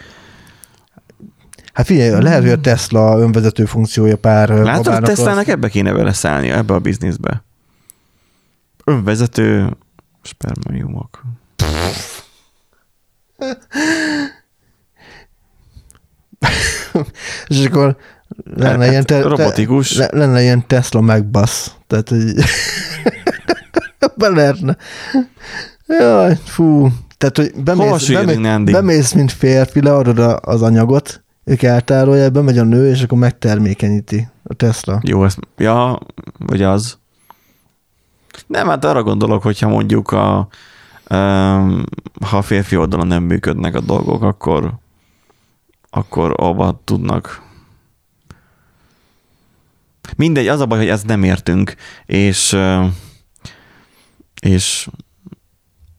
Hát 1.73 1.87
figyelj, 1.87 2.23
lehet, 2.23 2.41
hogy 2.41 2.51
a 2.51 2.61
Tesla 2.61 3.19
önvezető 3.19 3.65
funkciója 3.65 4.17
pár 4.17 4.49
Látod, 4.49 4.85
babának 4.85 5.09
Teslának 5.09 5.49
ebbe 5.49 5.69
kéne 5.69 5.93
beleszállni, 5.93 6.51
ebbe 6.51 6.75
a 6.75 6.79
bizniszbe. 6.79 7.45
Önvezető 8.85 9.77
spermiumok. 10.23 11.23
És 17.47 17.65
akkor 17.65 17.97
lenne 18.45 18.83
Hát, 18.85 18.91
ilyen, 18.91 19.05
te, 19.05 19.23
robotikus. 19.23 19.89
Te, 19.89 20.09
le- 20.13 20.19
lenne 20.19 20.43
ilyen 20.43 20.67
Tesla 20.67 21.01
megbasz. 21.01 21.75
Tehát, 21.87 22.09
hogy 22.09 22.35
be 24.17 24.29
lehetne. 24.29 24.77
Jaj, 25.87 26.37
fú. 26.45 26.89
Tehát, 27.19 27.37
hogy 27.37 27.53
bemész, 27.63 28.09
bemész, 28.09 28.73
bemész, 28.73 29.13
mint 29.13 29.33
férfi, 29.33 29.83
leadod 29.83 30.19
az 30.41 30.63
anyagot, 30.63 31.25
ők 31.45 31.63
eltárolják, 31.63 32.33
bemegy 32.33 32.59
a 32.59 32.65
nő, 32.65 32.91
és 32.91 33.03
akkor 33.03 33.19
megtermékenyíti 33.19 34.29
a 34.43 34.55
Tesla. 34.55 35.01
Jó, 35.03 35.25
ez, 35.25 35.35
ja, 35.57 35.99
vagy 36.39 36.63
az. 36.63 36.99
Nem, 38.47 38.69
hát 38.69 38.85
arra 38.85 39.03
gondolok, 39.03 39.43
hogyha 39.43 39.69
mondjuk 39.69 40.11
a, 40.11 40.49
ha 42.27 42.37
a 42.37 42.43
férfi 42.43 42.77
oldalon 42.77 43.07
nem 43.07 43.23
működnek 43.23 43.75
a 43.75 43.81
dolgok, 43.81 44.23
akkor 44.23 44.73
akkor 45.91 46.35
abba 46.37 46.81
tudnak. 46.85 47.43
Mindegy, 50.17 50.49
az 50.49 50.61
a 50.61 50.67
baj, 50.67 50.79
hogy 50.79 50.89
ezt 50.89 51.07
nem 51.07 51.23
értünk, 51.23 51.75
és 52.07 52.57
és 54.41 54.89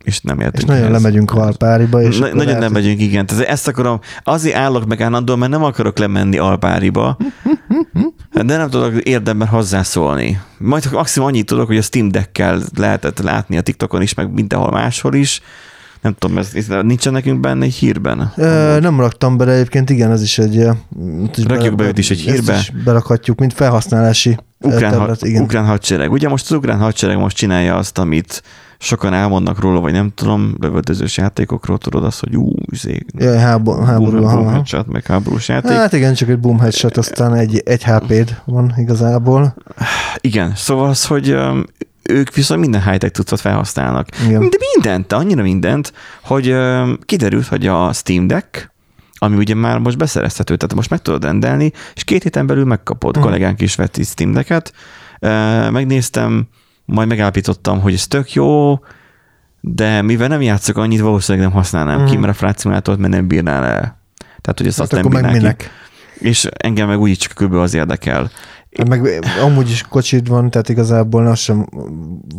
és 0.03 0.21
nem 0.21 0.39
értünk. 0.39 0.57
És 0.57 0.63
nagyon 0.63 0.83
ehhez. 0.83 1.01
lemegyünk 1.01 1.31
Alpáriba. 1.31 2.01
És 2.01 2.17
Na, 2.17 2.25
nagyon 2.25 2.45
lehet, 2.45 2.59
nem 2.59 2.73
hogy- 2.73 2.81
megyünk, 2.81 3.01
igen. 3.01 3.25
Tehát 3.25 3.43
ezt 3.45 3.67
akarom, 3.67 3.99
azért 4.23 4.55
állok 4.55 4.85
meg 4.85 5.01
állandóan, 5.01 5.39
mert 5.39 5.51
nem 5.51 5.63
akarok 5.63 5.97
lemenni 5.97 6.37
Alpáriba, 6.37 7.17
de 8.33 8.57
nem 8.57 8.69
tudok 8.69 9.01
érdemben 9.01 9.47
hozzászólni. 9.47 10.41
Majd 10.57 10.91
maximum 10.91 11.27
annyit 11.27 11.45
tudok, 11.45 11.67
hogy 11.67 11.77
a 11.77 11.81
Steam 11.81 12.09
Deck-kel 12.09 12.61
lehetett 12.75 13.19
látni 13.19 13.57
a 13.57 13.61
TikTokon 13.61 14.01
is, 14.01 14.13
meg 14.13 14.33
mindenhol 14.33 14.71
máshol 14.71 15.13
is. 15.13 15.41
Nem 16.01 16.15
tudom, 16.17 16.37
ez, 16.37 16.49
ez 16.53 16.67
nincsen 16.81 17.13
nekünk 17.13 17.39
benne 17.39 17.65
egy 17.65 17.73
hírben? 17.73 18.33
Ö, 18.35 18.77
nem 18.79 18.99
raktam 18.99 19.37
bele 19.37 19.51
egyébként, 19.51 19.89
igen, 19.89 20.11
ez 20.11 20.21
is 20.21 20.37
egy... 20.37 20.55
is 21.35 21.43
Rakjuk 21.43 21.75
be 21.75 21.85
őt 21.85 21.97
is 21.97 22.11
egy 22.11 22.19
hírbe. 22.19 22.57
is 22.57 22.71
berakhatjuk, 22.83 23.39
mint 23.39 23.53
felhasználási 23.53 24.37
Ukrán, 24.59 24.91
terület, 24.91 25.23
igen. 25.23 25.43
ukrán 25.43 25.65
hadsereg. 25.65 26.11
Ugye 26.11 26.29
most 26.29 26.45
az 26.51 26.57
ukrán 26.57 26.77
hadsereg 26.79 27.17
most 27.17 27.35
csinálja 27.35 27.75
azt, 27.75 27.97
amit 27.97 28.43
sokan 28.81 29.13
elmondnak 29.13 29.59
róla, 29.59 29.79
vagy 29.79 29.91
nem 29.91 30.11
tudom, 30.15 30.55
lövöldözős 30.59 31.17
játékokról 31.17 31.77
tudod 31.77 32.03
azt, 32.03 32.19
hogy 32.19 32.35
ú, 32.35 32.53
izé, 32.71 33.05
Jaj, 33.17 33.37
háború, 33.37 33.81
háború, 33.81 34.19
boom, 34.19 34.33
boom 34.33 34.47
headshot, 34.47 34.87
meg 34.87 35.05
háborús 35.05 35.47
játék. 35.47 35.71
Hát 35.71 35.93
igen, 35.93 36.13
csak 36.13 36.29
egy 36.29 36.39
boom 36.39 36.59
headshot, 36.59 36.97
aztán 36.97 37.33
egy, 37.33 37.61
egy 37.65 37.83
HP-d 37.83 38.41
van 38.45 38.73
igazából. 38.77 39.55
Igen, 40.21 40.55
szóval 40.55 40.89
az, 40.89 41.05
hogy 41.05 41.35
ők 42.03 42.33
viszont 42.33 42.61
minden 42.61 42.83
high-tech 42.83 43.13
cuccot 43.13 43.39
felhasználnak. 43.39 44.07
Igen. 44.25 44.49
De 44.49 44.57
mindent, 44.73 45.07
de 45.07 45.15
annyira 45.15 45.41
mindent, 45.41 45.93
hogy 46.23 46.55
kiderült, 47.05 47.47
hogy 47.47 47.67
a 47.67 47.93
Steam 47.93 48.27
Deck, 48.27 48.71
ami 49.17 49.35
ugye 49.35 49.55
már 49.55 49.77
most 49.79 49.97
beszerezhető, 49.97 50.55
tehát 50.55 50.75
most 50.75 50.89
meg 50.89 51.01
tudod 51.01 51.23
rendelni, 51.23 51.71
és 51.95 52.03
két 52.03 52.23
héten 52.23 52.47
belül 52.47 52.65
megkapod. 52.65 53.15
Mhm. 53.15 53.25
Kollégánk 53.25 53.61
is 53.61 53.75
vett 53.75 54.03
Steam 54.03 54.31
Decket. 54.31 54.73
Megnéztem, 55.71 56.47
majd 56.85 57.07
megállapítottam, 57.07 57.79
hogy 57.81 57.93
ez 57.93 58.07
tök 58.07 58.33
jó, 58.33 58.79
de 59.61 60.01
mivel 60.01 60.27
nem 60.27 60.41
játszok 60.41 60.77
annyit, 60.77 60.99
valószínűleg 60.99 61.47
nem 61.47 61.57
használnám 61.57 62.01
Mhm. 62.01 62.09
ki, 62.09 62.17
mert 62.17 62.33
a 62.33 62.35
Flight 62.35 62.59
Simulator 62.59 62.97
mert 62.97 63.13
nem 63.13 63.27
bírná 63.27 63.63
el. 63.63 63.99
Tehát, 64.41 64.57
hogy 64.57 64.67
ezt 64.67 64.77
Hát 64.77 64.85
azt 64.93 65.03
nem 65.03 65.05
akkor 65.05 65.21
meg 65.41 65.55
ki. 65.55 65.65
És 66.19 66.47
engem 66.57 66.87
meg 66.87 66.99
úgy 66.99 67.17
csak 67.17 67.33
kb. 67.33 67.53
az 67.53 67.73
érdekel. 67.73 68.29
Hát 68.77 68.87
Meg 68.87 69.23
amúgy 69.43 69.69
is 69.69 69.81
kocsid 69.81 70.27
van, 70.27 70.49
tehát 70.49 70.69
igazából 70.69 71.27
az 71.27 71.39
sem 71.39 71.67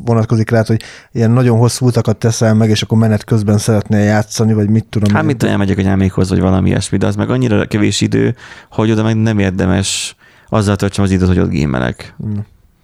vonatkozik 0.05 0.51
rá, 0.51 0.63
hogy 0.67 0.83
ilyen 1.13 1.31
nagyon 1.31 1.59
hosszú 1.59 1.87
utakat 1.87 2.17
teszel 2.17 2.55
meg, 2.55 2.69
és 2.71 2.83
akkor 2.83 2.99
menet 2.99 3.25
közben 3.25 3.59
szeretnél 3.59 4.01
játszani, 4.01 4.53
vagy 4.53 4.69
mit 4.69 4.85
tudom. 4.85 5.15
Hát 5.15 5.25
mit 5.25 5.43
olyan 5.43 5.59
megyek 5.59 5.79
a 5.79 5.83
nyámékhoz, 5.83 6.29
vagy 6.29 6.41
valami 6.41 6.69
ilyesmi, 6.69 6.99
de 6.99 7.07
az 7.07 7.17
meg 7.17 7.31
annyira 7.31 7.67
kevés 7.67 8.01
idő, 8.01 8.35
hogy 8.71 8.91
oda 8.91 9.03
meg 9.03 9.17
nem 9.17 9.39
érdemes 9.39 10.17
azzal 10.49 10.77
töltsem 10.77 11.05
az 11.05 11.11
időt, 11.11 11.29
hogy 11.29 11.39
ott 11.39 11.51
gémelek. 11.51 12.15
Mm. 12.27 12.33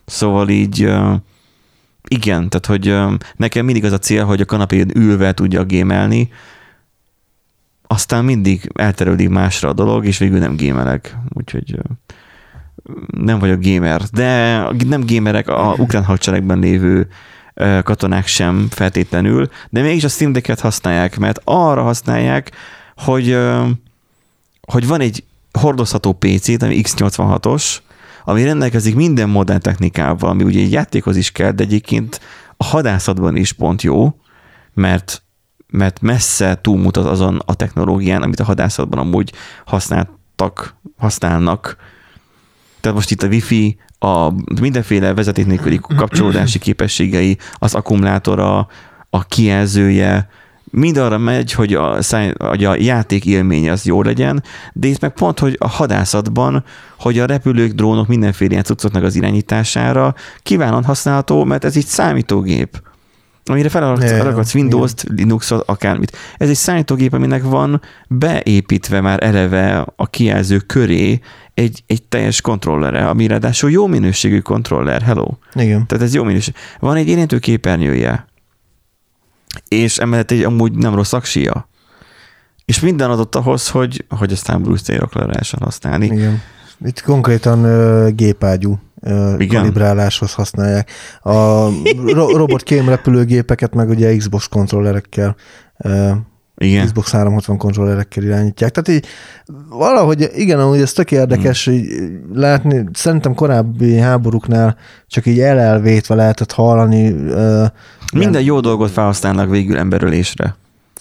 Szóval 0.06 0.48
így 0.48 0.90
igen, 2.08 2.48
tehát 2.48 2.66
hogy 2.66 3.16
nekem 3.36 3.64
mindig 3.64 3.84
az 3.84 3.92
a 3.92 3.98
cél, 3.98 4.24
hogy 4.24 4.40
a 4.40 4.44
kanapén 4.44 4.90
ülve 4.94 5.32
tudja 5.32 5.64
gémelni, 5.64 6.30
aztán 7.86 8.24
mindig 8.24 8.70
elterülődik 8.74 9.28
másra 9.28 9.68
a 9.68 9.72
dolog, 9.72 10.06
és 10.06 10.18
végül 10.18 10.38
nem 10.38 10.56
gémelek. 10.56 11.16
Úgyhogy 11.32 11.78
nem 13.06 13.38
vagyok 13.38 13.62
gamer. 13.62 14.02
De 14.02 14.62
nem 14.86 15.06
gamerek 15.06 15.48
a 15.48 15.74
ukrán 15.78 16.04
hadseregben 16.04 16.58
lévő 16.58 17.08
katonák 17.82 18.26
sem 18.26 18.66
feltétlenül, 18.70 19.48
de 19.70 19.82
mégis 19.82 20.04
a 20.04 20.08
Steam 20.08 20.32
Deck-et 20.32 20.60
használják, 20.60 21.18
mert 21.18 21.40
arra 21.44 21.82
használják, 21.82 22.50
hogy, 22.96 23.38
hogy 24.60 24.86
van 24.86 25.00
egy 25.00 25.24
hordozható 25.52 26.12
PC-t, 26.12 26.62
ami 26.62 26.80
X86-os, 26.82 27.76
ami 28.28 28.44
rendelkezik 28.44 28.94
minden 28.94 29.28
modern 29.28 29.60
technikával, 29.60 30.30
ami 30.30 30.42
ugye 30.42 30.60
egy 30.60 30.72
játékhoz 30.72 31.16
is 31.16 31.32
kell, 31.32 31.50
de 31.50 31.62
egyébként 31.62 32.20
a 32.56 32.64
hadászatban 32.64 33.36
is 33.36 33.52
pont 33.52 33.82
jó, 33.82 34.20
mert, 34.74 35.22
mert 35.66 36.00
messze 36.00 36.58
túlmutat 36.60 37.06
azon 37.06 37.42
a 37.46 37.54
technológián, 37.54 38.22
amit 38.22 38.40
a 38.40 38.44
hadászatban 38.44 38.98
amúgy 38.98 39.32
használtak, 39.66 40.76
használnak. 40.96 41.76
Tehát 42.80 42.96
most 42.96 43.10
itt 43.10 43.22
a 43.22 43.26
Wi-Fi, 43.26 43.78
a 43.98 44.30
mindenféle 44.60 45.14
vezeték 45.14 45.46
nélküli 45.46 45.80
kapcsolódási 45.96 46.58
képességei, 46.58 47.38
az 47.54 47.74
akkumulátora, 47.74 48.68
a 49.10 49.24
kijelzője, 49.24 50.28
mind 50.70 50.96
arra 50.96 51.18
megy, 51.18 51.52
hogy 51.52 51.74
a, 51.74 51.98
hogy 52.38 52.64
a 52.64 52.76
játék 52.76 53.26
élménye 53.26 53.72
az 53.72 53.84
jó 53.84 54.02
legyen, 54.02 54.42
de 54.72 54.86
itt 54.86 55.00
meg 55.00 55.12
pont, 55.12 55.38
hogy 55.38 55.56
a 55.58 55.68
hadászatban, 55.68 56.64
hogy 56.98 57.18
a 57.18 57.26
repülők, 57.26 57.72
drónok, 57.72 58.06
mindenféle 58.06 58.50
ilyen 58.50 58.64
cuccoknak 58.64 59.02
az 59.02 59.16
irányítására 59.16 60.14
kiválóan 60.42 60.84
használható, 60.84 61.44
mert 61.44 61.64
ez 61.64 61.76
egy 61.76 61.86
számítógép 61.86 62.82
amire 63.50 63.68
felrakadsz 63.68 64.54
Windows-t, 64.54 65.04
Linux-ot, 65.16 65.68
akármit. 65.68 66.16
Ez 66.36 66.48
egy 66.48 66.56
számítógép, 66.56 67.12
aminek 67.12 67.42
van 67.42 67.80
beépítve 68.08 69.00
már 69.00 69.22
eleve 69.22 69.86
a 69.96 70.06
kijelző 70.06 70.58
köré 70.58 71.20
egy, 71.54 71.82
egy 71.86 72.02
teljes 72.02 72.40
kontrollere, 72.40 73.08
ami 73.08 73.26
ráadásul 73.26 73.70
jó 73.70 73.86
minőségű 73.86 74.38
kontroller, 74.38 75.02
hello. 75.02 75.28
Igen. 75.54 75.86
Tehát 75.86 76.04
ez 76.04 76.14
jó 76.14 76.24
minőség. 76.24 76.54
Van 76.80 76.96
egy 76.96 77.08
érintő 77.08 77.38
képernyője, 77.38 78.26
és 79.68 79.98
emellett 79.98 80.30
egy 80.30 80.42
amúgy 80.42 80.72
nem 80.72 80.94
rossz 80.94 81.12
aksia. 81.12 81.68
És 82.64 82.80
minden 82.80 83.10
adott 83.10 83.34
ahhoz, 83.34 83.68
hogy, 83.68 84.04
hogy 84.08 84.32
aztán 84.32 84.62
Bruce 84.62 84.84
Taylor 84.84 85.26
lehessen 85.26 85.60
használni. 85.62 86.06
Igen. 86.06 86.42
Itt 86.84 87.02
konkrétan 87.02 87.64
uh, 87.64 88.08
gépágyú 88.14 88.78
uh, 88.94 89.46
kalibráláshoz 89.46 90.32
használják. 90.32 90.90
A 91.22 91.68
ro- 92.06 92.32
robot 92.32 92.62
kémrepülőgépeket 92.62 93.74
meg 93.74 93.88
ugye 93.88 94.16
Xbox 94.16 94.46
kontrollerekkel 94.46 95.36
uh, 95.76 96.10
igen. 96.58 96.84
Xbox 96.84 97.10
360 97.10 97.56
kontrollerekkel 97.56 98.24
irányítják. 98.24 98.70
Tehát 98.70 98.88
így 98.88 99.10
valahogy, 99.68 100.30
igen, 100.34 100.60
amúgy 100.60 100.80
ez 100.80 100.92
tök 100.92 101.12
érdekes, 101.12 101.64
hmm. 101.64 101.74
így 101.74 101.88
látni, 102.32 102.84
szerintem 102.92 103.34
korábbi 103.34 103.96
háborúknál 103.96 104.76
csak 105.06 105.26
így 105.26 105.40
elelvétve 105.40 106.14
lehetett 106.14 106.52
hallani. 106.52 107.10
Uh, 107.10 107.66
Minden 108.12 108.42
jó 108.42 108.60
dolgot 108.60 108.90
felhasználnak 108.90 109.50
végül 109.50 109.78
emberölésre. 109.78 110.56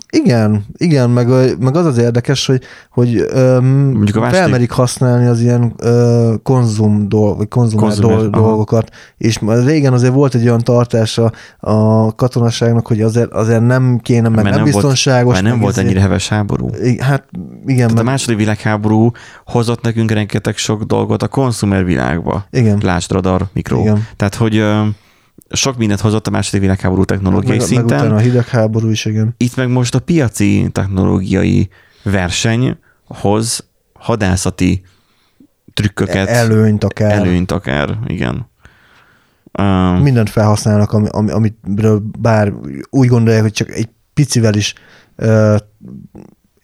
Igen, 0.10 0.66
igen, 0.78 1.10
meg, 1.10 1.28
meg 1.60 1.76
az 1.76 1.86
az 1.86 1.98
érdekes, 1.98 2.46
hogy, 2.46 2.62
hogy 2.90 3.26
öm, 3.30 4.04
a 4.14 4.30
felmerik 4.30 4.72
használni 4.72 5.26
az 5.26 5.42
ilyen 5.42 5.74
ö, 5.78 6.34
konzum 6.44 7.10
dolg, 7.10 7.38
vagy 7.38 7.48
konzumer 7.48 7.94
dolgokat, 7.94 8.32
dolgokat, 8.32 8.90
és 9.18 9.40
régen 9.64 9.94
azért 9.94 10.14
volt 10.14 10.36
egy 10.36 10.42
olyan 10.42 10.64
tartása 10.64 11.32
a 11.60 12.16
katonaságnak, 12.16 12.88
hogy 12.88 13.02
azért, 13.02 13.32
azért 13.32 13.66
nem 13.66 14.00
kéne, 14.04 14.30
meg 14.30 14.44
mert 14.44 14.56
nem, 14.56 14.56
nem 14.56 14.64
biztonságos. 14.64 15.24
Volt, 15.24 15.44
mert 15.44 15.56
nem 15.56 15.64
volt 15.64 15.78
ennyire 15.78 16.00
heves 16.00 16.28
háború. 16.28 16.70
Hát 17.00 17.28
igen. 17.66 17.76
Tehát 17.76 17.94
mert... 17.94 18.00
a 18.00 18.04
második 18.04 18.38
világháború 18.38 19.12
hozott 19.46 19.82
nekünk 19.82 20.12
rengeteg 20.12 20.58
sok 20.58 20.84
dolgot 20.84 21.24
a 21.24 21.28
konzumer 21.28 21.86
világba. 21.86 22.46
Igen. 22.52 22.80
Lásd 22.84 23.12
radar, 23.12 23.46
mikro. 23.54 23.80
Igen. 23.80 24.08
Tehát, 24.16 24.36
hogy 24.36 24.64
sok 25.50 25.78
mindent 25.78 26.00
hozott 26.00 26.28
a 26.28 26.30
második 26.30 26.62
világháború 26.62 27.04
technológiai 27.04 27.58
meg, 27.58 27.66
szinten. 27.66 28.08
Meg 28.08 28.12
a 28.12 28.18
hidegháború 28.18 28.90
is, 28.90 29.06
igen. 29.06 29.34
Itt 29.38 29.56
meg 29.56 29.70
most 29.70 29.96
a 29.96 30.00
piaci 30.00 30.70
technológiai 30.72 31.70
verseny 32.04 32.78
hoz 33.04 33.68
hadászati 33.94 34.84
trükköket. 35.74 36.28
Előnyt 36.28 36.84
akár. 36.84 37.12
Előnyt 37.12 37.52
akár, 37.52 38.00
igen. 38.06 38.50
Uh, 39.60 40.02
Mindent 40.02 40.30
felhasználnak, 40.30 40.92
ami, 40.92 41.08
ami, 41.10 41.30
amiről 41.32 42.04
bár 42.20 42.54
úgy 42.90 43.08
gondolják, 43.08 43.42
hogy 43.42 43.52
csak 43.52 43.70
egy 43.70 43.90
picivel 44.14 44.54
is 44.54 44.74
uh, 45.16 45.56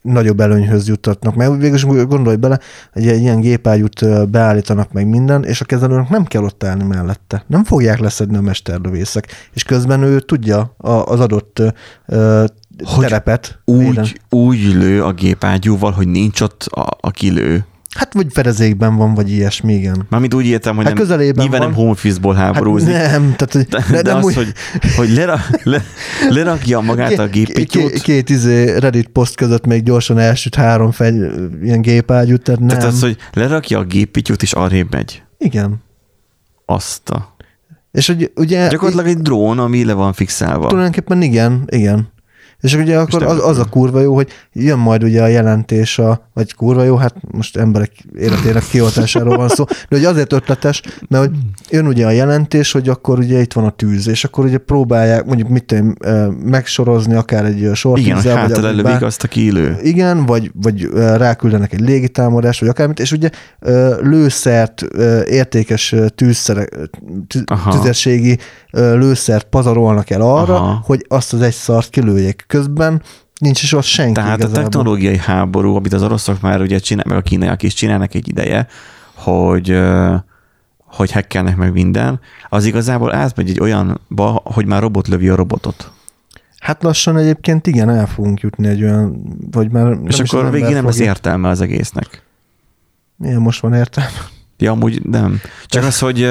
nagyobb 0.04 0.40
előnyhöz 0.40 0.88
juttatnak, 0.88 1.36
mert 1.36 1.58
végülis 1.58 1.86
gondolj 1.86 2.36
bele, 2.36 2.60
hogy 2.94 3.08
egy 3.08 3.22
ilyen 3.22 3.40
gépágyút 3.40 4.30
beállítanak 4.30 4.92
meg 4.92 5.08
minden, 5.08 5.44
és 5.44 5.62
a 5.62 5.66
kezelőnek 5.66 6.10
nem 6.10 6.26
kell 6.26 6.44
ott 6.44 6.64
állni 6.64 6.84
mellette. 6.84 7.44
Nem 7.48 7.64
fogják 7.64 8.00
leszedni 8.00 8.38
a 8.38 8.42
mesterlövészek, 8.42 9.28
és 9.54 9.64
közben 9.64 10.02
ő 10.02 10.20
tudja 10.20 10.76
az 10.78 11.20
adott 11.20 11.62
hogy 12.84 13.04
terepet. 13.06 13.60
Úgy, 13.66 14.22
úgy 14.30 14.74
lő 14.74 15.04
a 15.04 15.14
gépágyúval, 15.14 15.92
hogy 15.92 16.08
nincs 16.08 16.42
ott 16.42 16.64
a, 16.64 16.98
a 17.00 17.12
kilő. 17.12 17.66
Hát 17.96 18.14
vagy 18.14 18.28
fedezékben 18.30 18.96
van, 18.96 19.14
vagy 19.14 19.32
ilyesmi, 19.32 19.74
igen. 19.74 20.06
Mármint 20.10 20.34
úgy 20.34 20.46
értem, 20.46 20.76
hogy 20.76 20.86
hát 20.86 21.08
nem, 21.08 21.18
nyilván 21.18 21.50
van. 21.50 21.60
nem 21.60 21.74
home 21.74 21.90
office-ból 21.90 22.34
háborúzik. 22.34 22.94
Hát 22.94 23.12
nem, 23.12 23.36
tehát, 23.36 23.70
de, 23.70 23.86
de, 23.92 24.02
de 24.02 24.12
nem 24.12 24.18
az, 24.18 24.26
úgy... 24.26 24.34
hogy, 24.34 24.54
hogy 24.96 25.10
lera, 25.10 25.40
le, 25.64 25.84
lerakja 26.30 26.80
magát 26.80 27.20
a 27.20 27.28
géppityót. 27.28 27.92
Két, 27.92 28.02
két 28.02 28.30
izé 28.30 28.78
Reddit 28.78 29.08
poszt 29.08 29.36
között 29.36 29.66
még 29.66 29.84
gyorsan 29.84 30.18
elsüt 30.18 30.56
három 30.56 30.92
fegy, 30.92 31.16
ilyen 31.64 31.82
gépágyút, 31.82 32.44
tehát 32.44 32.60
nem. 32.60 32.70
Tehát 32.70 32.84
az, 32.84 33.02
hogy 33.02 33.18
lerakja 33.34 33.80
a 33.80 33.84
géppityót, 33.84 34.42
és 34.42 34.54
arrébb 34.54 34.92
megy. 34.92 35.24
Igen. 35.38 35.84
Azt 36.66 37.10
a... 37.10 37.36
És 37.92 38.08
hogy 38.08 38.32
ugye... 38.36 38.68
Gyakorlatilag 38.68 39.08
egy 39.08 39.22
drón, 39.22 39.60
ami 39.60 39.86
le 39.86 39.94
van 39.94 40.14
fixálva. 40.14 40.68
Tulajdonképpen 40.68 41.22
igen, 41.22 41.64
igen. 41.68 42.13
És 42.64 42.76
ugye 42.76 42.98
akkor 42.98 43.24
az, 43.24 43.48
az 43.48 43.58
a 43.58 43.66
kurva 43.66 44.00
jó, 44.00 44.16
hogy 44.16 44.28
jön 44.54 44.78
majd 44.78 45.04
ugye 45.04 45.22
a 45.22 45.28
jelentés, 45.28 46.00
a, 46.00 46.30
vagy 46.34 46.54
kurva 46.54 46.84
jó, 46.84 46.96
hát 46.96 47.16
most 47.32 47.58
emberek 47.58 47.92
életének 48.20 48.64
kioltásáról 48.64 49.38
van 49.38 49.50
szó, 49.50 49.64
de 49.64 49.96
hogy 49.96 50.06
azért 50.06 50.34
ötletes, 50.34 50.82
mert 51.10 51.26
hogy 51.26 51.36
jön 51.70 51.88
ugye 51.88 52.06
a 52.06 52.10
jelentés, 52.10 52.72
hogy 52.72 52.90
akkor 52.90 53.20
ugye 53.20 53.40
itt 53.40 53.54
van 53.54 53.66
a 53.66 53.70
tűz, 53.70 54.08
és 54.08 54.24
akkor 54.24 54.46
ugye 54.46 54.58
próbálják 54.58 55.26
mondjuk 55.26 55.50
mit 55.50 55.66
tudom, 55.66 55.96
megsorozni 56.44 57.16
akár 57.16 57.46
egy 57.46 57.70
sortűzzel. 57.74 58.12
Igen, 58.12 58.22
hogy 58.22 58.32
hátra 58.32 58.62
lelövik 58.62 59.02
azt 59.02 59.24
a 59.24 59.28
kilő. 59.28 59.78
Igen, 59.82 60.26
vagy, 60.26 60.52
vagy 60.62 60.90
ráküldenek 60.94 61.74
egy 61.74 61.82
légitámadást, 61.82 62.60
vagy 62.60 62.70
akármit, 62.70 63.00
és 63.00 63.12
ugye 63.12 63.30
lőszert, 64.02 64.82
értékes 65.26 65.96
tűzszerek, 66.16 66.78
tüzességi 67.70 68.38
lőszert 68.72 69.44
pazarolnak 69.44 70.10
el 70.10 70.22
arra, 70.22 70.56
Aha. 70.56 70.82
hogy 70.86 71.06
azt 71.08 71.34
az 71.34 71.42
egy 71.42 71.54
szart 71.54 71.90
kilőjék. 71.90 72.46
Közben 72.54 73.02
nincs 73.40 73.64
is 73.64 73.74
ott 73.74 73.84
senki 73.84 74.14
Tehát 74.14 74.38
igazából. 74.38 74.60
a 74.60 74.64
technológiai 74.64 75.18
háború, 75.18 75.76
amit 75.76 75.94
az 75.94 76.04
oroszok 76.04 76.42
már 76.42 76.62
ugye 76.62 76.80
csinál, 76.80 77.06
meg 77.08 77.18
a 77.18 77.22
kínaiak 77.22 77.64
is 77.64 77.74
csinálnak 77.74 78.14
egy 78.14 78.28
ideje, 78.28 78.68
hogy 79.14 79.82
hogy 80.86 81.12
hekkelnek 81.12 81.56
meg 81.56 81.72
minden, 81.72 82.20
az 82.50 82.66
igazából 82.66 83.16
átmegy 83.16 83.50
egy 83.50 83.60
olyanba, 83.60 84.42
hogy 84.44 84.66
már 84.66 84.82
robot 84.82 85.08
lövi 85.08 85.30
a 85.30 85.36
robotot. 85.36 85.92
Hát 86.60 86.84
lassan 86.84 87.18
egyébként 87.18 87.68
igen, 87.68 87.90
el 87.90 88.08
fogunk 88.08 88.40
jutni 88.40 88.68
egy 88.68 88.84
olyan, 88.84 89.22
vagy 89.52 89.72
már... 89.72 89.98
És 90.08 90.20
akkor 90.20 90.52
végig 90.52 90.74
nem 90.74 90.86
az 90.86 91.00
értelme 91.00 91.50
az 91.50 91.62
egésznek. 91.62 92.24
Milyen 93.16 93.42
most 93.42 93.62
van 93.62 93.74
értelme? 93.74 94.18
Ja, 94.58 94.72
amúgy 94.72 95.02
nem. 95.06 95.42
Csak 95.66 95.84
az, 95.84 96.00
hogy 96.00 96.30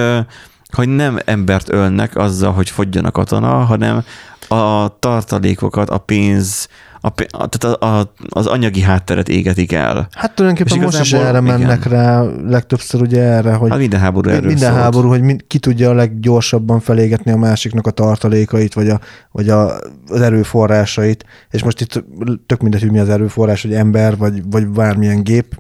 hogy 0.73 0.89
nem 0.89 1.18
embert 1.25 1.73
ölnek 1.73 2.16
azzal, 2.16 2.53
hogy 2.53 2.70
fogjon 2.70 3.05
a 3.05 3.11
katona, 3.11 3.64
hanem 3.64 4.05
a 4.53 4.97
tartalékokat, 4.99 5.91
a 5.91 5.99
pénz, 5.99 6.69
a, 7.05 7.15
tehát 7.49 7.65
a, 7.65 7.99
a, 7.99 8.13
az 8.29 8.47
anyagi 8.47 8.81
hátteret 8.81 9.29
égetik 9.29 9.73
el. 9.73 10.09
Hát 10.11 10.35
tulajdonképpen 10.35 10.85
most 10.85 11.01
is 11.01 11.13
erre 11.13 11.29
igen. 11.29 11.43
mennek 11.43 11.85
rá, 11.85 12.23
legtöbbször 12.47 13.01
ugye 13.01 13.23
erre, 13.23 13.53
hogy 13.55 13.71
hát 13.71 13.79
minden 13.79 14.01
háború 14.01 14.29
erről 14.31 14.47
Minden 14.47 14.71
szólt. 14.71 14.83
háború, 14.83 15.09
hogy 15.09 15.47
ki 15.47 15.59
tudja 15.59 15.91
a 15.91 15.95
leggyorsabban 15.95 16.81
felégetni 16.81 17.31
a 17.31 17.37
másiknak 17.37 17.87
a 17.87 17.91
tartalékait, 17.91 18.75
vagy, 18.75 18.89
a, 18.89 19.01
vagy 19.31 19.49
a, 19.49 19.79
az 20.09 20.21
erőforrásait, 20.21 21.25
és 21.51 21.63
most 21.63 21.81
itt 21.81 22.05
tök 22.47 22.61
mindegy, 22.61 22.81
hogy 22.81 22.91
mi 22.91 22.99
az 22.99 23.09
erőforrás, 23.09 23.63
hogy 23.63 23.75
ember, 23.75 24.17
vagy, 24.17 24.43
vagy 24.51 24.67
bármilyen 24.67 25.23
gép, 25.23 25.59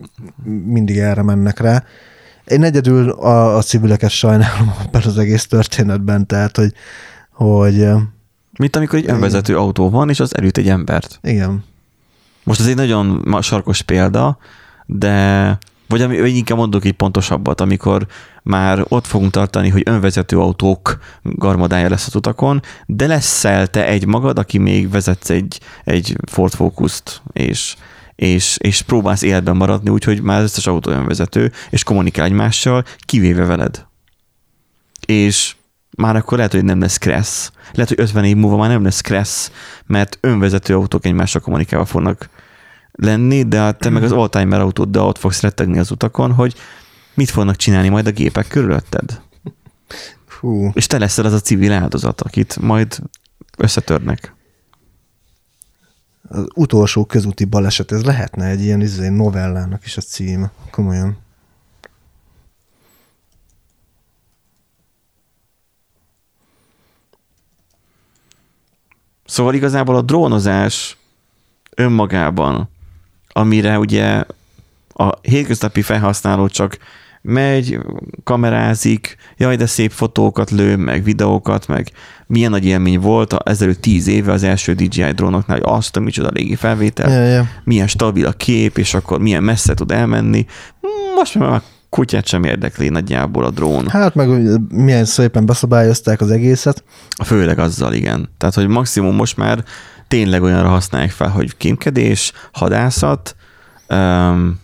mindig 0.64 0.98
erre 0.98 1.22
mennek 1.22 1.60
rá. 1.60 1.82
Én 2.44 2.62
egyedül 2.62 3.10
a, 3.10 3.56
a 3.56 3.62
civileket 3.62 4.10
sajnálom 4.10 4.74
ebben 4.86 5.02
az 5.04 5.18
egész 5.18 5.46
történetben, 5.46 6.26
tehát, 6.26 6.56
hogy, 6.56 6.72
hogy 7.32 7.88
mint 8.62 8.76
amikor 8.76 8.98
egy 8.98 9.08
önvezető 9.08 9.56
autó 9.58 9.90
van, 9.90 10.08
és 10.08 10.20
az 10.20 10.36
elüt 10.36 10.58
egy 10.58 10.68
embert. 10.68 11.18
Igen. 11.22 11.64
Most 12.44 12.60
ez 12.60 12.66
egy 12.66 12.74
nagyon 12.74 13.38
sarkos 13.40 13.82
példa, 13.82 14.38
de 14.86 15.58
vagy 15.88 16.02
ami, 16.02 16.16
inkább 16.16 16.58
mondok 16.58 16.84
egy 16.84 16.92
pontosabbat, 16.92 17.60
amikor 17.60 18.06
már 18.42 18.84
ott 18.88 19.06
fogunk 19.06 19.30
tartani, 19.30 19.68
hogy 19.68 19.82
önvezető 19.84 20.38
autók 20.38 20.98
garmadája 21.22 21.88
lesz 21.88 22.06
az 22.06 22.14
utakon, 22.14 22.62
de 22.86 23.06
lesz 23.06 23.40
te 23.70 23.86
egy 23.86 24.06
magad, 24.06 24.38
aki 24.38 24.58
még 24.58 24.90
vezetsz 24.90 25.30
egy, 25.30 25.60
egy 25.84 26.16
Ford 26.26 26.52
Focus-t, 26.52 27.22
és 27.32 27.76
és, 28.14 28.56
és 28.60 28.82
próbálsz 28.82 29.22
életben 29.22 29.56
maradni, 29.56 29.90
úgyhogy 29.90 30.20
már 30.20 30.38
az 30.38 30.44
összes 30.44 30.66
autó 30.66 30.90
önvezető, 30.90 31.52
és 31.70 31.84
kommunikál 31.84 32.24
egymással, 32.24 32.84
kivéve 32.98 33.44
veled. 33.44 33.86
És 35.06 35.54
már 35.96 36.16
akkor 36.16 36.36
lehet, 36.36 36.52
hogy 36.52 36.64
nem 36.64 36.80
lesz 36.80 36.96
kressz. 36.96 37.50
Lehet, 37.72 37.88
hogy 37.88 38.00
50 38.00 38.24
év 38.24 38.36
múlva 38.36 38.56
már 38.56 38.68
nem 38.68 38.82
lesz 38.82 39.00
kressz, 39.00 39.50
mert 39.86 40.18
önvezető 40.20 40.74
autók 40.74 41.06
egymással 41.06 41.40
kommunikálva 41.40 41.84
fognak 41.84 42.28
lenni, 42.92 43.42
de 43.42 43.72
te 43.72 43.88
meg 43.88 44.02
az 44.02 44.12
oldtimer 44.12 44.60
autóddal 44.60 45.06
ott 45.06 45.18
fogsz 45.18 45.40
rettegni 45.40 45.78
az 45.78 45.90
utakon, 45.90 46.32
hogy 46.32 46.54
mit 47.14 47.30
fognak 47.30 47.56
csinálni 47.56 47.88
majd 47.88 48.06
a 48.06 48.10
gépek 48.10 48.48
körülötted. 48.48 49.20
Fú. 50.26 50.70
És 50.74 50.86
te 50.86 50.98
leszel 50.98 51.24
az 51.24 51.32
a 51.32 51.40
civil 51.40 51.72
áldozat, 51.72 52.20
akit 52.20 52.60
majd 52.60 52.98
összetörnek. 53.58 54.34
Az 56.28 56.46
utolsó 56.54 57.04
közúti 57.04 57.44
baleset, 57.44 57.92
ez 57.92 58.04
lehetne 58.04 58.46
egy 58.46 58.62
ilyen 58.62 58.80
izé, 58.80 59.08
novellának 59.08 59.84
is 59.84 59.96
a 59.96 60.00
címe. 60.00 60.50
Komolyan. 60.70 61.16
Szóval 69.32 69.54
igazából 69.54 69.96
a 69.96 70.02
drónozás 70.02 70.96
önmagában, 71.76 72.68
amire 73.28 73.78
ugye 73.78 74.24
a 74.88 75.10
hétköznapi 75.22 75.82
felhasználó 75.82 76.48
csak 76.48 76.78
megy, 77.22 77.78
kamerázik, 78.24 79.16
jaj, 79.36 79.56
de 79.56 79.66
szép 79.66 79.90
fotókat 79.90 80.50
lő, 80.50 80.76
meg 80.76 81.04
videókat, 81.04 81.66
meg 81.66 81.90
milyen 82.26 82.50
nagy 82.50 82.64
élmény 82.64 83.00
volt 83.00 83.32
a, 83.32 83.40
ezelőtt 83.44 83.80
tíz 83.80 84.06
éve 84.06 84.32
az 84.32 84.42
első 84.42 84.72
DJI 84.72 85.12
drónoknál, 85.12 85.58
hogy 85.58 85.72
azt, 85.74 85.98
micsoda 85.98 86.28
régi 86.28 86.54
felvétel, 86.54 87.10
Ja, 87.10 87.24
ja. 87.24 87.48
milyen 87.64 87.86
stabil 87.86 88.26
a 88.26 88.32
kép, 88.32 88.78
és 88.78 88.94
akkor 88.94 89.20
milyen 89.20 89.42
messze 89.42 89.74
tud 89.74 89.90
elmenni. 89.90 90.46
Most 91.16 91.34
már 91.34 91.62
kutyát 91.92 92.26
sem 92.26 92.44
érdekli 92.44 92.88
nagyjából 92.88 93.44
a 93.44 93.50
drón. 93.50 93.88
Hát 93.88 94.14
meg 94.14 94.28
milyen 94.68 95.04
szépen 95.04 95.46
beszabályozták 95.46 96.20
az 96.20 96.30
egészet. 96.30 96.84
Főleg 97.24 97.58
azzal, 97.58 97.92
igen. 97.92 98.28
Tehát, 98.38 98.54
hogy 98.54 98.68
maximum 98.68 99.14
most 99.14 99.36
már 99.36 99.64
tényleg 100.08 100.42
olyanra 100.42 100.68
használják 100.68 101.10
fel, 101.10 101.28
hogy 101.28 101.56
kémkedés, 101.56 102.32
hadászat, 102.52 103.36
um, 103.88 104.60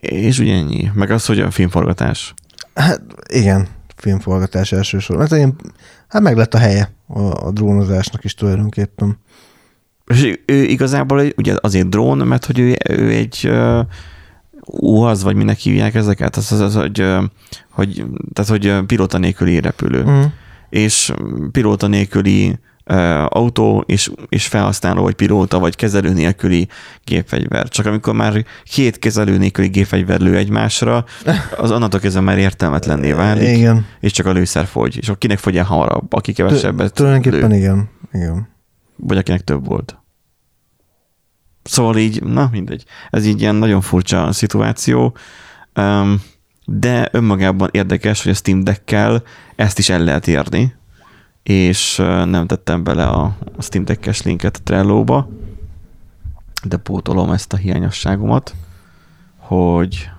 és 0.00 0.38
ugye 0.38 0.54
ennyi. 0.54 0.90
Meg 0.94 1.10
az, 1.10 1.26
hogy 1.26 1.40
a 1.40 1.50
filmforgatás. 1.50 2.34
Hát 2.74 3.00
igen, 3.28 3.68
filmforgatás 3.96 4.72
elsősorban. 4.72 5.28
Hát, 5.28 5.38
én, 5.38 5.54
hát 6.08 6.22
meg 6.22 6.36
lett 6.36 6.54
a 6.54 6.58
helye 6.58 6.92
a, 7.06 7.20
a 7.20 7.50
drónozásnak 7.50 8.24
is 8.24 8.34
tulajdonképpen. 8.34 9.18
És 10.10 10.38
ő, 10.46 10.62
igazából 10.62 11.22
ugye 11.36 11.54
azért 11.60 11.88
drón, 11.88 12.18
mert 12.18 12.44
hogy 12.44 12.58
ő, 12.58 12.76
ő 12.88 13.10
egy 13.10 13.50
UAZ, 14.64 15.22
vagy 15.22 15.36
minek 15.36 15.58
hívják 15.58 15.94
ezeket, 15.94 16.36
az, 16.36 16.52
az, 16.52 16.60
az 16.60 16.74
hogy, 16.74 17.04
hogy, 17.70 18.04
tehát, 18.32 18.50
hogy 18.50 18.86
pilóta 18.86 19.18
nélküli 19.18 19.60
repülő. 19.60 20.04
Mm. 20.04 20.22
és 20.70 21.12
pilóta 21.52 21.86
nélküli 21.86 22.58
autó, 23.28 23.84
és, 23.86 24.10
és 24.28 24.46
felhasználó, 24.46 25.02
vagy 25.02 25.14
pilóta, 25.14 25.58
vagy 25.58 25.76
kezelő 25.76 26.12
nélküli 26.12 26.68
gépfegyver. 27.04 27.68
Csak 27.68 27.86
amikor 27.86 28.14
már 28.14 28.44
két 28.64 28.98
kezelő 28.98 29.36
nélküli 29.38 29.68
gépfegyver 29.68 30.20
lő 30.20 30.36
egymásra, 30.36 31.04
az 31.56 31.70
onnantól 31.70 32.00
kezdve 32.00 32.20
már 32.20 32.38
értelmetlenné 32.38 33.12
válik, 33.12 33.56
Igen. 33.56 33.86
és 34.00 34.12
csak 34.12 34.26
a 34.26 34.32
lőszer 34.32 34.66
fogy. 34.66 34.96
És 34.96 35.06
akkor 35.06 35.18
kinek 35.18 35.38
fogy 35.38 35.56
el 35.56 35.64
hamarabb? 35.64 36.12
Aki 36.12 36.32
kevesebbet 36.32 36.94
Tulajdonképpen 36.94 37.50
lő, 37.50 37.56
igen. 37.56 37.88
igen. 38.12 38.48
vagy 38.96 39.18
akinek 39.18 39.40
több 39.40 39.66
volt. 39.66 39.99
Szóval 41.62 41.96
így, 41.96 42.22
na 42.22 42.48
mindegy. 42.52 42.84
Ez 43.10 43.26
így 43.26 43.40
ilyen 43.40 43.54
nagyon 43.54 43.80
furcsa 43.80 44.32
szituáció. 44.32 45.16
De 46.64 47.08
önmagában 47.12 47.68
érdekes, 47.72 48.22
hogy 48.22 48.32
a 48.32 48.34
Steam 48.34 48.64
Deck-kel 48.64 49.22
ezt 49.56 49.78
is 49.78 49.88
el 49.88 50.04
lehet 50.04 50.28
érni, 50.28 50.74
és 51.42 51.96
nem 52.24 52.46
tettem 52.46 52.84
bele 52.84 53.06
a, 53.06 53.36
Steam 53.58 53.84
Deck-es 53.84 54.22
linket 54.22 54.56
a 54.56 54.62
Trello-ba, 54.62 55.28
de 56.62 56.76
pótolom 56.76 57.30
ezt 57.30 57.52
a 57.52 57.56
hiányosságomat, 57.56 58.54
hogy 59.36 60.10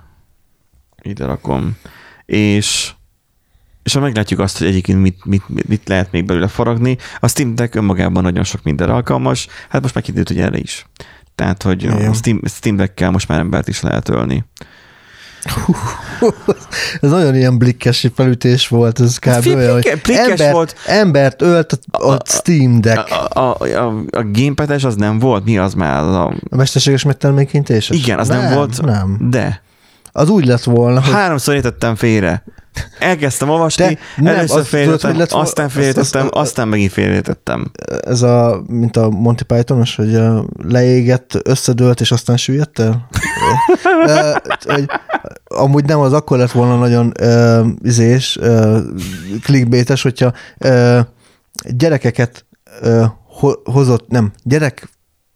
ide 1.02 1.26
rakom. 1.26 1.78
És 2.26 2.94
és 3.84 3.94
ha 3.94 4.00
meglátjuk 4.00 4.40
azt, 4.40 4.58
hogy 4.58 4.68
egyébként 4.68 5.02
mit, 5.02 5.26
mit, 5.26 5.68
mit, 5.68 5.88
lehet 5.88 6.12
még 6.12 6.26
belőle 6.26 6.48
faragni, 6.48 6.98
a 7.20 7.28
Steam 7.28 7.56
Deck 7.56 7.76
önmagában 7.76 8.24
nagyon 8.24 8.44
sok 8.44 8.64
minden 8.64 8.90
alkalmas, 8.90 9.48
hát 9.70 9.82
most 9.82 9.96
megindult 9.96 10.28
hogy 10.28 10.40
erre 10.40 10.58
is. 10.58 10.86
Tehát, 11.36 11.64
hogy 11.64 11.86
a 11.86 11.96
Igen. 11.96 12.14
Steam, 12.14 12.42
Steam 12.46 12.76
Deck-kel 12.76 13.12
most 13.12 13.28
már 13.28 13.40
embert 13.40 13.68
is 13.68 13.82
lehet 13.82 14.10
ölni. 14.10 14.46
Ez 17.02 17.10
nagyon 17.10 17.36
ilyen 17.36 17.58
blikkes 17.58 18.08
felütés 18.16 18.68
volt, 18.68 19.00
ez 19.00 19.18
kb. 19.18 19.32
Fi- 19.42 19.54
olyan, 19.54 19.72
hogy 19.74 20.02
embert, 20.04 20.52
volt. 20.52 20.76
embert 20.86 21.42
ölt 21.42 21.80
a, 21.92 22.06
a 22.12 22.18
Steam 22.26 22.82
Deck. 22.82 23.10
A, 23.12 23.40
a, 23.40 23.56
a, 23.60 24.04
a 24.12 24.24
gamepades 24.32 24.84
az 24.84 24.96
nem 24.96 25.20
volt? 25.20 25.46
Mi 25.46 25.58
az 25.58 25.74
már? 25.74 26.04
Az 26.04 26.16
a, 26.16 26.34
A 26.50 26.56
mesterséges 26.56 27.04
megtermékenyítés? 27.04 27.90
igen, 27.90 28.20
az 28.20 28.28
nem, 28.28 28.54
volt. 28.54 28.82
Nem. 28.82 29.18
De. 29.30 29.62
Az 30.12 30.30
úgy 30.30 30.46
lett 30.46 30.64
volna, 30.64 31.02
hogy 31.02 31.14
Háromszor 31.14 31.56
értettem 31.56 31.96
félre. 31.96 32.44
Elkezdtem 33.00 33.50
olvasni, 33.50 33.84
De 33.84 34.00
nem, 34.18 34.36
először 34.36 34.64
félretettem, 34.66 35.14
vol- 35.16 35.32
aztán 35.34 35.66
azt- 35.66 35.74
félretettem, 35.74 36.22
azt- 36.26 36.34
aztán 36.36 36.68
megint 36.68 36.92
félretettem. 36.92 37.72
ez 38.06 38.22
a, 38.22 38.62
mint 38.68 38.98
a 38.98 39.10
Monty 39.10 39.42
Pythonos, 39.44 39.96
hogy 39.96 40.20
leégett, 40.64 41.40
összedőlt, 41.44 42.02
és 42.02 42.12
aztán 42.12 42.38
süllyedt 42.38 42.80
el? 42.80 43.10
Amúgy 45.44 45.86
nem, 45.86 46.00
az 46.00 46.14
akkor 46.14 46.38
lett 46.38 46.52
volna 46.52 46.78
nagyon 46.78 47.12
uh, 47.22 47.68
izés, 47.82 48.38
uh, 48.42 48.78
clickbaites, 49.44 50.02
hogyha 50.02 50.34
uh, 50.66 51.00
gyerekeket 51.70 52.46
uh, 52.82 53.06
ho- 53.28 53.60
hozott, 53.68 54.08
nem, 54.10 54.32
gyerek 54.44 54.90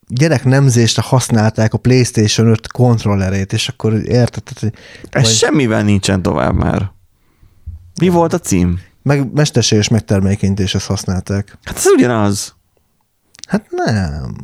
gyerek 0.07 0.43
nemzésre 0.43 1.01
használták 1.05 1.73
a 1.73 1.77
PlayStation 1.77 2.47
5 2.47 2.67
kontrollerét, 2.71 3.53
és 3.53 3.67
akkor 3.67 3.93
érted, 3.93 4.43
hogy 4.59 4.73
Ez 5.09 5.21
vagy- 5.23 5.31
semmivel 5.31 5.83
nincsen 5.83 6.21
tovább 6.21 6.53
már. 6.53 6.91
Mi 7.99 8.07
volt 8.07 8.33
a 8.33 8.39
cím? 8.39 8.79
meg 9.05 9.33
mesterséges 9.33 9.87
megtermékenyítéshez 9.87 10.85
használták. 10.85 11.57
Hát 11.63 11.77
ez 11.77 11.85
ugyanaz. 11.85 12.55
Hát 13.47 13.65
nem. 13.69 14.35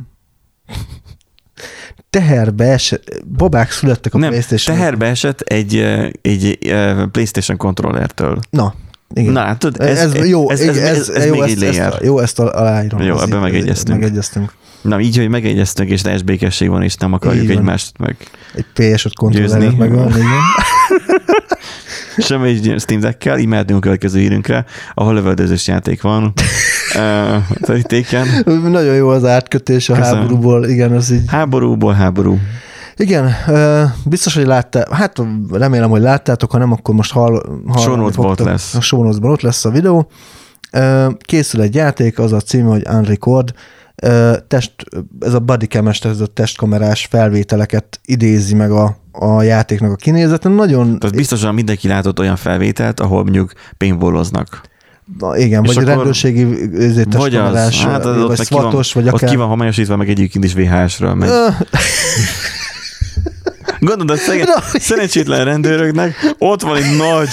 Teherbe 2.10 2.66
esett, 2.72 3.24
babák 3.38 3.72
születtek 3.72 4.14
a 4.14 4.18
nem, 4.18 4.30
PlayStation. 4.30 4.78
teherbe 4.78 5.06
esett 5.06 5.42
egy, 5.42 5.76
eh, 5.76 6.10
egy 6.22 6.58
eh, 6.62 7.06
PlayStation 7.06 7.58
kontrollertől. 7.58 8.40
Na, 8.50 8.74
igen. 9.14 9.32
Na, 9.32 9.58
tudod, 9.58 9.82
ez, 9.82 10.00
ez, 10.00 10.28
jó, 10.28 10.50
ez, 10.50 10.60
ez, 10.60 10.78
ez, 10.78 11.10
ez, 11.10 11.26
jó, 11.26 11.32
még 11.32 11.42
ezt, 11.42 11.62
egy 11.62 11.76
ezt, 11.78 11.98
jó, 12.02 12.20
ezt 12.20 12.40
aláírom. 12.40 13.02
Jó, 13.02 13.20
ebben 13.20 13.40
megegyeztünk. 13.40 14.00
Megegyeztünk. 14.00 14.54
Na, 14.82 15.00
így, 15.00 15.18
hogy 15.18 15.30
megegyeztünk, 15.30 15.90
és 15.90 16.02
teljes 16.02 16.24
békesség 16.24 16.70
van, 16.70 16.84
és 16.84 16.96
nem 16.96 17.14
akarjuk 17.14 17.48
van. 17.48 17.58
egymást 17.58 17.98
meg 17.98 18.16
Egy 18.56 18.66
PS5 18.76 19.12
kontrolleret 19.16 19.60
Győzni. 19.62 19.78
megvan, 19.78 20.10
igen. 20.10 20.26
sem 22.18 22.42
egy 22.42 22.76
Steam 22.78 23.00
Deck-kel, 23.00 23.38
így 23.38 23.48
mehetünk 23.48 23.78
a 23.78 23.82
következő 23.82 24.20
hírünkre, 24.20 24.66
ahol 24.94 25.14
lövöldözős 25.14 25.68
játék 25.68 26.02
van. 26.02 26.34
Terítéken. 27.62 28.28
Nagyon 28.64 28.96
jó 28.96 29.10
az 29.10 29.26
átkötés 29.26 29.90
a 29.90 29.94
Köszönöm. 29.94 30.20
háborúból, 30.20 30.66
igen, 30.66 30.92
az 30.92 31.12
így. 31.12 31.22
Háborúból 31.28 31.94
háború. 31.94 32.40
Igen, 32.96 33.36
biztos, 34.06 34.36
hogy 34.36 34.46
láttál, 34.46 34.88
hát 34.92 35.22
remélem, 35.52 35.90
hogy 35.90 36.02
láttátok, 36.02 36.52
ha 36.52 36.58
nem, 36.58 36.72
akkor 36.72 36.96
most 36.96 37.12
hall, 37.12 37.62
hallani 37.68 38.12
ott 38.16 38.40
lesz. 38.40 38.76
A 38.76 38.82
show 38.82 39.08
ott 39.22 39.42
lesz 39.42 39.66
a 39.66 39.70
videó. 39.70 40.10
Készül 41.20 41.62
egy 41.62 41.76
játék, 41.76 42.20
az 42.20 42.34
a 42.34 42.40
címe, 42.40 42.70
hogy 42.70 42.88
Unrecord. 42.94 43.54
Test, 44.48 44.74
ez 45.20 45.34
a 45.34 45.40
bodycam-es, 45.40 46.00
ez 46.00 46.20
a 46.20 46.26
testkamerás 46.26 47.08
felvételeket 47.10 48.00
idézi 48.06 48.56
meg 48.56 48.72
a, 48.72 48.98
a 49.12 49.42
játéknak 49.42 49.92
a 49.92 49.96
kinézete. 49.96 50.50
Nagyon, 50.50 51.00
Tehát 51.00 51.16
biztosan 51.16 51.54
mindenki 51.54 51.88
látott 51.88 52.20
olyan 52.20 52.36
felvételt, 52.36 53.00
ahol 53.00 53.24
mondjuk 53.24 53.52
paintballoznak. 53.78 54.62
igen, 55.36 55.64
és 55.64 55.76
vagy 55.76 55.86
rendőrségi 55.86 56.70
testkamerás, 57.10 57.86
hát 57.86 58.06
az 58.06 58.18
ott 58.18 58.28
vagy 58.28 58.46
szvatos, 58.46 58.94
vagy 58.94 59.08
ott 59.08 59.14
akár... 59.14 59.30
ki 59.30 59.36
van 59.36 59.48
homályosítva, 59.48 59.96
meg 59.96 60.10
egyébként 60.10 60.46
is 60.46 60.54
VHS-ről 60.54 61.14
megy. 61.14 61.30
Gondolod, 63.82 64.10
a 64.12 64.16
szege- 64.18 64.48
Na, 64.48 64.62
szerencsétlen 64.80 65.46
rendőröknek 65.46 66.34
ott 66.38 66.62
van 66.62 66.76
egy 66.76 66.98
nagy 66.98 67.30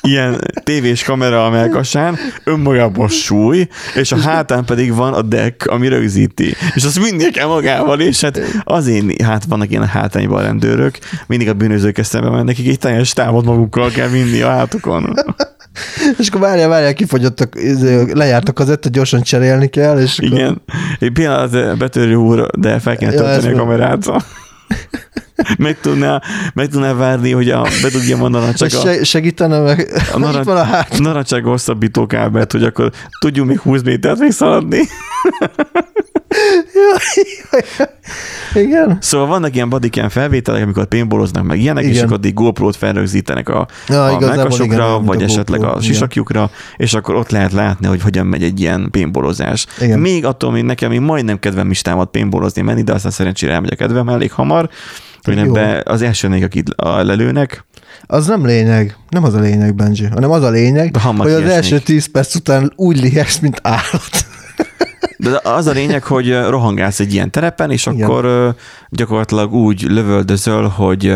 ilyen 0.00 0.40
tévés 0.64 1.02
kamera 1.02 1.46
a 1.46 1.50
melkasán, 1.50 2.16
önmagában 2.44 3.08
súly, 3.08 3.68
és 3.94 4.12
a 4.12 4.16
hátán 4.20 4.64
pedig 4.64 4.94
van 4.94 5.12
a 5.12 5.22
deck, 5.22 5.66
ami 5.66 5.88
rögzíti. 5.88 6.54
És 6.74 6.84
azt 6.84 7.00
mindig 7.00 7.32
kell 7.32 7.46
magával, 7.46 8.00
és 8.00 8.20
hát 8.20 8.40
azért, 8.64 9.22
hát 9.22 9.44
vannak 9.48 9.70
ilyen 9.70 9.82
a 9.82 9.86
hátányban 9.86 10.38
a 10.38 10.42
rendőrök, 10.42 10.98
mindig 11.26 11.48
a 11.48 11.54
bűnözők 11.54 11.98
eszembe 11.98 12.28
mennek, 12.28 12.44
nekik 12.44 12.68
egy 12.68 12.78
teljes 12.78 13.12
távot 13.12 13.44
magukkal 13.44 13.90
kell 13.90 14.08
vinni 14.08 14.40
a 14.40 14.50
hátukon. 14.50 15.14
És 16.18 16.28
akkor 16.28 16.40
várjál, 16.40 16.68
várjál, 16.68 16.94
kifogyottak, 16.94 17.54
izé, 17.54 18.12
lejárt 18.12 18.48
a 18.48 18.52
kazetta, 18.52 18.88
gyorsan 18.88 19.22
cserélni 19.22 19.68
kell, 19.68 19.98
és 20.00 20.18
akkor... 20.18 20.38
Igen. 20.38 20.62
Egy 20.98 21.12
pillanat 21.12 21.78
betörő 21.78 22.14
úr, 22.14 22.46
de 22.58 22.78
fel 22.78 22.96
kéne 22.96 23.12
Ja, 23.12 23.18
tölteni 23.18 23.54
a 23.54 23.56
kamerát. 23.56 24.04
Meg 25.58 25.80
tudná, 25.80 26.22
meg 26.54 26.68
tudná 26.68 26.92
várni, 26.92 27.30
hogy 27.30 27.50
a, 27.50 27.62
be 27.62 27.88
a, 28.58 28.68
se, 28.68 29.04
segítene 29.04 29.58
meg, 29.58 29.88
A 30.12 30.18
narancs- 30.24 30.46
van 30.46 30.56
a 30.56 30.62
hát. 30.62 30.98
narancság 30.98 31.44
hosszabbító 31.44 32.06
kábelt, 32.06 32.52
hogy 32.52 32.62
akkor 32.62 32.90
tudjunk 33.20 33.48
még 33.48 33.58
20 33.60 33.82
métert 33.82 34.18
még 34.18 34.30
szaladni. 34.30 34.80
Igen. 38.54 38.98
Szóval 39.00 39.26
vannak 39.26 39.54
ilyen 39.54 39.68
bodycam 39.68 40.08
felvételek, 40.08 40.62
amikor 40.62 40.84
paintballoznak 40.86 41.44
meg 41.44 41.60
ilyenek, 41.60 41.82
Igen. 41.82 41.94
és 41.96 42.02
akkor 42.02 42.12
addig 42.12 42.34
GoPro-t 42.34 42.76
felrögzítenek 42.76 43.48
a, 43.48 43.66
Ja, 43.88 44.04
a 44.04 44.10
igen, 44.16 44.28
melkasokra, 44.28 44.92
mint 44.94 45.06
vagy 45.06 45.22
a 45.22 45.24
esetleg 45.24 45.60
GoPro, 45.60 45.74
a 45.74 45.78
igen. 45.80 45.92
sisakjukra, 45.92 46.50
és 46.76 46.94
akkor 46.94 47.14
ott 47.14 47.30
lehet 47.30 47.52
látni, 47.52 47.86
hogy 47.86 48.02
hogyan 48.02 48.26
megy 48.26 48.42
egy 48.42 48.60
ilyen 48.60 48.88
paintballozás. 48.90 49.66
Igen. 49.80 49.98
Még 49.98 50.24
attól, 50.24 50.52
még 50.52 50.62
nekem 50.62 50.90
még 50.90 51.00
majdnem 51.00 51.38
kedvem 51.38 51.70
is 51.70 51.82
támad 51.82 52.08
paintballozni 52.08 52.62
menni, 52.62 52.82
de 52.82 52.92
aztán 52.92 53.10
szerencsére 53.12 53.52
elmegy 53.52 53.72
a 53.72 53.76
kedvem 53.76 54.08
elég 54.08 54.32
hamar, 54.32 54.68
hogy 55.26 55.34
nem 55.44 55.52
be 55.52 55.82
az 55.84 56.02
első 56.02 56.28
négy, 56.28 56.42
akit 56.42 56.68
a- 56.68 57.02
lelőnek, 57.02 57.64
Az 58.06 58.26
nem 58.26 58.46
lényeg, 58.46 58.96
nem 59.10 59.24
az 59.24 59.34
a 59.34 59.40
lényeg, 59.40 59.74
Benji, 59.74 60.06
hanem 60.06 60.30
az 60.30 60.42
a 60.42 60.50
lényeg, 60.50 60.90
De 60.90 61.00
hogy 61.00 61.30
az 61.30 61.42
első 61.42 61.78
10 61.78 62.06
perc 62.06 62.34
után 62.34 62.72
úgy 62.76 63.00
lihegsz, 63.00 63.38
mint 63.38 63.60
állat. 63.62 64.10
De 65.18 65.40
az 65.42 65.66
a 65.66 65.72
lényeg, 65.72 66.02
hogy 66.02 66.32
rohangálsz 66.48 67.00
egy 67.00 67.12
ilyen 67.12 67.30
terepen, 67.30 67.70
és 67.70 67.86
Igen. 67.86 68.02
akkor 68.08 68.54
gyakorlatilag 68.90 69.52
úgy 69.52 69.82
lövöldözöl, 69.82 70.68
hogy 70.68 71.14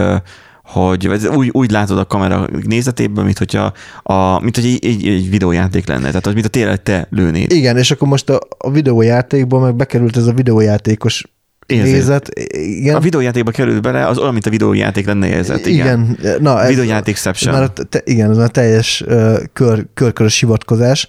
hogy 0.63 1.09
vagy 1.09 1.27
úgy, 1.27 1.49
úgy 1.53 1.71
látod 1.71 1.99
a 1.99 2.07
kamera 2.07 2.47
nézetéből, 2.63 3.25
mint 3.25 3.39
hogyha 3.39 3.73
a, 4.03 4.41
mint 4.41 4.57
hogy 4.57 4.65
egy, 4.65 4.85
egy, 4.85 5.07
egy 5.07 5.31
videójáték 5.31 5.87
lenne. 5.89 6.07
Tehát, 6.07 6.27
az, 6.27 6.33
mint 6.33 6.47
a 6.47 6.49
tényleg 6.49 6.83
te 6.83 7.07
lőnéd. 7.11 7.53
Igen, 7.53 7.77
és 7.77 7.91
akkor 7.91 8.09
most 8.09 8.31
a, 8.31 8.41
a 8.59 8.71
videójátékban 8.71 9.63
meg 9.63 9.75
bekerült 9.75 10.17
ez 10.17 10.27
a 10.27 10.33
videójátékos 10.33 11.25
Érzet. 11.71 11.93
nézet. 11.93 12.29
Igen. 12.53 12.97
A 12.97 13.01
videójátékba 13.01 13.51
került 13.51 13.83
bele, 13.83 14.07
az 14.07 14.19
olyan, 14.19 14.33
mint 14.33 14.47
a 14.47 14.51
videójáték 14.51 15.07
lenne 15.07 15.27
érzet. 15.27 15.67
Igen. 15.67 16.17
igen. 16.19 16.39
Na, 16.41 16.61
ez, 16.61 16.69
Videójátékception. 16.69 17.55
Már 17.55 17.63
a 17.63 17.73
te, 17.89 18.01
igen, 18.05 18.31
ez 18.31 18.37
a 18.37 18.49
teljes 18.49 19.05
uh, 19.07 19.39
kör, 19.53 19.87
körkörös 19.95 20.41
hivatkozás. 20.41 21.07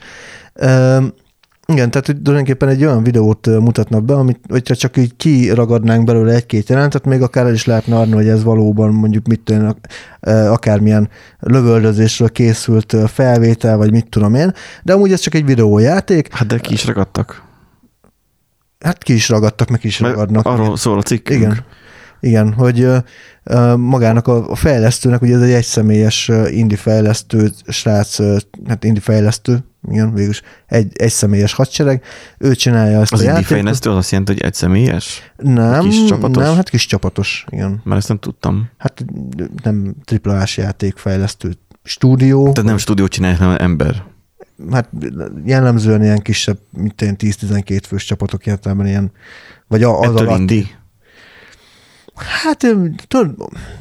Uh, 0.56 1.04
igen, 1.72 1.92
tehát 1.92 2.06
hogy 2.06 2.22
tulajdonképpen 2.22 2.70
egy 2.70 2.86
olyan 2.86 3.04
videót 3.04 3.48
mutatnak 3.48 4.04
be, 4.04 4.14
amit, 4.14 4.40
hogyha 4.50 4.76
csak 4.76 4.98
így 4.98 5.16
kiragadnánk 5.18 6.04
belőle 6.04 6.34
egy-két 6.34 6.70
jelentet, 6.70 7.06
még 7.06 7.22
akár 7.22 7.46
el 7.46 7.54
is 7.54 7.66
lehetne 7.66 7.96
adni, 7.96 8.14
hogy 8.14 8.28
ez 8.28 8.44
valóban 8.44 8.94
mondjuk 8.94 9.28
mit 9.28 9.40
tudom, 9.40 9.76
akármilyen 10.28 11.10
lövöldözésről 11.40 12.30
készült 12.30 12.96
felvétel, 13.08 13.78
vagy 13.78 13.92
mit 13.92 14.10
tudom 14.10 14.36
én, 14.36 14.54
de 14.84 14.94
amúgy 14.94 15.12
ez 15.12 15.20
csak 15.20 15.34
egy 15.34 15.46
videójáték, 15.46 16.34
Hát 16.34 16.48
de 16.48 16.58
ki 16.58 16.74
is 16.74 16.86
ragadtak. 16.86 17.50
Hát 18.84 19.04
ki 19.04 19.14
is 19.14 19.30
ragadtak, 19.30 19.70
meg 19.70 19.80
ki 19.80 19.88
is 19.88 19.98
Mert 19.98 20.14
ragadnak. 20.14 20.46
arról 20.46 20.78
szól 20.78 20.98
a 20.98 21.02
cikkünk. 21.02 21.40
Igen. 21.42 21.64
Igen, 22.20 22.54
hogy 22.54 22.88
magának 23.78 24.28
a, 24.28 24.56
fejlesztőnek, 24.56 25.22
ugye 25.22 25.36
ez 25.36 25.42
egy 25.42 25.52
egyszemélyes 25.52 26.30
ö, 26.30 26.48
indie 26.48 26.78
fejlesztő 26.78 27.52
srác, 27.68 28.18
hát 28.68 28.84
indie 28.84 29.02
fejlesztő, 29.02 29.64
igen, 29.92 30.14
végülis 30.14 30.42
egy, 30.68 30.92
egy 30.94 31.12
személyes 31.12 31.54
hadsereg, 31.54 32.04
ő 32.38 32.56
csinálja 32.56 33.00
ezt 33.02 33.14
Az 33.14 33.20
a 33.20 33.24
játékot. 33.24 33.48
fejlesztő 33.48 33.90
az 33.90 33.96
azt 33.96 34.12
jelenti, 34.12 34.32
hogy 34.32 34.42
egy 34.42 34.54
személyes? 34.54 35.32
Nem, 35.38 35.82
kis 35.84 36.06
csapatos? 36.06 36.44
nem, 36.44 36.56
hát 36.56 36.70
kis 36.70 36.86
csapatos, 36.86 37.46
igen. 37.50 37.82
Mert 37.84 38.00
ezt 38.00 38.08
nem 38.08 38.20
tudtam. 38.20 38.70
Hát 38.78 39.06
nem 39.64 39.96
triplás 40.06 40.58
játékfejlesztő 40.58 41.54
stúdió, 41.84 42.52
Tehát 42.52 42.70
nem 42.70 42.78
stúdiót 42.78 43.12
csinálják, 43.12 43.40
hanem 43.40 43.56
ember. 43.60 44.04
Hát 44.72 44.90
jellemzően 45.46 46.04
ilyen 46.04 46.20
kisebb, 46.20 46.58
mint 46.78 47.02
ilyen 47.02 47.16
10-12 47.20 47.80
fős 47.88 48.04
csapatok 48.06 48.46
értelemben 48.46 48.88
ilyen, 48.88 49.12
vagy 49.68 49.84
a- 49.84 50.00
az 50.00 50.06
Ettől 50.12 50.28
alatt. 50.28 50.40
indie? 50.40 50.66
Hát 52.44 52.68
tudod, 53.08 53.36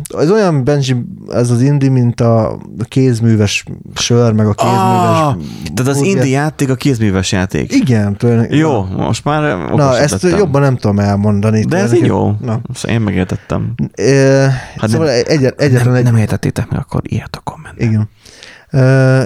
az 0.09 0.31
olyan 0.31 0.65
Benji, 0.65 0.97
ez 1.29 1.51
az 1.51 1.61
indi, 1.63 1.89
mint 1.89 2.21
a 2.21 2.59
kézműves 2.89 3.65
sör, 3.95 4.33
meg 4.33 4.47
a 4.47 4.53
kézműves... 4.55 4.81
Ah, 5.21 5.37
tehát 5.75 5.93
az 5.93 6.03
indie 6.03 6.27
játék 6.27 6.71
a 6.71 6.75
kézméves 6.75 7.33
játék. 7.33 7.75
Igen, 7.75 8.17
tulajdonképpen. 8.17 8.59
Jó, 8.59 8.85
most 8.85 9.25
már 9.25 9.59
Na, 9.75 9.99
ezt 9.99 10.23
lettem. 10.23 10.39
jobban 10.39 10.61
nem 10.61 10.77
tudom 10.77 10.99
elmondani. 10.99 11.65
De 11.65 11.77
ez 11.77 11.93
így 11.93 12.07
jó. 12.07 12.33
Na. 12.41 12.61
Szóval 12.75 12.97
én 12.97 13.01
megértettem. 13.01 13.75
E, 13.95 14.49
Hát 14.79 14.91
szóval 14.91 15.07
nem- 15.07 15.17
egy, 15.27 15.45
egyetlen 15.57 15.83
nem, 15.85 15.95
egy... 15.95 16.05
nem 16.05 16.17
értettétek 16.17 16.69
meg, 16.71 16.79
akkor 16.81 17.03
írjátok 17.09 17.43
a 17.45 17.51
kommentben. 17.51 17.89
Igen. 17.89 18.09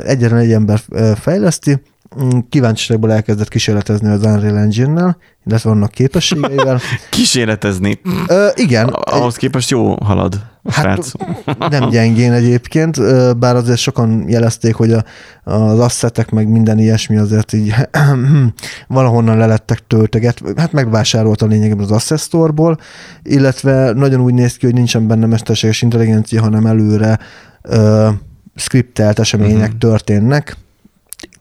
Egyetlen 0.05 0.39
egy 0.39 0.53
ember 0.53 0.81
fejleszti, 1.21 1.81
Mm, 2.23 2.39
kíváncsiságból 2.49 3.13
elkezdett 3.13 3.49
kísérletezni 3.49 4.09
az 4.09 4.25
Unreal 4.25 4.59
Engine-nel, 4.59 5.17
illetve 5.47 5.71
annak 5.71 5.91
képességeivel. 5.91 6.81
Kísérletezni. 7.11 8.01
Ö, 8.27 8.49
igen, 8.55 8.89
Ahhoz 8.89 9.37
képest 9.37 9.71
jó 9.71 9.95
halad 9.95 10.53
Hát, 10.71 10.85
srác. 10.85 11.13
nem 11.71 11.89
gyengén 11.89 12.33
egyébként, 12.33 12.99
bár 13.39 13.57
azért 13.57 13.79
sokan 13.79 14.25
jelezték, 14.29 14.75
hogy 14.75 14.93
a, 14.93 15.05
az 15.45 15.79
asszetek 15.79 16.31
meg 16.31 16.49
minden 16.49 16.79
ilyesmi 16.79 17.17
azért 17.17 17.53
így 17.53 17.75
valahonnan 18.89 19.37
lelettek 19.37 19.87
tölteget, 19.87 20.43
hát 20.57 20.73
megvásárolt 20.73 21.43
a 21.43 21.47
lényegében 21.47 21.85
az 21.85 21.91
Asset 21.91 22.21
Store-ból, 22.21 22.79
illetve 23.23 23.93
nagyon 23.93 24.21
úgy 24.21 24.35
néz 24.35 24.57
ki, 24.57 24.67
hogy 24.67 24.75
nincsen 24.75 25.07
benne 25.07 25.27
mesterséges 25.27 25.83
intelligencia, 25.83 26.41
hanem 26.41 26.67
előre 26.67 27.19
ö, 27.63 28.09
skriptelt 28.55 29.19
események 29.19 29.63
uh-huh. 29.63 29.79
történnek. 29.79 30.57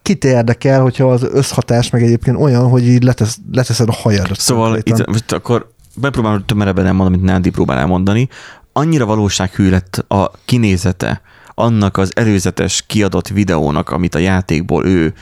Kit 0.02 0.24
érdekel, 0.24 0.82
hogyha 0.82 1.12
az 1.12 1.24
összhatás 1.24 1.90
meg 1.90 2.04
egyébként 2.04 2.38
olyan, 2.38 2.70
hogy 2.70 2.88
így 2.88 3.04
letesz, 3.04 3.38
leteszed 3.52 3.90
a 3.90 3.94
hajadat. 3.94 4.40
Szóval 4.40 4.78
itt 4.84 5.06
most 5.06 5.32
akkor 5.32 5.72
megpróbálom 6.02 6.46
tömörebben 6.46 6.86
elmondani, 6.86 7.16
amit 7.16 7.30
Nándi 7.30 7.50
próbál 7.50 7.78
elmondani. 7.78 8.30
Annyira 8.74 9.06
valósághű 9.06 9.70
lett 9.70 10.06
a 10.08 10.32
kinézete 10.46 11.22
annak 11.54 11.98
az 11.98 12.12
előzetes 12.16 12.84
kiadott 12.88 13.28
videónak, 13.28 13.90
amit 13.90 14.16
a 14.16 14.20
játékból 14.20 14.86
ő 14.86 15.14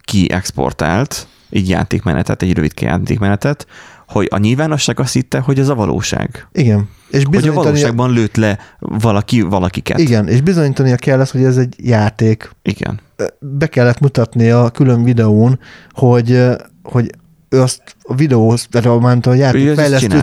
kiexportált, 0.00 1.26
egy 1.50 1.68
játékmenetet, 1.68 2.42
egy 2.42 2.52
rövid 2.52 2.72
játékmenetet, 2.80 3.66
hogy 4.10 4.28
a 4.30 4.38
nyilvánosság 4.38 5.00
azt 5.00 5.12
hitte, 5.12 5.38
hogy 5.38 5.58
ez 5.58 5.68
a 5.68 5.74
valóság. 5.74 6.48
Igen. 6.52 6.88
És 7.10 7.24
Hogy 7.24 7.48
a 7.48 7.52
valóságban 7.52 8.12
lőtt 8.12 8.36
le 8.36 8.58
valaki 8.78 9.40
valakiket. 9.40 9.98
igen, 9.98 10.28
és 10.28 10.40
bizonyítania 10.40 10.96
kell 10.96 11.20
ezt, 11.20 11.32
hogy 11.32 11.44
ez 11.44 11.56
egy 11.56 11.74
játék. 11.78 12.50
Igen. 12.62 13.00
be 13.38 13.66
kellett 13.66 14.00
mutatni 14.00 14.50
a 14.50 14.70
külön 14.70 15.02
videón, 15.02 15.58
hogy, 15.92 16.46
hogy 16.82 17.10
ő 17.48 17.60
azt 17.60 17.96
a 18.10 18.14
videóhoz, 18.14 18.66
tehát 18.70 19.00
ment 19.00 19.26
a 19.26 19.34
játékfejlesztő, 19.34 20.22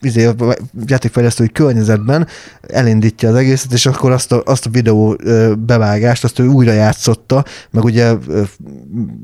izé, 0.00 0.30
játékfejlesztői 0.86 1.48
környezetben 1.48 2.26
elindítja 2.68 3.28
az 3.28 3.34
egészet, 3.34 3.72
és 3.72 3.86
akkor 3.86 4.10
azt 4.10 4.32
a, 4.32 4.42
azt 4.44 4.66
a 4.66 4.70
videó 4.70 5.16
bevágást, 5.58 6.24
azt 6.24 6.38
ő 6.38 6.46
újra 6.46 6.72
játszotta, 6.72 7.44
meg 7.70 7.84
ugye 7.84 8.14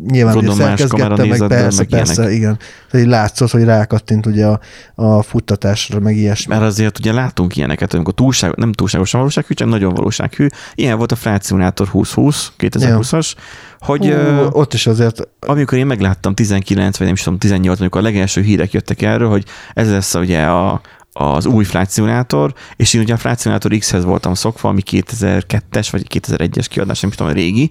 nyilván 0.07 0.45
más 0.45 0.55
szerkezgette, 0.55 1.25
meg 1.25 1.47
persze, 1.47 1.79
meg 1.79 1.89
persze, 1.89 2.23
ilyenek. 2.23 2.37
igen. 2.37 2.59
Tehát 2.91 3.07
így 3.07 3.13
látszott, 3.13 3.51
hogy 3.51 3.65
rákattint 3.65 4.27
ugye 4.27 4.47
a, 4.47 4.61
a 4.95 5.23
futtatásra, 5.23 6.01
meg 6.01 6.17
ilyesmi. 6.17 6.55
Mert 6.55 6.67
azért 6.67 6.99
ugye 6.99 7.13
látunk 7.13 7.57
ilyeneket, 7.57 7.95
amikor 7.95 8.15
túlság, 8.15 8.57
nem 8.57 8.73
túlságosan 8.73 9.21
valósághű, 9.21 9.55
csak 9.55 9.69
nagyon 9.69 9.95
valósághű. 9.95 10.47
Ilyen 10.75 10.97
volt 10.97 11.13
a 11.13 11.17
Flight 11.17 11.45
Simulator 11.45 11.87
2020, 11.87 12.53
2020-as, 12.59 13.33
hogy 13.79 14.07
Hú, 14.07 14.49
ott 14.53 14.75
is 14.75 14.87
azért 14.87 15.29
amikor 15.41 15.79
én 15.79 15.87
megláttam 15.87 16.35
19, 16.35 16.99
vagy 16.99 17.07
nem 17.07 17.17
is 17.19 17.25
tudom, 17.25 17.39
18, 17.39 17.81
amikor 17.81 18.01
a 18.01 18.05
legelső 18.05 18.43
hírek 18.43 18.73
jöttek 18.73 19.03
erről, 19.03 19.29
hogy 19.29 19.45
ez 19.75 19.91
lesz 19.91 20.15
ugye 20.15 20.43
a, 20.43 20.81
az 21.13 21.47
új 21.47 21.67
Simulator, 21.89 22.55
és 22.77 22.95
én 22.95 23.01
ugye 23.01 23.15
a 23.23 23.37
Simulator 23.37 23.77
X-hez 23.79 24.05
voltam 24.05 24.35
szokva, 24.35 24.69
ami 24.69 24.83
2002-es 24.91 25.89
vagy 25.91 26.07
2001-es 26.15 26.67
kiadás, 26.69 27.01
nem 27.01 27.11
tudom, 27.11 27.33
a 27.33 27.35
régi, 27.35 27.71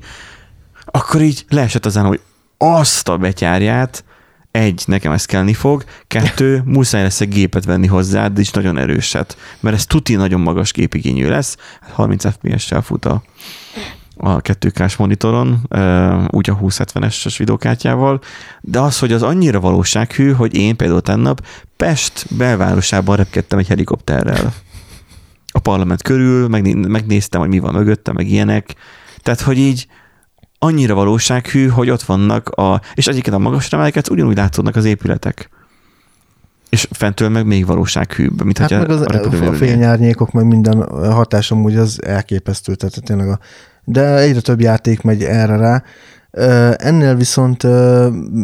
akkor 0.85 1.21
így 1.21 1.45
leesett 1.49 1.85
azán, 1.85 2.05
hogy 2.05 2.19
azt 2.57 3.07
a 3.07 3.17
betyárját, 3.17 4.03
egy, 4.51 4.83
nekem 4.85 5.11
ez 5.11 5.25
kellni 5.25 5.53
fog, 5.53 5.83
kettő, 6.07 6.61
muszáj 6.65 7.01
lesz 7.01 7.21
egy 7.21 7.29
gépet 7.29 7.65
venni 7.65 7.87
hozzá, 7.87 8.27
de 8.27 8.41
is 8.41 8.51
nagyon 8.51 8.77
erőset, 8.77 9.37
mert 9.59 9.75
ez 9.75 9.85
tuti 9.85 10.15
nagyon 10.15 10.41
magas 10.41 10.71
gépigényű 10.71 11.27
lesz, 11.27 11.57
30 11.91 12.25
FPS-sel 12.31 12.81
fut 12.81 13.05
a, 13.05 13.23
a 14.17 14.41
2K-s 14.41 14.95
monitoron, 14.95 15.61
ö, 15.69 16.23
úgy 16.29 16.49
a 16.49 16.57
2070-es 16.57 17.35
videókártyával, 17.37 18.19
de 18.61 18.79
az, 18.79 18.99
hogy 18.99 19.11
az 19.11 19.23
annyira 19.23 19.59
valósághű, 19.59 20.31
hogy 20.31 20.55
én 20.55 20.75
például 20.75 21.01
tennap 21.01 21.45
Pest 21.77 22.25
belvárosában 22.37 23.15
repkedtem 23.15 23.59
egy 23.59 23.67
helikopterrel. 23.67 24.53
A 25.51 25.59
parlament 25.59 26.01
körül, 26.01 26.47
megné- 26.47 26.87
megnéztem, 26.87 27.39
hogy 27.39 27.49
mi 27.49 27.59
van 27.59 27.73
mögöttem, 27.73 28.15
meg 28.15 28.29
ilyenek. 28.29 28.75
Tehát, 29.21 29.41
hogy 29.41 29.57
így 29.57 29.87
annyira 30.59 30.93
valósághű, 30.93 31.67
hogy 31.67 31.89
ott 31.89 32.01
vannak 32.01 32.49
a, 32.49 32.81
és 32.93 33.07
egyébként 33.07 33.35
a 33.35 33.39
magas 33.39 33.73
emeleket 33.73 34.09
ugyanúgy 34.09 34.35
látszódnak 34.35 34.75
az 34.75 34.85
épületek. 34.85 35.49
És 36.69 36.87
fentől 36.91 37.29
meg 37.29 37.45
még 37.45 37.65
valósághűbb, 37.65 38.43
mint 38.43 38.57
Hát 38.57 38.69
meg 38.69 38.89
az, 38.89 39.01
a 39.01 39.47
a 39.47 39.53
fényárnyékok, 39.53 40.31
meg 40.31 40.45
minden 40.45 40.83
hatás 41.11 41.51
amúgy 41.51 41.75
az 41.75 42.03
elképesztő, 42.03 42.75
tehát 42.75 43.03
tényleg 43.03 43.29
a, 43.29 43.39
de 43.89 44.17
egyre 44.17 44.39
több 44.39 44.61
játék 44.61 45.01
megy 45.01 45.23
erre 45.23 45.55
rá. 45.55 45.83
Ennél 46.75 47.15
viszont 47.15 47.63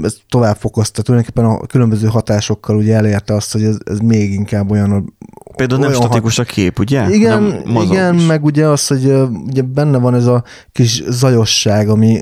ez 0.02 0.16
tovább 0.30 0.56
fokozta, 0.56 1.02
tulajdonképpen 1.02 1.50
a 1.50 1.66
különböző 1.66 2.08
hatásokkal 2.08 2.76
ugye 2.76 2.96
elérte 2.96 3.34
azt, 3.34 3.52
hogy 3.52 3.64
ez, 3.64 3.78
ez 3.84 3.98
még 3.98 4.34
inkább 4.34 4.72
olyan, 4.72 5.16
Például 5.56 5.80
nem 5.80 5.90
olyan 5.90 6.02
statikus 6.02 6.40
a 6.40 6.44
kép, 6.44 6.80
ugye? 6.80 7.10
igen, 7.10 7.64
igen 7.82 8.16
is. 8.16 8.26
meg 8.26 8.44
ugye 8.44 8.68
az, 8.68 8.88
hogy 8.88 9.14
ugye 9.48 9.62
benne 9.62 9.98
van 9.98 10.16
ez 10.16 10.26
a 10.26 10.44
kis 10.72 11.04
zajosság, 11.08 11.90
ami 11.90 12.20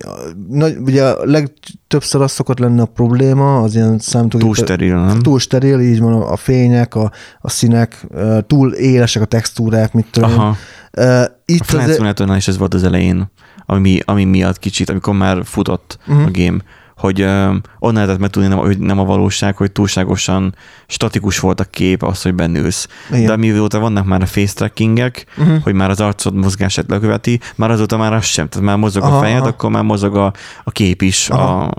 nagy, 0.49 0.77
ugye 0.77 1.25
legtöbbször 1.25 2.21
az 2.21 2.31
szokott 2.31 2.59
lenni 2.59 2.79
a 2.79 2.85
probléma, 2.85 3.61
az 3.61 3.75
ilyen 3.75 3.99
számítógép... 3.99 4.47
Túl 4.47 4.55
steril, 4.55 5.05
nem? 5.05 5.19
Túl 5.19 5.39
steril, 5.39 5.79
így 5.79 5.99
van 5.99 6.21
a 6.21 6.35
fények, 6.35 6.95
a, 6.95 7.11
a 7.39 7.49
színek, 7.49 8.07
túl 8.47 8.73
élesek 8.73 9.21
a 9.21 9.25
textúrák, 9.25 9.93
mit 9.93 10.07
tudom. 10.11 10.55
A 10.91 11.25
Itt 11.45 11.65
Flight 11.65 11.87
az, 11.87 11.93
Simulatornál 11.95 12.37
is 12.37 12.47
ez 12.47 12.57
volt 12.57 12.73
az 12.73 12.83
elején, 12.83 13.31
ami, 13.65 13.99
ami 14.05 14.23
miatt 14.23 14.59
kicsit, 14.59 14.89
amikor 14.89 15.13
már 15.13 15.41
futott 15.45 15.97
uh-huh. 16.07 16.25
a 16.25 16.29
game, 16.31 16.57
hogy 17.01 17.21
uh, 17.21 17.55
onnan 17.79 17.93
lehetett 17.93 18.19
megtudni, 18.19 18.49
nem, 18.49 18.57
hogy 18.57 18.79
nem 18.79 18.99
a 18.99 19.03
valóság, 19.03 19.57
hogy 19.57 19.71
túlságosan 19.71 20.55
statikus 20.87 21.39
volt 21.39 21.59
a 21.59 21.63
kép, 21.63 22.03
az, 22.03 22.21
hogy 22.21 22.35
bennülsz. 22.35 22.87
Igen. 23.11 23.25
De 23.25 23.35
mióta 23.35 23.79
vannak 23.79 24.05
már 24.05 24.21
a 24.21 24.25
face 24.25 24.53
trackingek, 24.53 25.25
uh-huh. 25.37 25.63
hogy 25.63 25.73
már 25.73 25.89
az 25.89 25.99
arcod 25.99 26.35
mozgását 26.35 26.85
leköveti, 26.87 27.39
már 27.55 27.71
azóta 27.71 27.97
már 27.97 28.13
az 28.13 28.25
sem. 28.25 28.47
Tehát 28.47 28.67
már 28.67 28.77
mozog 28.77 29.03
Aha, 29.03 29.17
a 29.17 29.21
fejed, 29.21 29.39
aha. 29.39 29.47
akkor 29.47 29.69
már 29.69 29.83
mozog 29.83 30.15
a, 30.15 30.33
a 30.63 30.71
kép 30.71 31.01
is. 31.01 31.29
Aha. 31.29 31.63
A, 31.63 31.71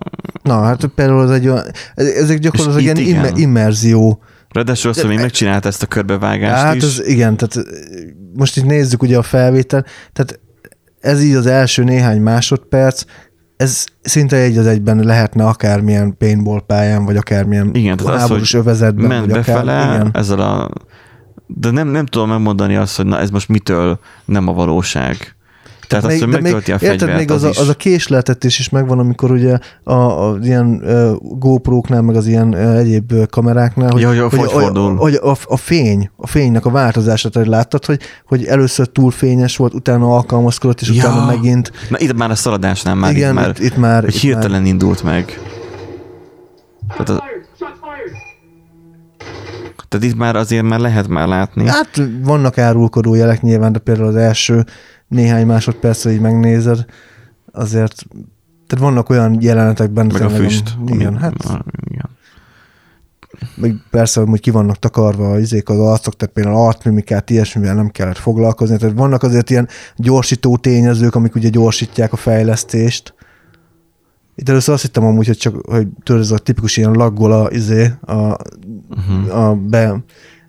na, 0.43 0.63
hát 0.63 0.85
például 0.95 1.23
ez 1.23 1.31
egy 1.31 1.49
olyan, 1.49 1.65
ezek 1.95 2.39
gyakorlatilag 2.39 2.83
ilyen 2.83 2.97
igen. 2.97 3.15
imme, 3.15 3.31
immerzió. 3.35 4.23
Ráadásul 4.53 4.91
azt, 4.91 5.01
hogy 5.01 5.09
még 5.11 5.19
megcsinálta 5.19 5.69
ezt 5.69 5.83
a 5.83 5.87
körbevágást 5.87 6.63
Hát 6.63 6.75
is. 6.75 6.83
ez 6.83 7.07
igen, 7.07 7.37
tehát 7.37 7.69
most 8.35 8.57
itt 8.57 8.65
nézzük 8.65 9.03
ugye 9.03 9.19
a 9.19 9.23
felvétel, 9.23 9.85
tehát 10.13 10.41
ez 11.01 11.23
így 11.23 11.35
az 11.35 11.47
első 11.47 11.85
néhány 11.85 12.21
másodperc, 12.21 13.05
ez 13.57 13.85
szinte 14.03 14.37
egy 14.37 14.59
az 14.59 14.67
egyben 14.67 14.99
lehetne 15.05 15.45
akármilyen 15.47 16.17
paintball 16.19 16.63
pályán, 16.67 17.05
vagy 17.05 17.17
akármilyen 17.17 17.71
Igen, 17.73 17.97
tehát 17.97 18.15
az, 18.15 18.21
háborús 18.21 18.53
hogy 18.53 18.61
övezetben. 18.61 19.07
ment 19.07 19.21
vagy 19.27 19.39
akár, 19.39 19.45
befele 19.65 19.95
igen. 19.95 20.11
ezzel 20.13 20.41
a... 20.41 20.71
De 21.47 21.71
nem, 21.71 21.89
nem 21.89 22.07
tudom 22.07 22.29
megmondani 22.29 22.77
azt, 22.77 22.97
hogy 22.97 23.07
na 23.07 23.19
ez 23.19 23.31
most 23.31 23.49
mitől 23.49 23.99
nem 24.25 24.49
a 24.49 24.53
valóság. 24.53 25.37
Tehát 26.01 26.11
azt, 26.11 26.19
hogy 26.19 26.43
megtölti 26.43 26.73
a 26.73 26.75
érted, 26.75 26.99
fegyvert, 26.99 27.19
még 27.19 27.31
az, 27.31 27.43
az, 27.43 27.59
a, 27.59 27.61
az 27.61 27.69
a 27.69 27.75
késleltetés 27.75 28.59
is 28.59 28.69
megvan, 28.69 28.99
amikor 28.99 29.31
ugye 29.31 29.59
a, 29.85 29.93
a 29.93 30.39
ilyen 30.43 30.83
uh, 30.85 31.39
GoPro-knál, 31.39 32.03
meg 32.03 32.17
az 32.17 32.27
ilyen 32.27 32.49
uh, 32.49 32.79
egyéb 32.79 33.13
kameráknál, 33.31 33.91
hogy, 33.91 34.01
Ja, 34.01 34.09
hogy 34.09 34.19
a 34.19 34.29
hogy, 34.29 34.53
hogy 34.53 34.97
hogy 34.97 35.15
a, 35.15 35.37
a, 35.45 35.57
fény, 35.57 36.11
a 36.17 36.27
fénynek 36.27 36.67
a 36.67 36.71
változását, 36.71 37.35
hogy 37.35 37.47
láttad, 37.47 37.85
hogy, 37.85 38.01
hogy 38.27 38.45
először 38.45 38.87
túl 38.87 39.11
fényes 39.11 39.57
volt, 39.57 39.75
utána 39.75 40.15
alkalmazkodott, 40.15 40.81
és 40.81 40.89
Ja. 40.89 40.95
utána 40.95 41.27
megint. 41.27 41.73
Na 41.89 41.99
itt 41.99 42.17
már 42.17 42.31
a 42.31 42.35
szaladásnál 42.35 42.95
már 42.95 43.17
igen, 43.17 43.31
itt 43.31 43.35
már, 43.35 43.49
itt, 43.49 43.59
itt 43.59 43.77
már, 43.77 44.05
hogy 44.05 44.15
itt 44.15 44.21
hirtelen 44.21 44.67
indult 44.67 45.03
meg. 45.03 45.41
Tehát, 46.89 47.07
fired! 47.07 47.43
tehát 49.89 50.07
itt 50.07 50.17
már 50.17 50.37
azért 50.37 50.63
már 50.63 50.79
lehet 50.79 51.09
már 51.09 51.29
látni. 51.29 51.65
már, 51.65 51.75
hát 51.75 52.03
vannak 52.23 52.59
árulkodó 52.59 53.15
jelek 53.15 53.41
nyilván, 53.41 53.73
de 53.73 53.79
például 53.79 54.09
az 54.09 54.17
első 54.17 54.65
néhány 55.13 55.47
másodpercre 55.47 56.11
így 56.13 56.21
megnézed, 56.21 56.85
azért 57.53 58.05
tehát 58.67 58.85
vannak 58.85 59.09
olyan 59.11 59.37
jelenetek 59.41 59.91
benne. 59.91 60.13
meg 60.13 60.23
a 60.23 60.29
füst. 60.29 60.77
Igen, 60.87 61.07
ami- 61.07 61.19
hát 61.19 61.35
Igen. 61.91 62.09
meg 63.57 63.75
persze, 63.91 64.21
hogy 64.21 64.41
ki 64.41 64.51
vannak 64.51 64.77
takarva 64.79 65.31
az 65.33 65.41
izék, 65.41 65.69
az 65.69 65.79
arcok, 65.79 66.17
tehát 66.17 66.35
például 66.35 66.57
arcmimikát, 66.67 67.31
ilyesmivel 67.31 67.75
nem 67.75 67.89
kellett 67.89 68.17
foglalkozni. 68.19 68.77
Tehát 68.77 68.97
vannak 68.97 69.23
azért 69.23 69.51
ilyen 69.51 69.69
gyorsító 69.97 70.57
tényezők, 70.57 71.15
amik 71.15 71.35
ugye 71.35 71.49
gyorsítják 71.49 72.13
a 72.13 72.17
fejlesztést. 72.17 73.15
Itt 74.35 74.49
először 74.49 74.75
azt 74.75 74.83
hittem 74.83 75.05
amúgy, 75.05 75.27
hogy 75.27 75.37
csak, 75.37 75.67
hogy 75.67 75.89
tudod, 76.03 76.21
ez 76.21 76.31
a 76.31 76.39
tipikus 76.39 76.77
ilyen 76.77 76.93
laggol 76.93 77.33
a, 77.33 77.49
izé, 77.51 77.91
a, 78.07 78.37
Uh-huh. 78.91 79.39
a, 79.39 79.55
be, 79.55 80.03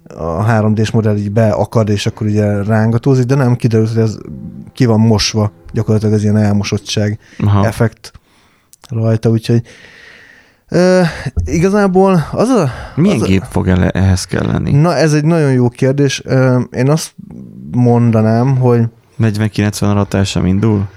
a 0.07 0.45
3D-s 0.45 0.91
modell 0.91 1.17
így 1.17 1.31
beakad, 1.31 1.89
és 1.89 2.05
akkor 2.05 2.27
ugye 2.27 2.63
rángatózik, 2.63 3.25
de 3.25 3.35
nem 3.35 3.55
kiderült, 3.55 3.89
hogy 3.89 4.01
ez 4.01 4.17
ki 4.73 4.85
van 4.85 4.99
mosva, 4.99 5.51
gyakorlatilag 5.73 6.13
ez 6.13 6.23
ilyen 6.23 6.37
elmosottság 6.37 7.19
Aha. 7.39 7.65
effekt 7.65 8.11
rajta, 8.89 9.29
úgyhogy 9.29 9.61
ö, 10.69 11.01
igazából 11.45 12.27
az 12.31 12.49
a... 12.49 12.69
Milyen 12.95 13.15
az 13.15 13.21
a, 13.21 13.25
gép 13.25 13.43
fog 13.49 13.67
el 13.67 13.89
ehhez 13.89 14.25
kelleni? 14.25 14.71
Na, 14.71 14.95
ez 14.95 15.13
egy 15.13 15.25
nagyon 15.25 15.51
jó 15.51 15.69
kérdés. 15.69 16.21
Ö, 16.25 16.59
Én 16.71 16.89
azt 16.89 17.15
mondanám, 17.71 18.57
hogy 18.57 18.83
40-90 19.19 19.81
alatt 19.81 20.13
el 20.13 20.23
sem 20.23 20.45
indul? 20.45 20.87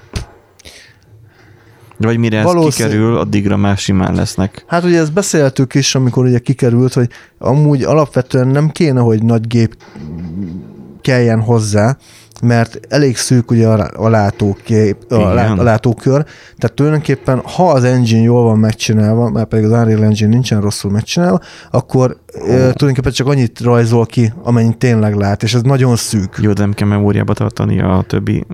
Vagy 1.99 2.19
mire 2.19 2.39
ez 2.39 2.45
Valószínű- 2.45 2.91
kikerül, 2.91 3.17
addigra 3.17 3.57
már 3.57 3.77
simán 3.77 4.15
lesznek. 4.15 4.65
hát 4.67 4.85
ugye 4.85 5.01
ezt 5.01 5.13
beszéltük 5.13 5.75
is, 5.75 5.95
amikor 5.95 6.25
ugye 6.25 6.39
kikerült, 6.39 6.93
hogy 6.93 7.09
amúgy 7.39 7.83
alapvetően 7.83 8.49
nem 8.49 8.69
kéne, 8.69 9.01
hogy 9.01 9.23
nagy 9.23 9.47
gép 9.47 9.77
kelljen 11.01 11.41
hozzá, 11.41 11.97
mert 12.43 12.81
elég 12.89 13.17
szűk 13.17 13.51
ugye 13.51 13.69
a, 13.69 14.09
látókép, 14.09 14.97
a, 15.09 15.17
lá, 15.17 15.53
a 15.53 15.63
látókör, 15.63 16.25
tehát 16.59 16.77
tulajdonképpen 16.77 17.41
ha 17.45 17.71
az 17.71 17.85
engine 17.85 18.23
jól 18.23 18.43
van 18.43 18.59
megcsinálva, 18.59 19.31
mert 19.31 19.49
pedig 19.49 19.65
az 19.65 19.71
Unreal 19.71 20.05
Engine 20.05 20.29
nincsen 20.29 20.61
rosszul 20.61 20.91
megcsinálva, 20.91 21.41
akkor 21.71 22.17
oh. 22.35 22.47
tulajdonképpen 22.47 23.13
csak 23.13 23.27
annyit 23.27 23.61
rajzol 23.61 24.07
ki, 24.07 24.33
amennyit 24.43 24.77
tényleg 24.77 25.15
lát, 25.15 25.43
és 25.43 25.55
ez 25.55 25.63
nagyon 25.63 25.97
szűk. 25.97 26.39
Jó, 26.41 26.53
de 26.53 26.61
nem 26.61 26.73
kell 26.73 26.89
memóriába 26.89 27.35
tartani 27.35 27.81
a 27.81 28.05
többi. 28.07 28.45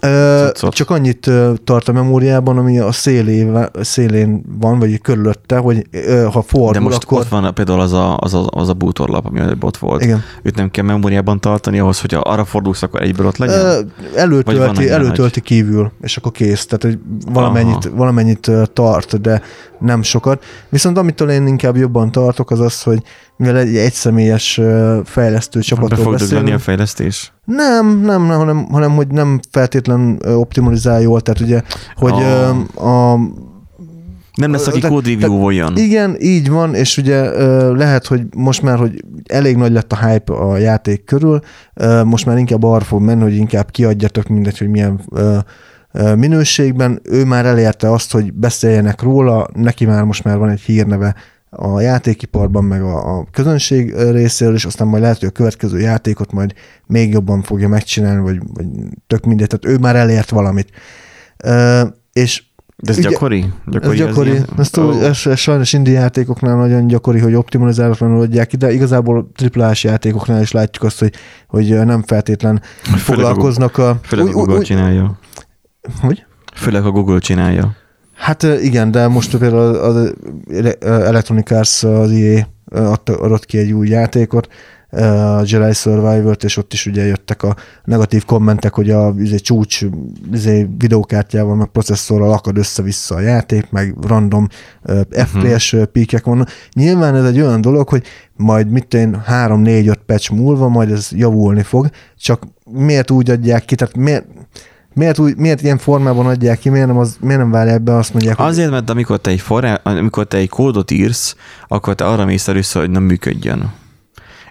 Cuccot. 0.00 0.74
csak 0.74 0.90
annyit 0.90 1.30
tart 1.64 1.88
a 1.88 1.92
memóriában, 1.92 2.58
ami 2.58 2.78
a 2.78 2.92
szélén, 2.92 3.68
szélén 3.80 4.44
van, 4.60 4.78
vagy 4.78 5.00
körülötte, 5.00 5.56
hogy 5.56 5.86
ha 6.32 6.42
fordul, 6.42 6.72
De 6.72 6.80
most 6.80 7.02
akkor... 7.02 7.18
ott 7.18 7.28
van 7.28 7.54
például 7.54 7.80
az 7.80 7.92
a, 7.92 8.16
az 8.16 8.34
a, 8.34 8.46
az 8.50 8.68
a 8.68 8.72
bútorlap, 8.72 9.26
ami 9.26 9.40
ott 9.60 9.76
volt. 9.76 10.02
Igen. 10.02 10.22
Őt 10.42 10.56
nem 10.56 10.70
kell 10.70 10.84
memóriában 10.84 11.40
tartani 11.40 11.78
ahhoz, 11.78 12.00
hogy 12.00 12.16
arra 12.22 12.44
fordulsz, 12.44 12.82
akkor 12.82 13.02
egyből 13.02 13.26
ott 13.26 13.36
legyen? 13.36 13.92
Előtölti, 14.14 14.90
előtölti 14.90 15.40
kívül, 15.40 15.92
és 16.00 16.16
akkor 16.16 16.32
kész. 16.32 16.66
Tehát, 16.66 16.82
hogy 16.82 16.98
valamennyit, 17.32 17.84
Aha. 17.86 17.96
valamennyit 17.96 18.50
tart, 18.72 19.20
de 19.20 19.42
nem 19.78 20.02
sokat. 20.02 20.44
Viszont 20.68 20.98
amitől 20.98 21.30
én 21.30 21.46
inkább 21.46 21.76
jobban 21.76 22.12
tartok, 22.12 22.50
az 22.50 22.60
az, 22.60 22.82
hogy 22.82 23.02
mivel 23.38 23.56
egy 23.56 23.76
egyszemélyes 23.76 24.60
fejlesztő 25.04 25.58
Be 25.58 25.64
csapatról 25.64 25.98
dögleni 25.98 26.18
beszélünk. 26.18 26.48
a 26.54 26.58
fejlesztés? 26.58 27.32
Nem, 27.44 27.86
nem, 28.00 28.22
nem 28.26 28.38
hanem, 28.38 28.64
hanem, 28.70 28.90
hogy 28.94 29.08
nem 29.08 29.40
feltétlen 29.50 30.20
optimalizál 30.26 31.00
jól, 31.00 31.20
tehát 31.20 31.40
ugye, 31.40 31.62
hogy 31.94 32.12
Ah. 32.12 32.56
oh. 32.74 33.12
a 33.14 33.16
Nem 34.34 34.52
lesz, 34.52 34.66
aki 34.66 34.78
De- 34.80 34.88
code 34.88 35.10
review 35.10 35.36
voljon. 35.38 35.76
Igen, 35.76 36.16
így 36.20 36.50
van, 36.50 36.74
és 36.74 36.96
ugye 36.96 37.30
lehet, 37.70 38.06
hogy 38.06 38.22
most 38.36 38.62
már, 38.62 38.78
hogy 38.78 39.04
elég 39.28 39.56
nagy 39.56 39.72
lett 39.72 39.92
a 39.92 40.06
hype 40.06 40.32
a 40.32 40.56
játék 40.56 41.04
körül, 41.04 41.40
most 42.04 42.26
már 42.26 42.38
inkább 42.38 42.62
arra 42.62 42.84
fog 42.84 43.02
menni, 43.02 43.22
hogy 43.22 43.36
inkább 43.36 43.70
kiadjatok 43.70 44.26
mindegy, 44.28 44.58
hogy 44.58 44.68
milyen 44.68 45.00
minőségben. 46.16 47.00
Ő 47.04 47.24
már 47.24 47.46
elérte 47.46 47.92
azt, 47.92 48.12
hogy 48.12 48.32
beszéljenek 48.32 49.02
róla, 49.02 49.46
neki 49.54 49.84
már 49.86 50.04
most 50.04 50.24
már 50.24 50.38
van 50.38 50.48
egy 50.48 50.60
hírneve 50.60 51.14
a 51.50 51.80
játékiparban, 51.80 52.64
meg 52.64 52.82
a, 52.82 53.18
a 53.18 53.26
közönség 53.30 53.94
részéről, 53.96 54.54
és 54.54 54.64
aztán 54.64 54.86
majd 54.88 55.02
lehet, 55.02 55.18
hogy 55.18 55.28
a 55.28 55.32
következő 55.32 55.78
játékot 55.78 56.32
majd 56.32 56.52
még 56.86 57.12
jobban 57.12 57.42
fogja 57.42 57.68
megcsinálni, 57.68 58.22
vagy, 58.22 58.40
vagy 58.54 58.66
tök 59.06 59.24
mindegy, 59.24 59.46
tehát 59.46 59.76
ő 59.76 59.80
már 59.80 59.96
elért 59.96 60.30
valamit. 60.30 60.70
Ö, 61.44 61.82
és 62.12 62.42
De 62.76 62.90
ez 62.90 62.98
ugye- 62.98 63.08
gyakori? 63.10 63.52
gyakori 63.66 64.00
ez 64.00 64.06
gyakori. 64.06 64.38
Ez, 64.58 64.70
túl, 64.70 64.84
Ó. 64.92 65.00
ez, 65.00 65.20
ez 65.26 65.38
sajnos 65.38 65.72
indie 65.72 66.00
játékoknál 66.00 66.56
nagyon 66.56 66.86
gyakori, 66.86 67.18
hogy 67.18 67.34
optimalizálatlanul 67.34 68.20
adják 68.20 68.46
ki, 68.46 68.56
de 68.56 68.72
igazából 68.72 69.30
triplás 69.34 69.84
játékoknál 69.84 70.40
is 70.42 70.52
látjuk 70.52 70.84
azt, 70.84 70.98
hogy, 70.98 71.14
hogy 71.46 71.68
nem 71.84 72.02
feltétlen 72.02 72.62
Főleg 72.82 73.00
foglalkoznak 73.00 73.78
a... 73.78 73.98
Főleg 74.02 74.26
a 74.26 74.30
Google 74.30 74.56
úgy- 74.58 74.64
csinálja. 74.64 75.18
Hogy? 76.00 76.24
Főleg 76.54 76.84
a 76.84 76.90
Google 76.90 77.18
csinálja. 77.18 77.74
Hát 78.18 78.42
igen, 78.42 78.90
de 78.90 79.08
most 79.08 79.36
például 79.36 79.74
az, 79.74 80.14
Electronic 80.80 81.50
Arts, 81.50 81.82
az 81.82 82.10
EA 82.10 82.46
adott 83.04 83.44
ki 83.44 83.58
egy 83.58 83.72
új 83.72 83.88
játékot, 83.88 84.48
a 84.90 85.42
Jedi 85.44 85.72
Survivor-t, 85.72 86.44
és 86.44 86.56
ott 86.56 86.72
is 86.72 86.86
ugye 86.86 87.04
jöttek 87.04 87.42
a 87.42 87.56
negatív 87.84 88.24
kommentek, 88.24 88.74
hogy 88.74 88.90
a 88.90 89.14
izé, 89.18 89.36
csúcs 89.36 89.84
izé, 90.32 90.68
videókártyával, 90.78 91.54
meg 91.54 91.66
processzorral 91.66 92.32
akad 92.32 92.58
össze-vissza 92.58 93.14
a 93.14 93.20
játék, 93.20 93.70
meg 93.70 93.94
random 94.00 94.48
uh, 94.84 95.00
FPS 95.10 95.76
píkek 95.92 96.24
vannak. 96.24 96.50
Nyilván 96.72 97.14
ez 97.14 97.24
egy 97.24 97.40
olyan 97.40 97.60
dolog, 97.60 97.88
hogy 97.88 98.02
majd 98.36 98.70
mit 98.70 98.94
én 98.94 99.22
3-4-5 99.28 99.94
patch 100.06 100.32
múlva, 100.32 100.68
majd 100.68 100.90
ez 100.90 101.08
javulni 101.10 101.62
fog, 101.62 101.88
csak 102.16 102.42
miért 102.70 103.10
úgy 103.10 103.30
adják 103.30 103.64
ki, 103.64 103.74
tehát 103.74 103.96
miért, 103.96 104.26
Miért, 104.98 105.18
úgy, 105.18 105.36
miért 105.36 105.62
ilyen 105.62 105.78
formában 105.78 106.26
adják 106.26 106.58
ki, 106.58 106.68
miért 106.68 106.86
nem, 106.86 106.98
az, 106.98 107.16
miért 107.20 107.40
nem 107.40 107.50
várják 107.50 107.82
be, 107.82 107.96
azt 107.96 108.12
mondják, 108.12 108.36
hogy 108.36 108.46
Azért, 108.46 108.70
mert 108.70 108.90
amikor 108.90 109.18
te 109.18 109.30
egy, 109.30 109.40
forrá, 109.40 109.80
amikor 109.82 110.24
te 110.24 110.36
egy 110.36 110.48
kódot 110.48 110.90
írsz, 110.90 111.36
akkor 111.68 111.94
te 111.94 112.04
arra 112.04 112.24
mész 112.24 112.48
először, 112.48 112.82
hogy 112.82 112.90
nem 112.90 113.02
működjön. 113.02 113.72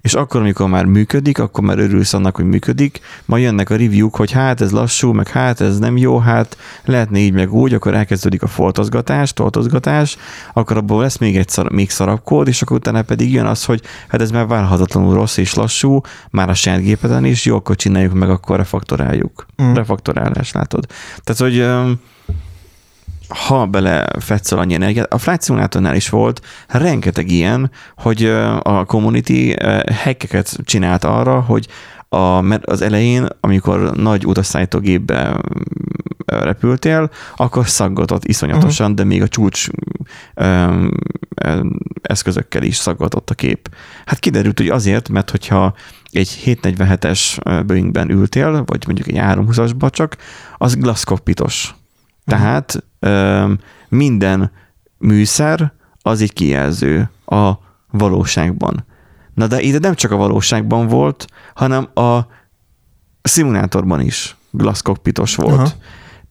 És 0.07 0.13
akkor, 0.13 0.41
amikor 0.41 0.67
már 0.67 0.85
működik, 0.85 1.39
akkor 1.39 1.63
már 1.63 1.79
örülsz 1.79 2.13
annak, 2.13 2.35
hogy 2.35 2.45
működik, 2.45 2.99
majd 3.25 3.43
jönnek 3.43 3.69
a 3.69 3.75
review 3.75 4.09
hogy 4.11 4.31
hát 4.31 4.61
ez 4.61 4.71
lassú, 4.71 5.11
meg 5.11 5.27
hát 5.27 5.61
ez 5.61 5.79
nem 5.79 5.97
jó, 5.97 6.17
hát 6.17 6.57
lehetne 6.85 7.19
így 7.19 7.33
meg 7.33 7.53
úgy, 7.53 7.73
akkor 7.73 7.93
elkezdődik 7.93 8.43
a 8.43 8.47
foltozgatás, 8.47 9.33
toltozgatás, 9.33 10.17
akkor 10.53 10.77
abból 10.77 11.01
lesz 11.01 11.17
még 11.17 11.37
egy 11.37 11.49
szar, 11.49 11.71
még 11.71 11.89
szarabb 11.89 12.23
kód, 12.23 12.47
és 12.47 12.61
akkor 12.61 12.77
utána 12.77 13.01
pedig 13.01 13.33
jön 13.33 13.45
az, 13.45 13.65
hogy 13.65 13.81
hát 14.07 14.21
ez 14.21 14.31
már 14.31 14.47
válhatatlanul 14.47 15.13
rossz 15.13 15.37
és 15.37 15.53
lassú, 15.53 16.01
már 16.29 16.49
a 16.49 16.53
saját 16.53 16.81
gépeden 16.81 17.25
is, 17.25 17.45
jó, 17.45 17.55
akkor 17.55 17.75
csináljuk 17.75 18.13
meg, 18.13 18.29
akkor 18.29 18.57
refaktoráljuk. 18.57 19.45
Mm. 19.63 19.73
Refaktorálás, 19.73 20.51
látod. 20.51 20.85
Tehát, 21.23 21.41
hogy 21.41 21.65
ha 23.27 23.65
belefetszel 23.65 24.57
annyi 24.57 24.73
energiát, 24.73 25.13
a 25.13 25.17
Flight 25.17 25.43
Simulatornál 25.43 25.95
is 25.95 26.09
volt 26.09 26.41
rengeteg 26.67 27.31
ilyen, 27.31 27.71
hogy 27.95 28.25
a 28.61 28.85
community 28.85 29.53
hackeket 30.03 30.57
csinált 30.63 31.03
arra, 31.03 31.39
hogy 31.39 31.67
a, 32.09 32.41
mert 32.41 32.65
az 32.65 32.81
elején, 32.81 33.27
amikor 33.39 33.91
nagy 33.95 34.25
utasszállítógépbe 34.25 35.41
repültél, 36.25 37.09
akkor 37.35 37.67
szaggatott 37.67 38.25
iszonyatosan, 38.25 38.91
uh-huh. 38.91 39.01
de 39.01 39.03
még 39.03 39.21
a 39.21 39.27
csúcs 39.27 39.67
um, 40.35 40.89
eszközökkel 42.01 42.63
is 42.63 42.75
szaggatott 42.75 43.29
a 43.29 43.33
kép. 43.33 43.69
Hát 44.05 44.19
kiderült, 44.19 44.57
hogy 44.57 44.69
azért, 44.69 45.09
mert 45.09 45.29
hogyha 45.29 45.73
egy 46.11 46.41
747-es 46.45 47.37
Boeingben 47.65 48.09
ültél, 48.09 48.63
vagy 48.65 48.83
mondjuk 48.85 49.07
egy 49.07 49.17
320-asba 49.17 49.89
csak, 49.89 50.17
az 50.57 50.75
glass 50.75 51.03
cockpitos. 51.03 51.75
Tehát 52.25 52.73
um, 52.75 52.86
minden 53.89 54.51
műszer 54.97 55.73
az 56.01 56.21
egy 56.21 56.33
kijelző 56.33 57.09
a 57.25 57.51
valóságban. 57.91 58.85
Na 59.33 59.47
de 59.47 59.61
ide 59.61 59.79
nem 59.79 59.93
csak 59.93 60.11
a 60.11 60.15
valóságban 60.15 60.87
volt, 60.87 61.27
hanem 61.53 61.87
a 61.93 62.19
szimulátorban 63.21 64.01
is 64.01 64.35
glass 64.51 64.81
cockpitos 64.81 65.35
volt. 65.35 65.53
Aha. 65.53 65.69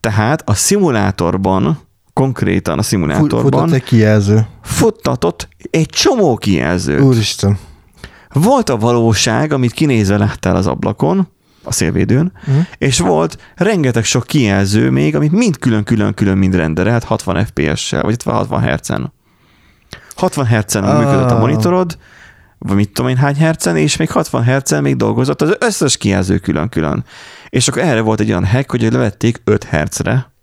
Tehát 0.00 0.48
a 0.48 0.54
szimulátorban, 0.54 1.78
konkrétan 2.12 2.78
a 2.78 2.82
szimulátorban 2.82 3.42
Futott 3.42 3.72
egy 3.72 3.82
kijelző. 3.82 4.46
Futtatott 4.62 5.48
egy 5.70 5.86
csomó 5.86 6.36
kijelző. 6.36 7.00
Úristen. 7.00 7.58
Volt 8.32 8.68
a 8.68 8.76
valóság, 8.76 9.52
amit 9.52 9.72
kinézve 9.72 10.16
láttál 10.16 10.56
az 10.56 10.66
ablakon, 10.66 11.28
a 11.66 11.72
szélvédőn, 11.72 12.32
uh-huh. 12.46 12.64
és 12.78 12.98
volt 12.98 13.38
rengeteg 13.54 14.04
sok 14.04 14.26
kijelző 14.26 14.90
még, 14.90 15.16
amit 15.16 15.32
mind 15.32 15.58
külön-külön-külön 15.58 16.38
mind 16.38 16.54
renderelt 16.54 17.04
60 17.04 17.44
FPS-sel, 17.46 18.02
vagy 18.02 18.22
60 18.22 18.62
Hz-en. 18.62 19.12
60 20.14 20.46
Hz-en 20.46 20.84
ah. 20.84 20.98
működött 20.98 21.30
a 21.30 21.38
monitorod, 21.38 21.98
vagy 22.58 22.76
mit 22.76 22.92
tudom 22.92 23.10
én 23.10 23.16
hány 23.16 23.36
hercen, 23.36 23.76
és 23.76 23.96
még 23.96 24.10
60 24.10 24.42
hercen 24.42 24.82
még 24.82 24.96
dolgozott 24.96 25.42
az 25.42 25.56
összes 25.58 25.96
kijelző 25.96 26.38
külön-külön. 26.38 27.04
És 27.48 27.68
akkor 27.68 27.82
erre 27.82 28.00
volt 28.00 28.20
egy 28.20 28.28
olyan 28.28 28.46
hack, 28.46 28.70
hogy 28.70 28.92
levették 28.92 29.40
5 29.44 29.64
hercre, 29.64 30.34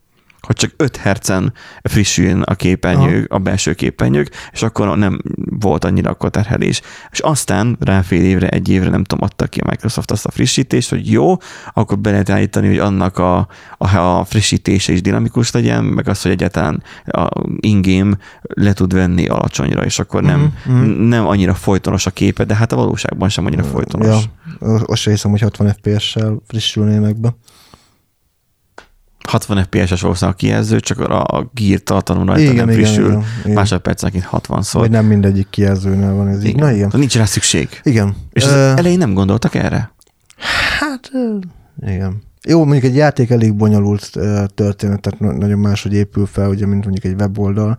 hogy 0.47 0.55
csak 0.55 0.73
5 0.77 0.97
hercen 0.97 1.53
frissüljön 1.81 2.41
a 2.41 2.55
képernyő, 2.55 3.15
Aha. 3.15 3.35
a 3.35 3.37
belső 3.37 3.73
képernyők, 3.73 4.29
és 4.51 4.63
akkor 4.63 4.97
nem 4.97 5.21
volt 5.59 5.83
annyira 5.83 6.09
akkor 6.09 6.29
terhelés. 6.29 6.81
És 7.11 7.19
aztán 7.19 7.77
rá 7.79 8.01
fél 8.01 8.23
évre, 8.23 8.49
egy 8.49 8.69
évre 8.69 8.89
nem 8.89 9.03
tudom, 9.03 9.25
adta 9.25 9.47
ki 9.47 9.59
a 9.59 9.69
Microsoft 9.69 10.11
azt 10.11 10.25
a 10.25 10.31
frissítést, 10.31 10.89
hogy 10.89 11.11
jó, 11.11 11.37
akkor 11.73 11.99
be 11.99 12.11
lehet 12.11 12.29
állítani, 12.29 12.67
hogy 12.67 12.77
annak 12.77 13.17
a, 13.17 13.47
a, 13.77 13.97
a 13.97 14.23
frissítése 14.25 14.91
is 14.91 15.01
dinamikus 15.01 15.51
legyen, 15.51 15.83
meg 15.83 16.07
az, 16.07 16.21
hogy 16.21 16.31
egyáltalán 16.31 16.83
a 17.05 17.29
ingame 17.59 18.17
le 18.39 18.73
tud 18.73 18.93
venni 18.93 19.27
alacsonyra, 19.27 19.85
és 19.85 19.99
akkor 19.99 20.23
nem, 20.23 20.53
mm-hmm. 20.69 21.07
nem 21.07 21.27
annyira 21.27 21.53
folytonos 21.53 22.05
a 22.05 22.11
képe, 22.11 22.43
de 22.43 22.55
hát 22.55 22.71
a 22.71 22.75
valóságban 22.75 23.29
sem 23.29 23.45
annyira 23.45 23.63
folytonos. 23.63 24.07
Ja, 24.59 24.75
azt 24.85 25.03
hiszem, 25.03 25.31
hogy 25.31 25.41
60 25.41 25.73
FPS-sel 25.73 26.41
frissülnének 26.47 27.19
be. 27.19 27.35
60 29.29 29.63
FPS-es 29.63 30.01
valószínűleg 30.01 30.35
a 30.35 30.39
kijelző, 30.39 30.79
csak 30.79 30.99
a 30.99 31.49
gear 31.53 31.79
tartalom 31.79 32.25
rajta 32.25 32.51
igen, 32.51 32.65
nem 32.65 32.75
frissül, 32.75 33.05
igen, 33.05 33.23
igen. 33.43 33.55
másodpercenként 33.55 34.27
60-szor. 34.31 34.73
Vagy 34.73 34.91
nem 34.91 35.05
mindegyik 35.05 35.47
kijelzőnél 35.49 36.13
van 36.13 36.27
ez 36.27 36.43
igen. 36.43 36.55
így. 36.55 36.61
Na 36.61 36.71
igen. 36.71 36.91
Nincs 36.93 37.17
rá 37.17 37.25
szükség. 37.25 37.69
Igen. 37.83 38.15
És 38.31 38.43
az 38.43 38.51
uh, 38.51 38.57
elején 38.57 38.97
nem 38.97 39.13
gondoltak 39.13 39.55
erre? 39.55 39.91
Hát, 40.79 41.11
igen. 41.85 42.21
Jó, 42.47 42.63
mondjuk 42.63 42.83
egy 42.83 42.95
játék 42.95 43.29
elég 43.29 43.55
bonyolult 43.55 44.09
történet, 44.55 45.01
tehát 45.01 45.19
nagyon 45.37 45.59
máshogy 45.59 45.93
épül 45.93 46.25
fel, 46.25 46.49
ugye, 46.49 46.65
mint 46.65 46.83
mondjuk 46.83 47.13
egy 47.13 47.19
weboldal 47.19 47.77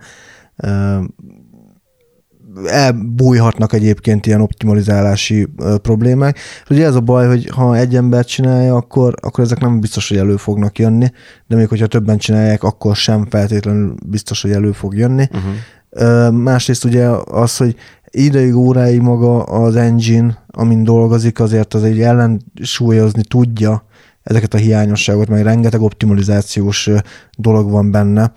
elbújhatnak 2.67 3.73
egyébként 3.73 4.27
ilyen 4.27 4.41
optimalizálási 4.41 5.49
problémák. 5.83 6.39
Ugye 6.71 6.87
ez 6.87 6.95
a 6.95 7.01
baj, 7.01 7.27
hogy 7.27 7.49
ha 7.55 7.77
egy 7.77 7.97
ember 7.97 8.25
csinálja, 8.25 8.75
akkor, 8.75 9.15
akkor 9.21 9.45
ezek 9.45 9.61
nem 9.61 9.81
biztos, 9.81 10.09
hogy 10.09 10.19
elő 10.19 10.37
fognak 10.37 10.79
jönni, 10.79 11.11
de 11.47 11.57
még 11.57 11.69
hogyha 11.69 11.87
többen 11.87 12.19
csinálják, 12.19 12.63
akkor 12.63 12.97
sem 12.97 13.27
feltétlenül 13.31 13.95
biztos, 14.07 14.43
hogy 14.43 14.51
elő 14.51 14.73
fog 14.73 14.97
jönni. 14.97 15.29
Uh-huh. 15.33 16.33
Másrészt 16.33 16.85
ugye 16.85 17.07
az, 17.25 17.57
hogy 17.57 17.77
ideig, 18.11 18.55
óráig 18.55 19.01
maga 19.01 19.43
az 19.43 19.77
engine, 19.77 20.45
amin 20.47 20.85
dolgozik, 20.85 21.41
azért 21.41 21.75
az 21.75 21.83
egy 21.83 22.01
ellensúlyozni 22.01 23.23
tudja 23.23 23.85
ezeket 24.23 24.55
a 24.55 24.59
hiányosságot, 24.59 25.29
meg 25.29 25.43
rengeteg 25.43 25.81
optimalizációs 25.81 26.91
dolog 27.37 27.71
van 27.71 27.91
benne, 27.91 28.33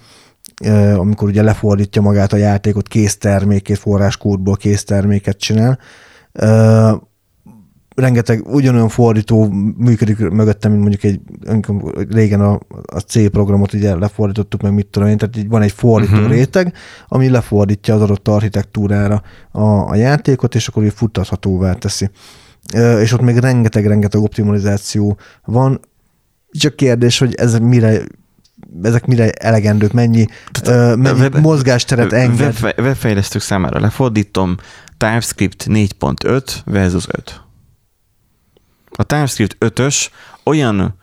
amikor 0.96 1.28
ugye 1.28 1.42
lefordítja 1.42 2.02
magát 2.02 2.34
a 2.34 2.38
játékot, 2.38 2.88
késztermékét, 2.88 3.78
forráskódból 3.78 4.56
készterméket 4.56 5.38
csinál. 5.38 5.80
Rengeteg 7.96 8.48
ugyanolyan 8.48 8.90
fordító 8.90 9.50
működik 9.78 10.18
mögöttem, 10.18 10.72
mint 10.72 10.84
mondjuk 10.84 11.04
egy, 11.04 11.22
régen 12.10 12.42
a, 12.42 12.60
a 12.86 13.00
C 13.00 13.30
programot 13.30 13.74
ugye 13.74 13.96
lefordítottuk, 13.96 14.62
meg 14.62 14.74
mit 14.74 14.88
tudom 14.88 15.08
én, 15.08 15.18
tehát 15.18 15.38
így 15.38 15.48
van 15.48 15.62
egy 15.62 15.72
fordító 15.72 16.14
uh-huh. 16.14 16.30
réteg, 16.30 16.74
ami 17.08 17.30
lefordítja 17.30 17.96
az 17.96 18.02
adott 18.02 18.28
architektúrára 18.28 19.22
a, 19.52 19.90
a 19.90 19.96
játékot, 19.96 20.56
és 20.56 20.68
akkor 20.68 20.84
így 20.84 20.94
futtathatóvá 20.94 21.74
teszi. 21.74 22.10
És 23.02 23.14
ott 23.14 23.22
még 23.22 23.38
rengeteg-rengeteg 23.38 24.22
optimalizáció 24.22 25.18
van, 25.46 25.80
csak 26.52 26.76
kérdés, 26.76 27.18
hogy 27.18 27.36
ez 27.36 27.60
mire 27.60 28.02
ezek 28.82 29.06
mire 29.06 29.32
elegendők, 29.32 29.92
mennyi, 29.92 30.26
Tehát, 30.52 30.92
uh, 30.92 31.02
mennyi 31.04 31.20
web, 31.20 31.38
mozgásteret 31.38 32.14
enged. 32.14 32.56
Web, 32.62 32.80
webfejlesztők 32.80 33.42
számára 33.42 33.80
lefordítom, 33.80 34.58
TypeScript 34.98 35.66
4.5 35.70 36.44
versus 36.66 37.06
5. 37.08 37.42
A 38.92 39.04
TypeScript 39.04 39.58
5-ös 39.60 40.08
olyan 40.44 40.96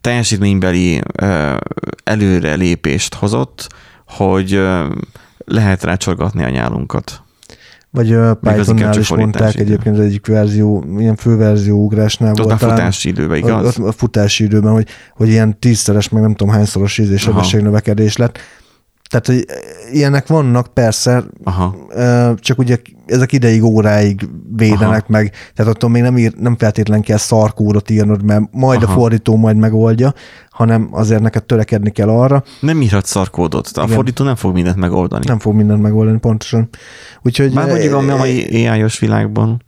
teljesítménybeli 0.00 1.02
uh, 1.22 1.56
előrelépést 2.04 3.14
hozott, 3.14 3.68
hogy 4.06 4.54
uh, 4.54 4.86
lehet 5.44 5.82
rácsorgatni 5.82 6.44
a 6.44 6.48
nyálunkat. 6.48 7.22
Vagy 7.92 8.16
Pythonnál 8.40 8.98
is 8.98 9.08
mondták 9.08 9.54
idő. 9.54 9.62
egyébként 9.62 9.98
az 9.98 10.04
egyik 10.04 10.26
verzió, 10.26 10.84
ilyen 10.98 11.16
főverzió 11.16 11.84
ugrásnál 11.84 12.32
volt. 12.34 12.52
A 12.52 12.56
futási 12.56 13.08
időben, 13.08 13.36
igaz? 13.36 13.78
A, 13.78 13.82
a, 13.82 13.86
a 13.86 13.92
futási 13.92 14.44
időben, 14.44 14.72
hogy, 14.72 14.86
hogy 15.14 15.28
ilyen 15.28 15.58
tízszeres, 15.58 16.08
meg 16.08 16.22
nem 16.22 16.34
tudom 16.34 16.54
hányszoros 16.54 16.98
ízés 16.98 17.20
sebességnövekedés 17.20 18.16
lett. 18.16 18.38
Tehát, 19.10 19.26
hogy 19.26 19.44
ilyenek 19.92 20.26
vannak, 20.26 20.66
persze, 20.74 21.24
Aha. 21.44 21.76
csak 22.36 22.58
ugye 22.58 22.78
ezek 23.06 23.32
ideig, 23.32 23.62
óráig 23.62 24.28
védenek 24.56 25.02
Aha. 25.02 25.04
meg, 25.06 25.32
tehát 25.54 25.74
attól 25.74 25.90
még 25.90 26.02
nem, 26.02 26.18
ír, 26.18 26.34
nem 26.34 26.56
feltétlen 26.56 27.00
kell 27.00 27.16
szarkódot 27.16 27.90
írnod, 27.90 28.22
mert 28.22 28.42
majd 28.50 28.82
Aha. 28.82 28.92
a 28.92 28.94
fordító 28.94 29.36
majd 29.36 29.56
megoldja, 29.56 30.14
hanem 30.50 30.88
azért 30.90 31.20
neked 31.20 31.44
törekedni 31.44 31.90
kell 31.90 32.08
arra. 32.08 32.44
Nem 32.60 32.82
írhat 32.82 33.06
szarkódot, 33.06 33.66
a 33.66 33.82
Igen. 33.82 33.94
fordító 33.94 34.24
nem 34.24 34.36
fog 34.36 34.54
mindent 34.54 34.76
megoldani. 34.76 35.24
Nem 35.26 35.38
fog 35.38 35.54
mindent 35.54 35.82
megoldani, 35.82 36.18
pontosan. 36.18 36.68
Úgyhogy, 37.22 37.52
Már 37.52 37.68
mondjuk 37.68 37.94
a 37.94 38.00
mai 38.00 38.66
ai 38.66 38.86
világban. 39.00 39.62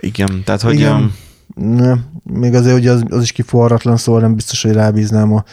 Igen, 0.00 0.42
tehát 0.44 0.62
hogy... 0.62 0.74
Igen. 0.74 1.12
Ne, 1.54 1.94
még 2.22 2.54
azért, 2.54 2.74
hogy 2.74 2.86
az, 2.86 3.02
az 3.08 3.22
is 3.22 3.32
kiforratlan, 3.32 3.96
szóval 3.96 4.20
nem 4.20 4.34
biztos, 4.34 4.62
hogy 4.62 4.72
rábíznám 4.72 5.34
a, 5.34 5.44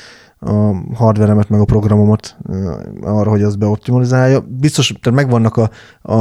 a 0.45 0.75
hardveremet, 0.93 1.49
meg 1.49 1.59
a 1.59 1.65
programomat 1.65 2.37
arra, 3.01 3.29
hogy 3.29 3.43
az 3.43 3.55
beoptimalizálja. 3.55 4.39
Biztos, 4.39 4.93
tehát 5.01 5.19
megvannak 5.19 5.57
a, 5.57 5.69
a, 6.01 6.15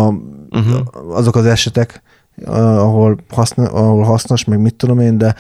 uh-huh. 0.51 0.81
azok 1.11 1.37
az 1.37 1.45
esetek, 1.47 2.03
ahol, 2.47 3.19
haszna, 3.29 3.65
ahol 3.65 4.03
hasznos, 4.03 4.45
meg 4.45 4.61
mit 4.61 4.75
tudom 4.75 5.01
én, 5.01 5.19
de 5.19 5.35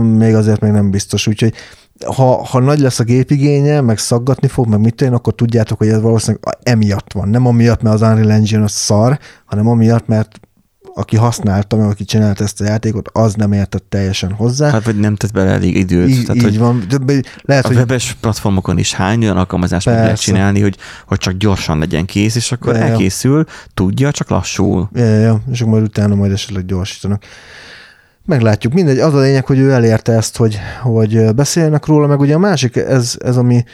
még 0.00 0.34
azért 0.34 0.60
még 0.60 0.70
nem 0.70 0.90
biztos. 0.90 1.26
Úgyhogy 1.26 1.54
ha, 2.06 2.44
ha 2.44 2.60
nagy 2.60 2.78
lesz 2.78 2.98
a 2.98 3.04
gépigénye, 3.04 3.80
meg 3.80 3.98
szaggatni 3.98 4.48
fog, 4.48 4.66
meg 4.66 4.80
mit 4.80 4.94
tudom, 4.94 5.14
akkor 5.14 5.34
tudjátok, 5.34 5.78
hogy 5.78 5.88
ez 5.88 6.00
valószínűleg 6.00 6.58
emiatt 6.62 7.12
van. 7.12 7.28
Nem 7.28 7.46
amiatt, 7.46 7.82
mert 7.82 7.94
az 7.94 8.02
Unreal 8.02 8.30
Engine 8.30 8.62
az 8.62 8.72
szar, 8.72 9.18
hanem 9.44 9.68
amiatt, 9.68 10.06
mert 10.06 10.40
aki 10.94 11.16
használta, 11.16 11.76
meg 11.76 11.88
aki 11.88 12.04
csinálta 12.04 12.44
ezt 12.44 12.60
a 12.60 12.64
játékot, 12.64 13.08
az 13.12 13.34
nem 13.34 13.52
értett 13.52 13.84
teljesen 13.88 14.32
hozzá. 14.32 14.70
Hát 14.70 14.84
vagy 14.84 14.98
nem 14.98 15.14
tett 15.16 15.32
bele 15.32 15.50
elég 15.50 15.76
időt. 15.76 16.08
így, 16.08 16.24
Tehát, 16.24 16.36
így 16.36 16.42
hogy 16.42 16.58
van. 16.58 16.84
De 16.88 17.20
lehet, 17.42 17.64
a 17.64 17.68
hogy 17.68 17.76
webes 17.76 18.16
platformokon 18.20 18.78
is 18.78 18.94
hány 18.94 19.22
olyan 19.22 19.36
alkalmazást 19.36 19.86
meg 19.86 19.94
lehet 19.94 20.20
csinálni, 20.20 20.60
hogy, 20.60 20.76
hogy 21.06 21.18
csak 21.18 21.34
gyorsan 21.34 21.78
legyen 21.78 22.04
kész, 22.04 22.34
és 22.34 22.52
akkor 22.52 22.74
Ja, 22.74 22.78
ja. 22.78 22.86
elkészül, 22.86 23.44
tudja, 23.74 24.10
csak 24.10 24.28
lassul. 24.28 24.88
Ja, 24.94 25.04
ja, 25.04 25.18
ja, 25.18 25.42
és 25.50 25.60
akkor 25.60 25.72
majd 25.72 25.84
utána 25.84 26.14
majd 26.14 26.32
esetleg 26.32 26.66
gyorsítanak. 26.66 27.22
Meglátjuk. 28.26 28.72
Mindegy, 28.72 28.98
az 28.98 29.14
a 29.14 29.20
lényeg, 29.20 29.46
hogy 29.46 29.58
ő 29.58 29.72
elérte 29.72 30.12
ezt, 30.12 30.36
hogy, 30.36 30.58
hogy 30.82 31.34
beszélnek 31.34 31.86
róla, 31.86 32.06
meg 32.06 32.20
ugye 32.20 32.34
a 32.34 32.38
másik, 32.38 32.76
ez, 32.76 33.16
ez 33.24 33.36
ami 33.36 33.64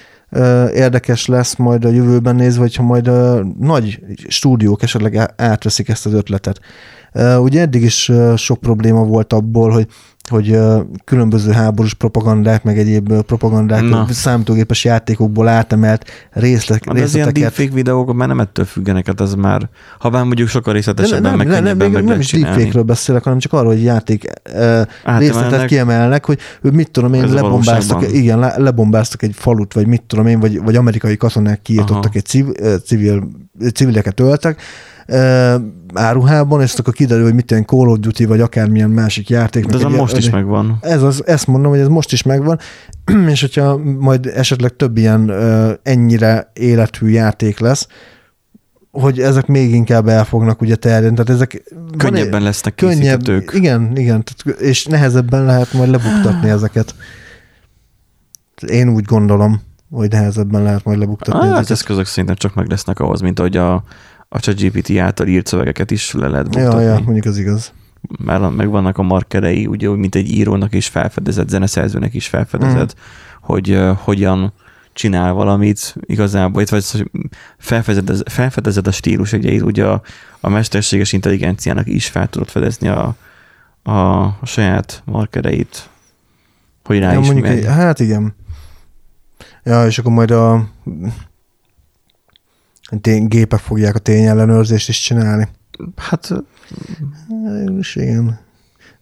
érdekes 0.75 1.27
lesz 1.27 1.57
majd 1.57 1.85
a 1.85 1.89
jövőben 1.89 2.37
nézve, 2.37 2.61
hogyha 2.61 2.83
majd 2.83 3.09
a 3.09 3.45
nagy 3.59 4.01
stúdiók 4.29 4.83
esetleg 4.83 5.33
átveszik 5.37 5.89
ezt 5.89 6.07
az 6.07 6.13
ötletet. 6.13 6.61
Ugye 7.39 7.61
eddig 7.61 7.83
is 7.83 8.11
sok 8.37 8.61
probléma 8.61 9.05
volt 9.05 9.33
abból, 9.33 9.71
hogy 9.71 9.87
hogy 10.31 10.59
különböző 11.05 11.51
háborús 11.53 11.95
propagandák, 11.95 12.63
meg 12.63 12.79
egyéb 12.79 13.13
propagandák 13.23 13.83
Na. 13.83 14.07
számítógépes 14.11 14.85
játékokból 14.85 15.49
átemelt 15.49 16.05
részlet, 16.31 16.85
Hát 16.85 16.89
az 16.89 16.95
ilyen 16.95 17.07
részleteket. 17.07 17.43
deepfake 17.43 17.75
videók 17.75 18.15
már 18.15 18.29
nem 18.29 18.41
ettől 18.41 18.65
függenek, 18.65 19.07
hát 19.07 19.21
az 19.21 19.35
már, 19.35 19.69
ha 19.99 20.11
bár 20.11 20.25
mondjuk 20.25 20.49
sokkal 20.49 20.73
részletesebben, 20.73 21.23
nem, 21.23 21.37
meg 21.37 21.47
nem, 21.47 21.65
nem, 21.65 21.77
meg 21.77 21.93
nem 21.93 22.07
lehet 22.07 22.23
is 22.23 22.31
deepfake-ről 22.31 22.83
beszélek, 22.83 23.23
hanem 23.23 23.39
csak 23.39 23.53
arról, 23.53 23.73
hogy 23.73 23.83
játék 23.83 24.25
uh, 24.25 24.55
részletet 24.55 24.95
Átemelnek. 25.05 25.67
kiemelnek, 25.67 26.25
hogy 26.25 26.39
mit 26.61 26.91
tudom 26.91 27.15
én, 27.15 27.23
Ez 27.23 27.33
lebombáztak, 27.33 28.13
igen, 28.13 28.39
le, 28.39 28.55
lebombáztak 28.57 29.23
egy 29.23 29.35
falut, 29.35 29.75
vagy 29.75 29.87
mit 29.87 30.03
tudom 30.03 30.27
én, 30.27 30.41
vagy, 30.41 30.63
vagy 30.63 30.77
amerikai 30.77 31.17
katonák 31.17 31.63
kiirtottak 31.63 32.15
egy 32.15 32.25
civil, 32.85 33.29
civileket 33.75 34.21
öltek, 34.21 34.63
áruhában, 35.95 36.61
és 36.61 36.75
akkor 36.75 36.93
kiderül, 36.95 37.25
hogy 37.25 37.35
mit 37.35 37.45
tudom, 37.45 37.63
én, 37.63 37.69
Call 37.69 37.89
of 37.89 37.99
Duty, 37.99 38.25
vagy 38.25 38.41
akármilyen 38.41 38.91
másik 38.91 39.29
játék. 39.29 39.65
De 39.67 39.77
az 39.77 39.85
egy- 39.85 39.91
most 39.91 40.17
is 40.17 40.31
megvan. 40.31 40.79
ez 40.81 41.03
az, 41.03 41.27
ezt 41.27 41.47
mondom, 41.47 41.71
hogy 41.71 41.81
ez 41.81 41.89
most 41.89 42.13
is 42.13 42.23
megvan, 42.23 42.59
és 43.33 43.41
hogyha 43.41 43.77
majd 43.99 44.27
esetleg 44.27 44.77
több 44.77 44.97
ilyen 44.97 45.33
ennyire 45.83 46.51
életű 46.55 47.07
játék 47.09 47.59
lesz, 47.59 47.87
hogy 48.91 49.21
ezek 49.21 49.47
még 49.47 49.75
inkább 49.75 50.09
el 50.09 50.25
fognak 50.25 50.61
ugye 50.61 50.77
terjedni. 50.77 51.17
Tehát 51.25 51.31
ezek 51.31 51.63
van 51.75 51.97
Könnyebben 51.97 52.39
egy- 52.41 52.43
lesznek 52.47 52.75
könnyebb, 52.75 53.29
igen, 53.53 53.97
igen, 53.97 54.25
tehát, 54.25 54.61
és 54.61 54.85
nehezebben 54.87 55.45
lehet 55.45 55.73
majd 55.73 55.91
lebuktatni 55.91 56.49
ezeket. 56.49 56.95
Én 58.67 58.89
úgy 58.89 59.05
gondolom, 59.05 59.61
hogy 59.91 60.11
nehezebben 60.11 60.63
lehet 60.63 60.85
majd 60.85 60.99
lebuktatni 60.99 61.41
Ah, 61.41 61.47
az 61.47 61.51
ezeket. 61.53 61.71
eszközök 61.71 62.07
szerintem 62.07 62.35
csak 62.35 62.55
meg 62.55 62.69
lesznek 62.69 62.99
ahhoz, 63.01 63.21
mint 63.21 63.39
ahogy 63.39 63.57
a, 63.57 63.83
a 64.33 64.41
ChatGPT 64.41 64.99
által 64.99 65.27
írt 65.27 65.47
szövegeket 65.47 65.91
is 65.91 66.13
le 66.13 66.29
lehet 66.29 66.55
Ja, 66.55 66.63
buktatni. 66.63 66.85
ja, 66.87 67.01
mondjuk 67.05 67.25
az 67.25 67.39
igaz. 67.39 67.73
Már 68.25 68.41
megvannak 68.41 68.99
a 68.99 69.03
markerei, 69.03 69.67
ugye 69.67 69.89
úgy, 69.89 69.99
mint 69.99 70.15
egy 70.15 70.31
írónak 70.31 70.75
is 70.75 70.87
felfedezett, 70.87 71.49
zeneszerzőnek 71.49 72.15
is 72.15 72.29
felfedezett, 72.29 72.95
Mhm. 72.95 73.01
hogy 73.53 73.71
uh, 73.71 73.97
hogyan 73.97 74.53
csinál 74.93 75.33
valamit 75.33 75.95
igazából, 76.01 76.63
itt 76.63 76.69
vagy 76.69 76.91
hogy 76.91 77.11
felfedezed, 77.59 78.31
felfedezed 78.31 78.87
a 78.87 78.91
stílus 78.93 79.33
egyeit, 79.33 79.63
ugye 79.63 79.85
a, 79.87 80.03
a 80.41 80.49
mesterséges 80.49 81.13
intelligenciának 81.13 81.87
is 81.87 82.07
fel 82.09 82.29
tudod 82.29 82.49
fedezni 82.49 82.89
a, 82.89 83.15
a, 83.83 83.91
a 84.23 84.39
saját 84.47 85.03
markereit, 85.05 85.89
hogy 86.85 86.99
rá 86.99 87.13
Ja, 87.13 87.19
is 87.21 87.25
mondjuk, 87.27 87.47
megy. 87.47 87.57
egy- 87.59 87.65
hát 87.67 88.01
igen. 88.01 88.35
Ja, 89.63 89.87
és 89.87 89.99
akkor 89.99 90.13
majd 90.13 90.31
a 90.31 90.69
tény, 93.01 93.27
gépek 93.29 93.61
fogják 93.61 93.95
a 93.95 93.99
tényellenőrzést 93.99 94.89
is 94.89 95.01
csinálni. 95.01 95.49
Hát 95.97 96.33
És 97.79 97.97
igen. 97.97 98.39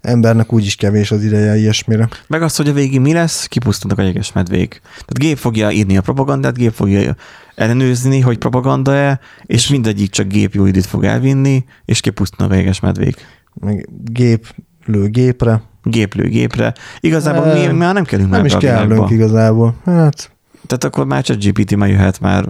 Embernek 0.00 0.52
úgyis 0.52 0.74
kevés 0.74 1.10
az 1.10 1.24
ideje 1.24 1.56
ilyesmire. 1.56 2.08
Meg 2.26 2.42
az, 2.42 2.56
hogy 2.56 2.68
a 2.68 2.72
végén 2.72 3.00
mi 3.00 3.12
lesz, 3.12 3.46
kipusztulnak 3.46 3.98
a 3.98 4.02
jeges 4.02 4.32
medvék. 4.32 4.80
Tehát 4.82 5.18
gép 5.18 5.36
fogja 5.36 5.70
írni 5.70 5.96
a 5.96 6.00
propagandát, 6.00 6.56
gép 6.56 6.72
fogja 6.72 7.16
ellenőrizni, 7.54 8.20
hogy 8.20 8.38
propaganda-e, 8.38 9.20
és 9.42 9.68
mindegyik 9.68 10.10
csak 10.10 10.26
gép 10.26 10.54
jó 10.54 10.66
időt 10.66 10.86
fog 10.86 11.04
elvinni, 11.04 11.64
és 11.84 12.00
kipusztulnak 12.00 12.54
a 12.54 12.56
jeges 12.58 12.80
medvék. 12.80 13.16
Meg 13.54 13.88
gép 14.04 14.54
lő 14.84 15.08
gépre. 15.08 15.62
Géplő 15.82 16.28
gépre. 16.28 16.74
Igazából 17.00 17.44
Ö, 17.44 17.66
mi 17.70 17.76
már 17.78 17.94
nem 17.94 18.04
kellünk 18.04 18.30
Nem 18.30 18.38
már 18.38 18.48
is 18.48 18.54
a 18.54 18.58
kellünk 18.58 18.88
világba. 18.92 19.14
igazából. 19.14 19.74
Hát 19.84 20.30
Tehát 20.66 20.84
akkor 20.84 21.06
már 21.06 21.22
csak 21.22 21.36
GPT 21.44 21.76
már 21.76 21.88
jöhet 21.88 22.20
már. 22.20 22.44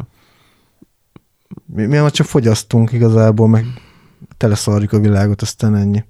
Mi, 1.66 1.86
mi 1.86 1.96
már 1.98 2.10
csak 2.10 2.26
fogyasztunk 2.26 2.92
igazából, 2.92 3.48
meg 3.48 3.66
teleszarjuk 4.36 4.92
a 4.92 4.98
világot, 4.98 5.42
aztán 5.42 5.74
ennyi. 5.74 6.04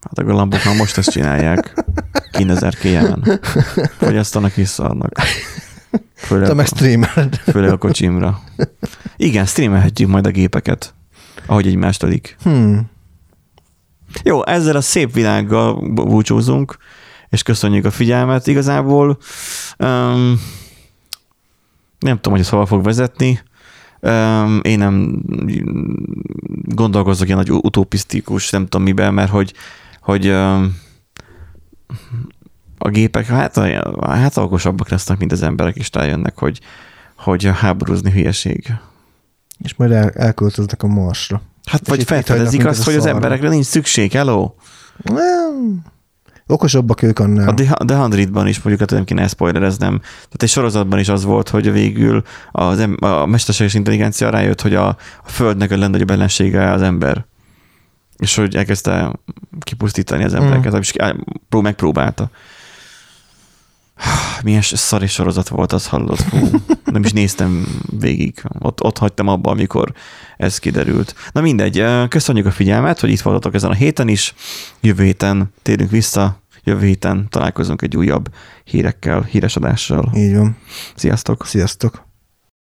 Hát 0.00 0.18
a 0.18 0.24
galambok 0.24 0.64
már 0.64 0.76
most 0.76 0.98
ezt 0.98 1.10
csinálják. 1.10 1.84
Kínezer 2.30 2.74
kéjemen. 2.74 3.40
Fogyasztanak 3.98 4.56
és 4.56 4.68
szarnak. 4.68 5.12
Főleg, 6.14 6.48
Te 6.48 6.54
meg 6.54 6.66
streameled. 6.66 7.34
főleg 7.34 7.70
a 7.70 7.76
kocsimra. 7.78 8.40
Igen, 9.16 9.46
streamelhetjük 9.46 10.08
majd 10.08 10.26
a 10.26 10.30
gépeket, 10.30 10.94
ahogy 11.46 11.66
egymást 11.66 12.02
ölik. 12.02 12.36
Hmm. 12.42 12.90
Jó, 14.22 14.46
ezzel 14.46 14.76
a 14.76 14.80
szép 14.80 15.12
világgal 15.12 15.92
búcsúzunk, 15.94 16.76
és 17.28 17.42
köszönjük 17.42 17.84
a 17.84 17.90
figyelmet. 17.90 18.46
Igazából 18.46 19.18
um, 19.78 20.40
nem 21.98 22.14
tudom, 22.16 22.32
hogy 22.32 22.40
ez 22.40 22.48
hova 22.48 22.66
fog 22.66 22.84
vezetni. 22.84 23.42
Én 24.62 24.78
nem 24.78 25.22
gondolkozok 26.64 27.26
ilyen 27.26 27.38
nagy 27.38 27.50
utopisztikus, 27.50 28.50
nem 28.50 28.62
tudom 28.62 28.82
miben, 28.82 29.14
mert 29.14 29.30
hogy, 29.30 29.52
hogy 30.00 30.26
a 32.78 32.88
gépek 32.88 33.26
hát, 33.26 33.58
hát 34.00 34.36
okosabbak 34.36 34.88
lesznek, 34.88 35.18
mint 35.18 35.32
az 35.32 35.42
emberek, 35.42 35.76
és 35.76 35.88
rájönnek, 35.92 36.38
hogy, 36.38 36.60
hogy 37.16 37.50
háborúzni 37.54 38.10
hülyeség. 38.10 38.72
És 39.58 39.74
majd 39.74 39.90
el, 39.90 40.10
elköltöznek 40.10 40.82
a 40.82 40.86
Marsra. 40.86 41.42
Hát 41.64 41.80
És 41.80 41.88
vagy 41.88 42.04
felfedezik 42.04 42.66
azt, 42.66 42.78
minket 42.78 42.84
hogy 42.84 42.94
az 42.94 43.06
emberekre 43.06 43.48
nincs 43.48 43.64
szükség, 43.64 44.12
hello? 44.12 44.54
Nem. 45.02 45.84
Okosabbak 46.46 47.02
ők 47.02 47.18
annál. 47.18 47.48
A 47.48 47.54
The, 47.54 47.74
The 47.86 47.96
Hundredban 47.96 48.46
is 48.48 48.56
mondjuk, 48.56 48.78
hát 48.78 48.90
nem 48.98 49.04
kéne 49.04 49.28
spoilereznem. 49.28 49.98
Tehát 49.98 50.42
egy 50.42 50.48
sorozatban 50.48 50.98
is 50.98 51.08
az 51.08 51.24
volt, 51.24 51.48
hogy 51.48 51.72
végül 51.72 52.22
az, 52.52 52.78
em- 52.78 53.04
a 53.04 53.26
mesterséges 53.26 53.74
intelligencia 53.74 54.30
rájött, 54.30 54.60
hogy 54.60 54.74
a, 54.74 54.86
a 55.24 55.28
Földnek 55.28 55.70
a 55.70 55.76
legnagyobb 55.76 56.10
ellensége 56.10 56.70
az 56.70 56.82
ember. 56.82 57.24
És 58.16 58.36
hogy 58.36 58.56
elkezdte 58.56 59.12
kipusztítani 59.60 60.24
az 60.24 60.34
embereket, 60.34 60.74
Mm. 60.74 60.78
és 60.78 60.92
megpróbálta. 61.50 62.30
Milyen 64.44 64.62
szari 64.62 65.06
sorozat 65.06 65.48
volt, 65.48 65.72
az 65.72 65.86
hallott. 65.86 66.20
Fú, 66.20 66.48
nem 66.84 67.04
is 67.04 67.12
néztem 67.12 67.66
végig. 67.98 68.42
Ott, 68.58 68.82
ott 68.82 68.98
hagytam 68.98 69.28
abba, 69.28 69.50
amikor 69.50 69.92
ez 70.36 70.58
kiderült. 70.58 71.14
Na 71.32 71.40
mindegy, 71.40 71.84
köszönjük 72.08 72.46
a 72.46 72.50
figyelmet, 72.50 73.00
hogy 73.00 73.10
itt 73.10 73.20
voltatok 73.20 73.54
ezen 73.54 73.70
a 73.70 73.74
héten 73.74 74.08
is. 74.08 74.34
Jövő 74.80 75.04
héten 75.04 75.52
térünk 75.62 75.90
vissza, 75.90 76.42
jövő 76.64 76.86
héten 76.86 77.26
találkozunk 77.30 77.82
egy 77.82 77.96
újabb 77.96 78.28
hírekkel, 78.64 79.22
híres 79.22 79.56
adással. 79.56 80.12
Így 80.14 80.36
van. 80.36 80.56
Sziasztok! 80.94 81.46
Sziasztok. 81.46 82.11